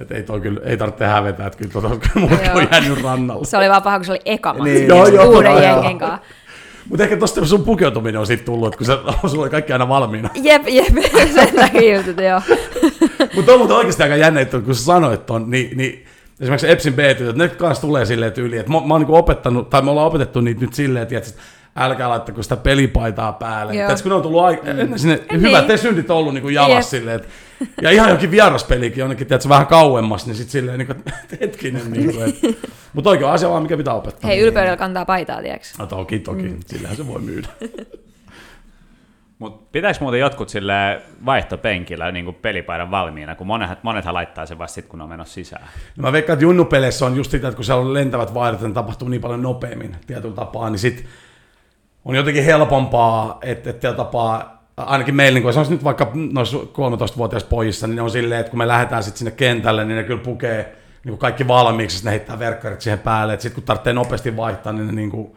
[0.00, 3.44] et ei, toi kyllä, ei tarvitse hävetä, että kyllä, tuota, muut on jäänyt rannalla.
[3.44, 6.20] Se oli vaan paha, kun se oli eka matsi niin, joo, joo, uuden jengen kanssa.
[6.90, 8.98] Mutta ehkä tosta sun pukeutuminen on sitten tullut, että kun se,
[9.30, 10.30] sulla oli kaikki aina valmiina.
[10.42, 10.94] Jep, jep,
[11.34, 12.40] sen takia jutut, joo.
[13.34, 16.04] Mutta on muuten oikeasti aika jännä, että kun sä sanoit ton, niin, niin
[16.40, 19.70] esimerkiksi Epsin b että ne kanssa tulee silleen tyyliin, että mä, mä oon niin opettanut,
[19.70, 21.30] tai me ollaan opetettu niitä nyt silleen, että
[21.76, 23.72] älkää laittako sitä pelipaitaa päälle.
[23.72, 24.96] Tiedätkö, kun ne on tullut aika, mm.
[24.96, 25.40] sinne, niin.
[25.40, 27.28] hyvät te syntit on ollut niin kuin jalas silleen, että,
[27.82, 31.04] ja ihan jokin vieraspelikin jonnekin, tiedätkö, vähän kauemmas, niin sitten silleen, niin kuin,
[31.40, 34.28] hetkinen, niin kuin, että, mutta oikein asia vaan, mikä pitää opettaa.
[34.28, 35.68] Hei, ylpeydellä kantaa paitaa, tiedätkö?
[35.78, 36.58] No toki, toki, mm.
[36.66, 37.48] sillähän se voi myydä.
[39.38, 44.58] Mutta pitäisi muuten jotkut sille vaihtopenkillä niin kuin pelipaidan valmiina, kun monet, monethan laittaa sen
[44.58, 45.68] vasta sitten, kun on menossa sisään.
[45.96, 48.74] No mä veikkaan, että junnupeleissä on just sitä, että kun siellä on lentävät vaihdot, niin
[48.74, 51.06] tapahtuu niin paljon nopeammin tietyllä tapaa, niin sitten
[52.04, 57.48] on jotenkin helpompaa, että, että tapaa, ainakin meillä, niin kun on nyt vaikka noissa 13-vuotiaissa
[57.48, 60.22] pojissa, niin ne on silleen, että kun me lähdetään sitten sinne kentälle, niin ne kyllä
[60.22, 64.36] pukee niin kuin kaikki valmiiksi, ne heittää verkkarit siihen päälle, että sitten kun tarvitsee nopeasti
[64.36, 65.36] vaihtaa, niin ne niin kuin,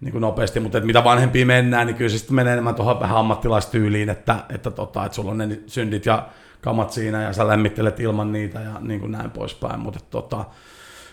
[0.00, 3.16] niin kuin nopeasti, mutta mitä vanhempia mennään, niin kyllä se sitten menee enemmän tuohon vähän
[3.16, 6.28] ammattilaistyyliin, että, että, tota, että sulla on ne syndit ja
[6.60, 10.44] kamat siinä ja sä lämmittelet ilman niitä ja niin kuin näin poispäin, mutta tota,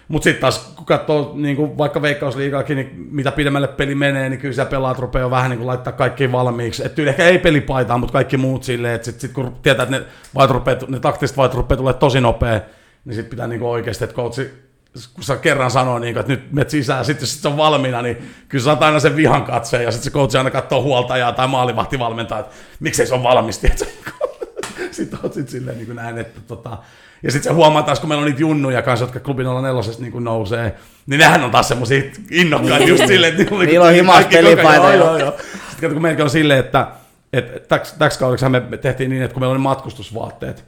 [0.07, 4.53] mutta sitten taas, kun katsoo niin vaikka Veikkausliigaakin, niin mitä pidemmälle peli menee, niin kyllä
[4.53, 6.85] siellä pelaat rupeaa vähän niin kuin laittaa kaikki valmiiksi.
[6.85, 10.05] Että ehkä ei pelipaitaa, mutta kaikki muut silleen, että sitten sit kun tietää, että ne,
[10.35, 12.61] vait ne taktiset vait rupeaa tulee tosi nopea,
[13.05, 14.65] niin sitten pitää niin kuin oikeasti, että coachi,
[15.13, 18.01] kun sä kerran sanoo, niin että nyt met sisään, sitten jos sit se on valmiina,
[18.01, 18.17] niin
[18.49, 22.39] kyllä saat aina sen vihan katseen, ja sitten se coach aina katsoo huoltajaa tai maalivahtivalmentaa,
[22.39, 23.61] että miksei se on valmis,
[24.91, 26.77] sitten oot sitten silleen niin kuin näin, että tota,
[27.25, 30.23] ja sitten se huomaa taas, kun meillä on niitä junnuja kanssa, jotka klubin 04 niin
[30.23, 30.75] nousee,
[31.05, 34.93] niin nehän on taas semmoisia innokkaita just silleen, että niillä, niillä on himas pelipaita.
[34.93, 35.33] Joo, joo, joo.
[35.69, 36.87] Sitten kun meilläkin on silleen, että,
[37.33, 40.65] että täksi kaudeksi me tehtiin niin, että kun meillä on ne matkustusvaatteet,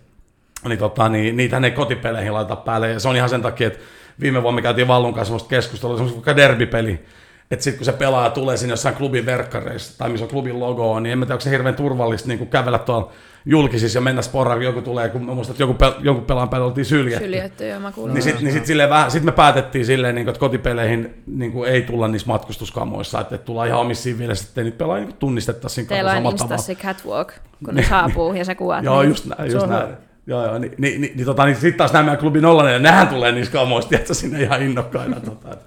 [0.68, 2.92] niin, tota, niin niitä ne kotipeleihin laita päälle.
[2.92, 3.80] Ja se on ihan sen takia, että
[4.20, 7.06] viime vuonna me käytiin Vallun kanssa semmoista keskustelua, semmoista derbipeli,
[7.52, 11.00] että sitten kun se pelaaja tulee sinne jossain klubin verkkareissa, tai missä on klubin logo,
[11.00, 13.12] niin en mä tiedä, onko se hirveän turvallista niin kävellä tuolla
[13.46, 16.50] julkisissa ja mennä sporaan, kun joku tulee, kun mä muistan, että joku, pel, joku pelaan
[16.50, 17.26] päällä oltiin syljetty.
[17.26, 18.14] Syljetty, joo, mä kuulin.
[18.14, 21.52] Niin sitten niin sit silleen vähän, sit me päätettiin silleen, niin kuin, että kotipeleihin niin
[21.52, 25.14] kuin, ei tulla niissä matkustuskamoissa, että, että tullaan ihan omissa siviileissä, että niitä pelaa niin
[25.14, 27.34] tunnistettaisiin Teillä on Instassa catwalk,
[27.66, 28.84] kun ne saapuu ja se kuvat.
[28.90, 29.88] joo, just näin, just näin.
[30.28, 33.08] Joo, joo, niin, niin, niin, niin, tota, niin sitten taas nämä klubin nollainen, ja nehän
[33.08, 35.20] tulee niissä kamoista, että sinne ihan innokkaina.
[35.20, 35.58] tota,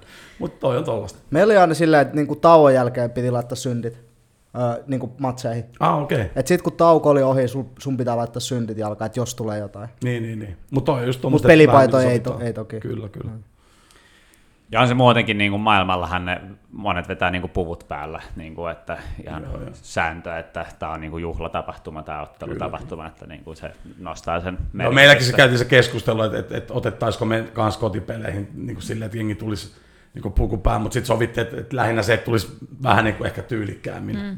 [0.41, 1.19] mutta toi on tollasta.
[1.29, 3.93] Meillä oli aina silleen, että niinku tauon jälkeen piti laittaa syndit
[4.55, 5.65] öö, niin kuin matseihin.
[5.79, 6.21] Ah, okei.
[6.21, 6.29] Okay.
[6.35, 9.59] Et sit kun tauko oli ohi, sun, sun pitää laittaa syntit jalkaan, että jos tulee
[9.59, 9.89] jotain.
[10.03, 10.57] Niin, niin, niin.
[10.71, 12.79] Mutta just Mut pelipaito ei, to, ei toki.
[12.79, 13.31] Kyllä, kyllä.
[13.31, 13.43] Mm.
[14.71, 16.41] Ja on se muutenkin niin kuin maailmallahan ne
[16.71, 19.69] monet vetää niin kuin puvut päällä, niin kuin, että ihan joo, joo.
[19.73, 24.57] sääntö, että tämä on niin kuin juhlatapahtuma, tämä ottelutapahtuma, että niin kuin se nostaa sen
[24.73, 28.83] no, Meilläkin se käytiin se keskustelu, että, että, että otettaisiko me kanssa kotipeleihin niin kuin
[28.83, 29.73] silleen, että jengi tulisi
[30.13, 32.47] niin puku päähän, mutta sitten sovittiin, että, että lähinnä se että tulisi
[32.83, 34.15] vähän niin kuin ehkä tyylikkäämmin.
[34.15, 34.37] Mm.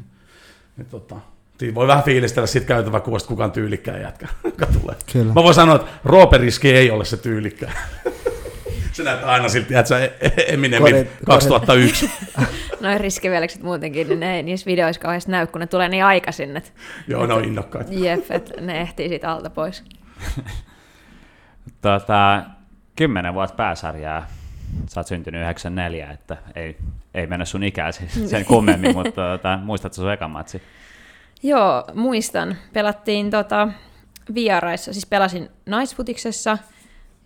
[0.76, 1.16] Niin, tota,
[1.74, 4.96] voi vähän fiilistellä siitä käytävä kuvasta, kuka on tyylikkää jätkä, joka tulee.
[5.12, 5.32] Kyllä.
[5.32, 7.72] Mä voin sanoa, että Rooperiski ei ole se tyylikkää.
[8.92, 10.16] se näyttää aina silti, että se
[10.48, 12.10] Eminemin 2001.
[12.80, 16.56] Noin riskivelekset muutenkin, niin ne ei niissä videoissa kauheasti näy, kun ne tulee niin aikaisin.
[16.56, 16.70] Että,
[17.08, 17.92] Joo, ne on innokkaita.
[17.92, 19.84] Jep, että ne ehtii siitä alta pois.
[21.80, 22.42] tota,
[22.96, 24.26] kymmenen vuotta pääsarjaa
[24.88, 26.76] sä oot syntynyt 94, että ei,
[27.14, 30.62] ei mennä sun ikäsi sen kummemmin, mutta tota, muistatko sun ekan matsi?
[31.42, 32.56] Joo, muistan.
[32.72, 33.68] Pelattiin tota,
[34.34, 36.58] vieraissa, siis pelasin naisfutiksessa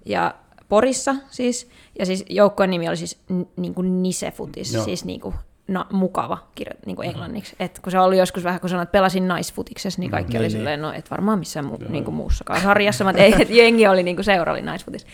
[0.07, 0.35] ja
[0.69, 3.21] Porissa siis, ja siis joukkojen nimi oli siis
[3.57, 4.85] niin kuin Nisefutis, Joo.
[4.85, 5.35] siis niin kuin
[5.69, 7.57] na, mukava kirjo, niin kuin englanniksi.
[7.61, 10.45] Et kun se oli joskus vähän, kun sanoit, että pelasin naisfutiksessa, niin kaikki mm, oli
[10.45, 14.03] niin, silleen, no et varmaan missään mu, niin kuin muussakaan sarjassa, mutta ei, jengi oli
[14.03, 15.07] niin kuin seura oli naisfutis.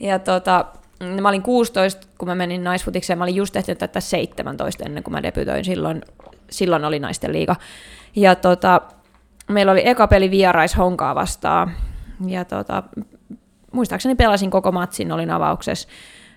[0.00, 0.64] Ja tota,
[1.20, 3.18] mä olin 16, kun mä menin naisfutikseen.
[3.18, 5.64] Mä olin just tehty tätä 17 ennen kuin mä debytoin.
[5.64, 6.02] Silloin,
[6.50, 7.56] silloin oli naisten liiga.
[8.16, 8.80] Ja tota,
[9.48, 11.72] meillä oli eka peli vierais Honkaa vastaan.
[12.26, 12.82] Ja tota,
[13.72, 15.88] muistaakseni pelasin koko matsin, olin avauksessa.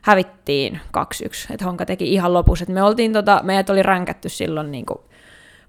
[0.01, 2.63] Hävittiin 2-1, että Honka teki ihan lopussa.
[2.63, 4.99] Et me oltiin, tota, meidät oli ränkätty silloin niin kuin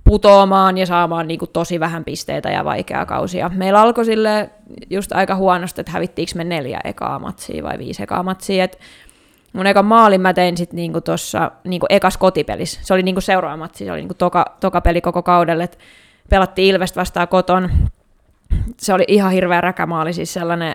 [0.05, 3.51] putoamaan ja saamaan niin kuin tosi vähän pisteitä ja vaikeaa kausia.
[3.55, 4.51] Meillä alkoi sille
[4.91, 8.65] just aika huonosti, että hävittiinkö me neljä ekaa matsia vai viisi ekaa matsia.
[8.65, 8.79] Et
[9.53, 12.81] mun eka maalin mä tein sitten niinku tuossa niinku ekas kotipelissä.
[12.83, 15.65] Se oli niinku seuraava matsi, se oli niinku toka, toka peli koko kaudelle.
[15.65, 15.79] Et
[16.31, 17.71] pelattiin Ilvest vastaan koton.
[18.77, 20.75] Se oli ihan hirveä räkämaali, siis sellainen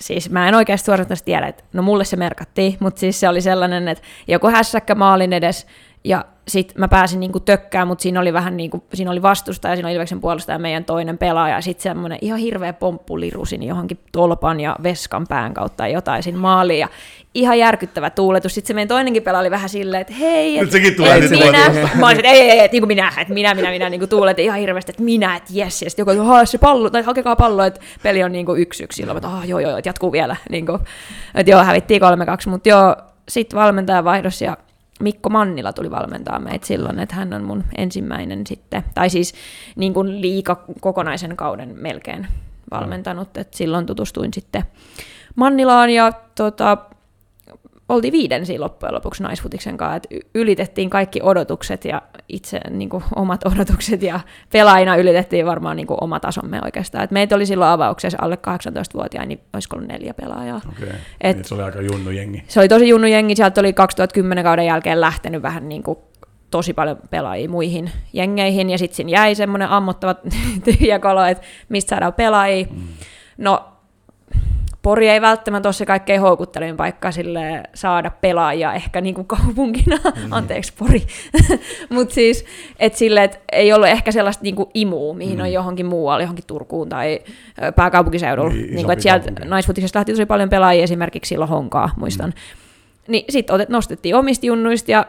[0.00, 3.40] siis mä en oikeasti suorastaan tiedä, että no mulle se merkattiin, mutta siis se oli
[3.40, 5.66] sellainen, että joku hässäkkä maalin edes
[6.04, 9.88] ja sitten mä pääsin niinku tökkään, mutta siinä oli vähän niinku, siinä oli vastustaja, siinä
[9.88, 14.60] oli Ilveksen puolustaja meidän toinen pelaaja, ja sitten semmoinen ihan hirveä pomppu lirusin johonkin tolpan
[14.60, 16.88] ja veskan pään kautta tai jotain siinä maaliin, ja
[17.34, 18.54] ihan järkyttävä tuuletus.
[18.54, 21.70] Sitten se meidän toinenkin pelaaja oli vähän silleen, että hei, et, sekin tulee et minä,
[21.94, 24.08] mä olisin, että ei, ei, ei, niin kuin minä, että minä, minä, minä, niin kuin
[24.08, 27.36] tuuletin ihan hirveästi, että minä, että jes, ja sitten joku, että se pallo, tai hakekaa
[27.36, 30.12] pallo, että peli on niin kuin yksi yksi, silloin, että ah, joo, joo, että jatkuu
[30.12, 30.78] vielä, niin kuin,
[31.34, 32.96] että joo, hävittiin kolme kaksi, mutta joo,
[33.28, 34.56] sitten valmentaja vaihdos ja
[35.00, 39.34] Mikko Mannila tuli valmentaa meitä silloin, että hän on mun ensimmäinen sitten, tai siis
[39.76, 42.26] niin kuin liika kokonaisen kauden melkein
[42.70, 44.64] valmentanut, että silloin tutustuin sitten
[45.36, 46.78] Mannilaan ja tota,
[47.88, 53.04] oltiin viiden siinä loppujen lopuksi naisfutiksen kanssa, että ylitettiin kaikki odotukset ja itse niin kuin,
[53.16, 54.20] omat odotukset ja
[54.52, 57.04] pelaajina ylitettiin varmaan niin kuin, oma tasomme oikeastaan.
[57.04, 60.60] Et meitä oli silloin avauksessa alle 18-vuotiaita, niin olisiko ollut neljä pelaajaa.
[60.68, 60.88] Okay.
[61.20, 62.44] Et, niin, se oli aika junnu jengi.
[62.48, 65.98] Se oli tosi junnu jengi, sieltä oli 2010 kauden jälkeen lähtenyt vähän niin kuin,
[66.50, 70.14] tosi paljon pelaajia muihin jengeihin, ja sitten siinä jäi semmoinen ammottava
[70.64, 72.66] tyhjä kolo, että mistä saadaan pelaajia.
[72.70, 72.86] Mm.
[73.38, 73.75] No,
[74.86, 79.96] Pori ei välttämättä ole se kaikkein houkuttelevin paikka sille saada pelaajia ehkä niin kuin kaupunkina,
[79.96, 80.32] mm.
[80.32, 81.02] anteeksi Pori,
[81.94, 82.44] mutta siis,
[82.78, 85.42] että sille, et ei ollut ehkä sellaista niin kuin imua, mihin mm.
[85.42, 87.20] on johonkin muualle, johonkin Turkuun tai
[87.76, 88.50] pääkaupunkiseudulla.
[88.50, 92.30] Niin, niin kuin, että sieltä naisfutisesta lähti tosi paljon pelaajia esimerkiksi silloin Honkaa, muistan.
[92.30, 93.12] Mm.
[93.12, 95.06] Niin sitten nostettiin omista junnuista ja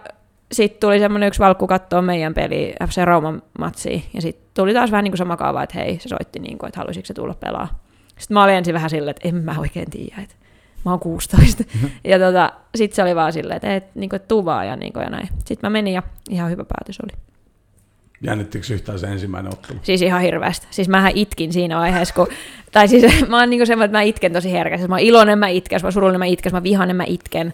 [0.51, 4.91] sitten tuli semmoinen yksi valkku katsoa meidän peli FC Rauman matsiin, ja sitten tuli taas
[4.91, 7.33] vähän niin kuin sama kaava, että hei, se soitti niin kuin, että haluaisiko se tulla
[7.33, 7.86] pelaa.
[8.17, 10.35] Sitten mä olin ensin vähän silleen, että en mä oikein tiedä, että
[10.85, 11.63] mä oon 16.
[11.63, 11.89] Mm-hmm.
[12.03, 14.75] ja tota, sitten se oli vaan silleen, että, et, niin kuin, että tuu vaan ja,
[14.75, 15.27] niin kuin, ja näin.
[15.45, 17.21] Sitten mä menin ja ihan hyvä päätös oli.
[18.21, 19.79] Jännittikö yhtään se ensimmäinen ottelu?
[19.81, 20.67] Siis ihan hirveästi.
[20.69, 22.27] Siis mähän itkin siinä vaiheessa, kun...
[22.71, 24.87] Tai siis mä oon niin semmoinen, että mä itken tosi herkästi.
[24.87, 27.53] Mä oon iloinen, mä itken, mä oon surullinen, mä itken, mä vihanen, mä itken.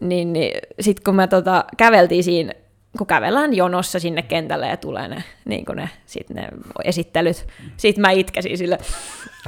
[0.00, 2.52] Niin, niin sitten kun me tota, käveltiin siinä
[2.98, 6.48] kun kävellään jonossa sinne kentälle ja tulee ne, niin ne, sit ne
[6.84, 7.46] esittelyt.
[7.76, 8.78] Sitten mä itkäsin sille,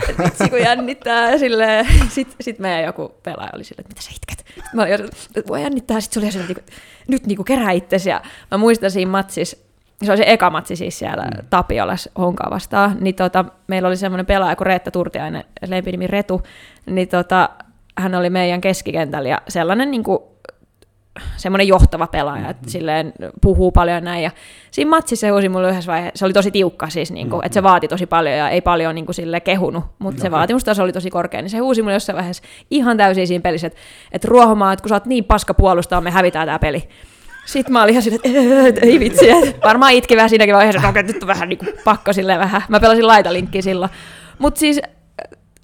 [0.09, 1.39] että vitsi kun jännittää.
[1.39, 1.87] Sille.
[2.09, 4.63] Sitten sit meidän joku pelaaja oli sille, että mitä sä itket?
[4.75, 4.95] Mä olin,
[5.37, 6.01] että voi jännittää.
[6.01, 6.73] Sitten se oli sille, että
[7.09, 8.11] nyt niin kerää itsesi.
[8.11, 9.57] Ja mä muistan siinä matsissa,
[10.03, 11.47] se oli se eka matsi siis siellä mm.
[11.51, 16.43] Tapiolas Honkaa vastaan, niin tota, meillä oli semmoinen pelaaja kuin Reetta Turtiainen, lempinimi Retu,
[16.87, 17.49] niin tota,
[17.99, 20.19] hän oli meidän keskikentällä ja sellainen niin kuin
[21.37, 22.71] semmoinen johtava pelaaja, että mm-hmm.
[22.71, 24.23] silleen puhuu paljon näin.
[24.23, 24.31] Ja
[24.71, 27.47] siinä matsissa se huusi mulle yhdessä vaiheessa, se oli tosi tiukka siis, niin kuin, mm-hmm.
[27.47, 30.31] että se vaati tosi paljon ja ei paljon niin kuin, sille kehunut, mutta no, se
[30.31, 33.79] vaatimustaso oli tosi korkea, niin se huusi mulle jossain vaiheessa ihan täysin siinä pelissä, että,
[34.13, 36.89] että ruohomaa, että kun sä oot niin paska puolustaa, me hävitään tämä peli.
[37.47, 39.27] Sitten mä olin ihan silleen, että ei vitsi,
[39.65, 42.63] varmaan itki vähän siinäkin vaiheessa, että nyt on vähän niin kuin pakko silleen vähän.
[42.69, 43.91] Mä pelasin laitalinkkiä silloin.
[44.39, 44.81] Mutta siis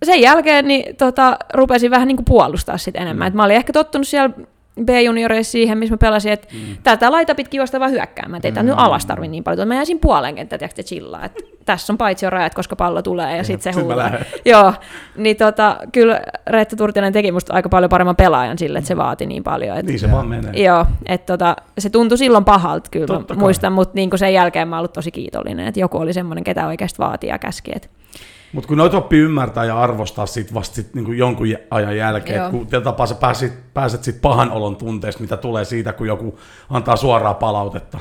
[0.02, 3.26] sen jälkeen niin, tota, rupesin vähän niin kuin puolustaa sit enemmän.
[3.26, 3.28] Mm.
[3.28, 4.30] Et mä olin ehkä tottunut siellä
[4.84, 6.76] B-junioreissa siihen, missä mä pelasin, että mm.
[6.82, 8.68] tätä laita pitkin juosta vaan hyökkäämään, että ei mm.
[8.68, 9.68] nyt alas tarvi niin paljon.
[9.68, 13.36] Mä jäisin puolen kenttä, tiedätkö, chillaa, että tässä on paitsi jo rajat, koska pallo tulee
[13.36, 14.10] ja sitten se huutaa.
[14.44, 14.72] Joo,
[15.16, 19.26] niin tota, kyllä Reetta Turtinen teki musta aika paljon paremman pelaajan sille, että se vaati
[19.26, 19.76] niin paljon.
[19.76, 20.62] Että, niin se vaan menee.
[20.62, 24.78] Joo, että tota, se tuntui silloin pahalta, kyllä Totta muistan, mutta niin sen jälkeen mä
[24.78, 27.70] ollut tosi kiitollinen, että joku oli semmoinen, ketä oikeasti vaatii ja käski.
[27.74, 27.88] Että
[28.52, 32.66] mutta kun noita oppii ymmärtää ja arvostaa sit vasta sit niinku jonkun ajan jälkeen, kun
[32.66, 36.39] tapaa sä pääset, pääset sit pahan olon tunteesta, mitä tulee siitä, kun joku
[36.70, 37.98] antaa suoraa palautetta.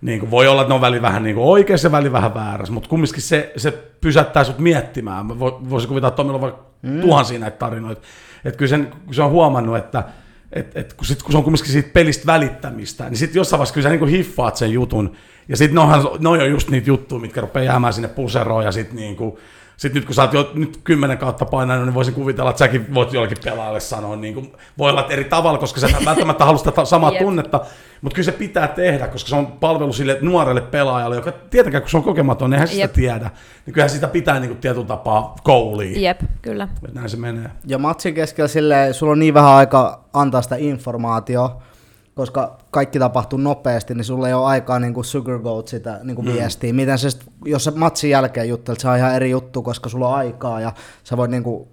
[0.00, 2.72] Niin kuin voi olla, että ne on väli vähän niin oikeassa ja väli vähän väärässä,
[2.72, 3.70] mutta kumminkin se, se
[4.00, 5.26] pysäyttää sut miettimään.
[5.26, 7.00] Mä voisin kuvitella, että Tomilla on vaikka mm.
[7.00, 8.02] tuhansia näitä tarinoita.
[8.44, 10.04] Että kyllä sen, kun se on huomannut, että
[10.52, 13.74] et, et, kun, sit, kun se on kumminkin siitä pelistä välittämistä, niin sitten jossain vaiheessa
[13.74, 15.16] kyllä sä niin hiffaat sen jutun.
[15.48, 15.82] Ja sitten ne,
[16.18, 19.36] ne on jo just niitä juttuja, mitkä rupeaa jäämään sinne puseroon ja sitten niin kuin,
[19.76, 22.94] sitten nyt kun sä oot jo nyt kymmenen kautta painanut, niin voisin kuvitella, että säkin
[22.94, 26.84] voit jollekin pelaajalle sanoa, niin kuin, voi olla eri tavalla, koska sä välttämättä halua sitä
[26.84, 27.22] samaa yep.
[27.22, 27.60] tunnetta,
[28.02, 31.90] mutta kyllä se pitää tehdä, koska se on palvelu sille nuorelle pelaajalle, joka tietenkään kun
[31.90, 33.30] se on kokematon, eihän sitä tiedä,
[33.66, 36.02] niin kyllähän sitä pitää niin kuin tietyllä tapaa kouliin.
[36.02, 36.68] Jep, kyllä.
[36.92, 37.50] Näin se menee.
[37.66, 41.56] Ja matsin keskellä silleen, sulla on niin vähän aika antaa sitä informaatiota,
[42.18, 46.32] koska kaikki tapahtuu nopeasti, niin sulla ei ole aikaa niin sugarcoat sitä niin kuin mm.
[46.32, 46.72] viestiä.
[46.72, 47.08] Miten se,
[47.44, 50.72] jos sä matsin jälkeen juttelet, se on ihan eri juttu, koska sulla on aikaa ja
[51.04, 51.68] sä voit niin kuin,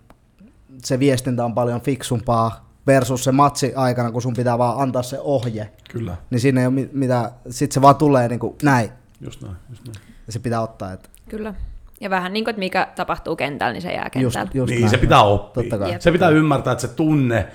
[0.83, 5.19] se viestintä on paljon fiksumpaa versus se matsi aikana, kun sun pitää vaan antaa se
[5.19, 5.71] ohje.
[5.89, 6.17] Kyllä.
[6.29, 8.89] Niin siinä ei ole mitään, sit se vaan tulee niin kuin näin.
[9.21, 9.97] Just näin, just näin.
[10.27, 10.91] Ja se pitää ottaa.
[10.91, 11.09] Että...
[11.29, 11.53] Kyllä.
[12.01, 14.41] Ja vähän niin kuin, että mikä tapahtuu kentällä, niin se jää kentällä.
[14.41, 14.91] Just, just niin, näin.
[14.91, 15.63] se pitää oppia.
[15.63, 16.01] Totta kai.
[16.01, 17.47] Se pitää ymmärtää, että se tunne,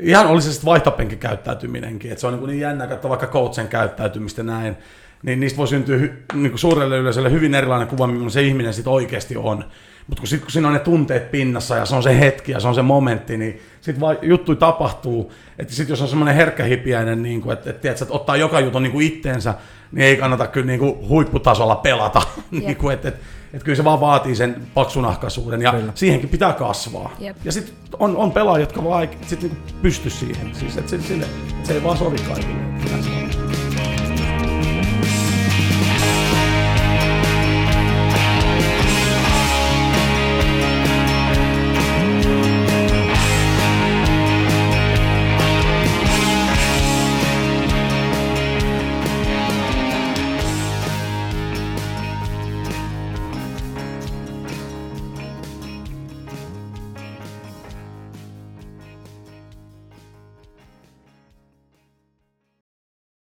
[0.00, 4.42] ihan oli se sitten käyttäytyminenkin, että se on niin, niin jännä katsoa vaikka coachen käyttäytymistä
[4.42, 4.76] näin,
[5.22, 5.98] niin niistä voi syntyä
[6.34, 9.64] niin kuin suurelle yleisölle hyvin erilainen kuva, millainen se ihminen sitten oikeasti on.
[10.06, 12.68] Mutta kun, kun siinä on ne tunteet pinnassa ja se on se hetki ja se
[12.68, 15.32] on se momentti, niin sitten vaan juttu tapahtuu.
[15.58, 18.82] Että sitten jos on semmoinen herkkähipiäinen, niin kuin, että, että, että, että ottaa joka jutun
[18.82, 19.54] niin kuin itteensä,
[19.92, 22.22] niin ei kannata kyllä niin kuin huipputasolla pelata.
[22.50, 23.20] niin kuin, että, että,
[23.52, 25.92] että kyllä se vaan vaatii sen paksunahkaisuuden ja kyllä.
[25.94, 27.10] siihenkin pitää kasvaa.
[27.18, 27.36] Jep.
[27.44, 30.54] Ja sitten on, on pelaajia, jotka vaan sit niinku pysty siihen.
[30.54, 33.47] Siis, että se, sille, että se ei vaan sovi kaikille.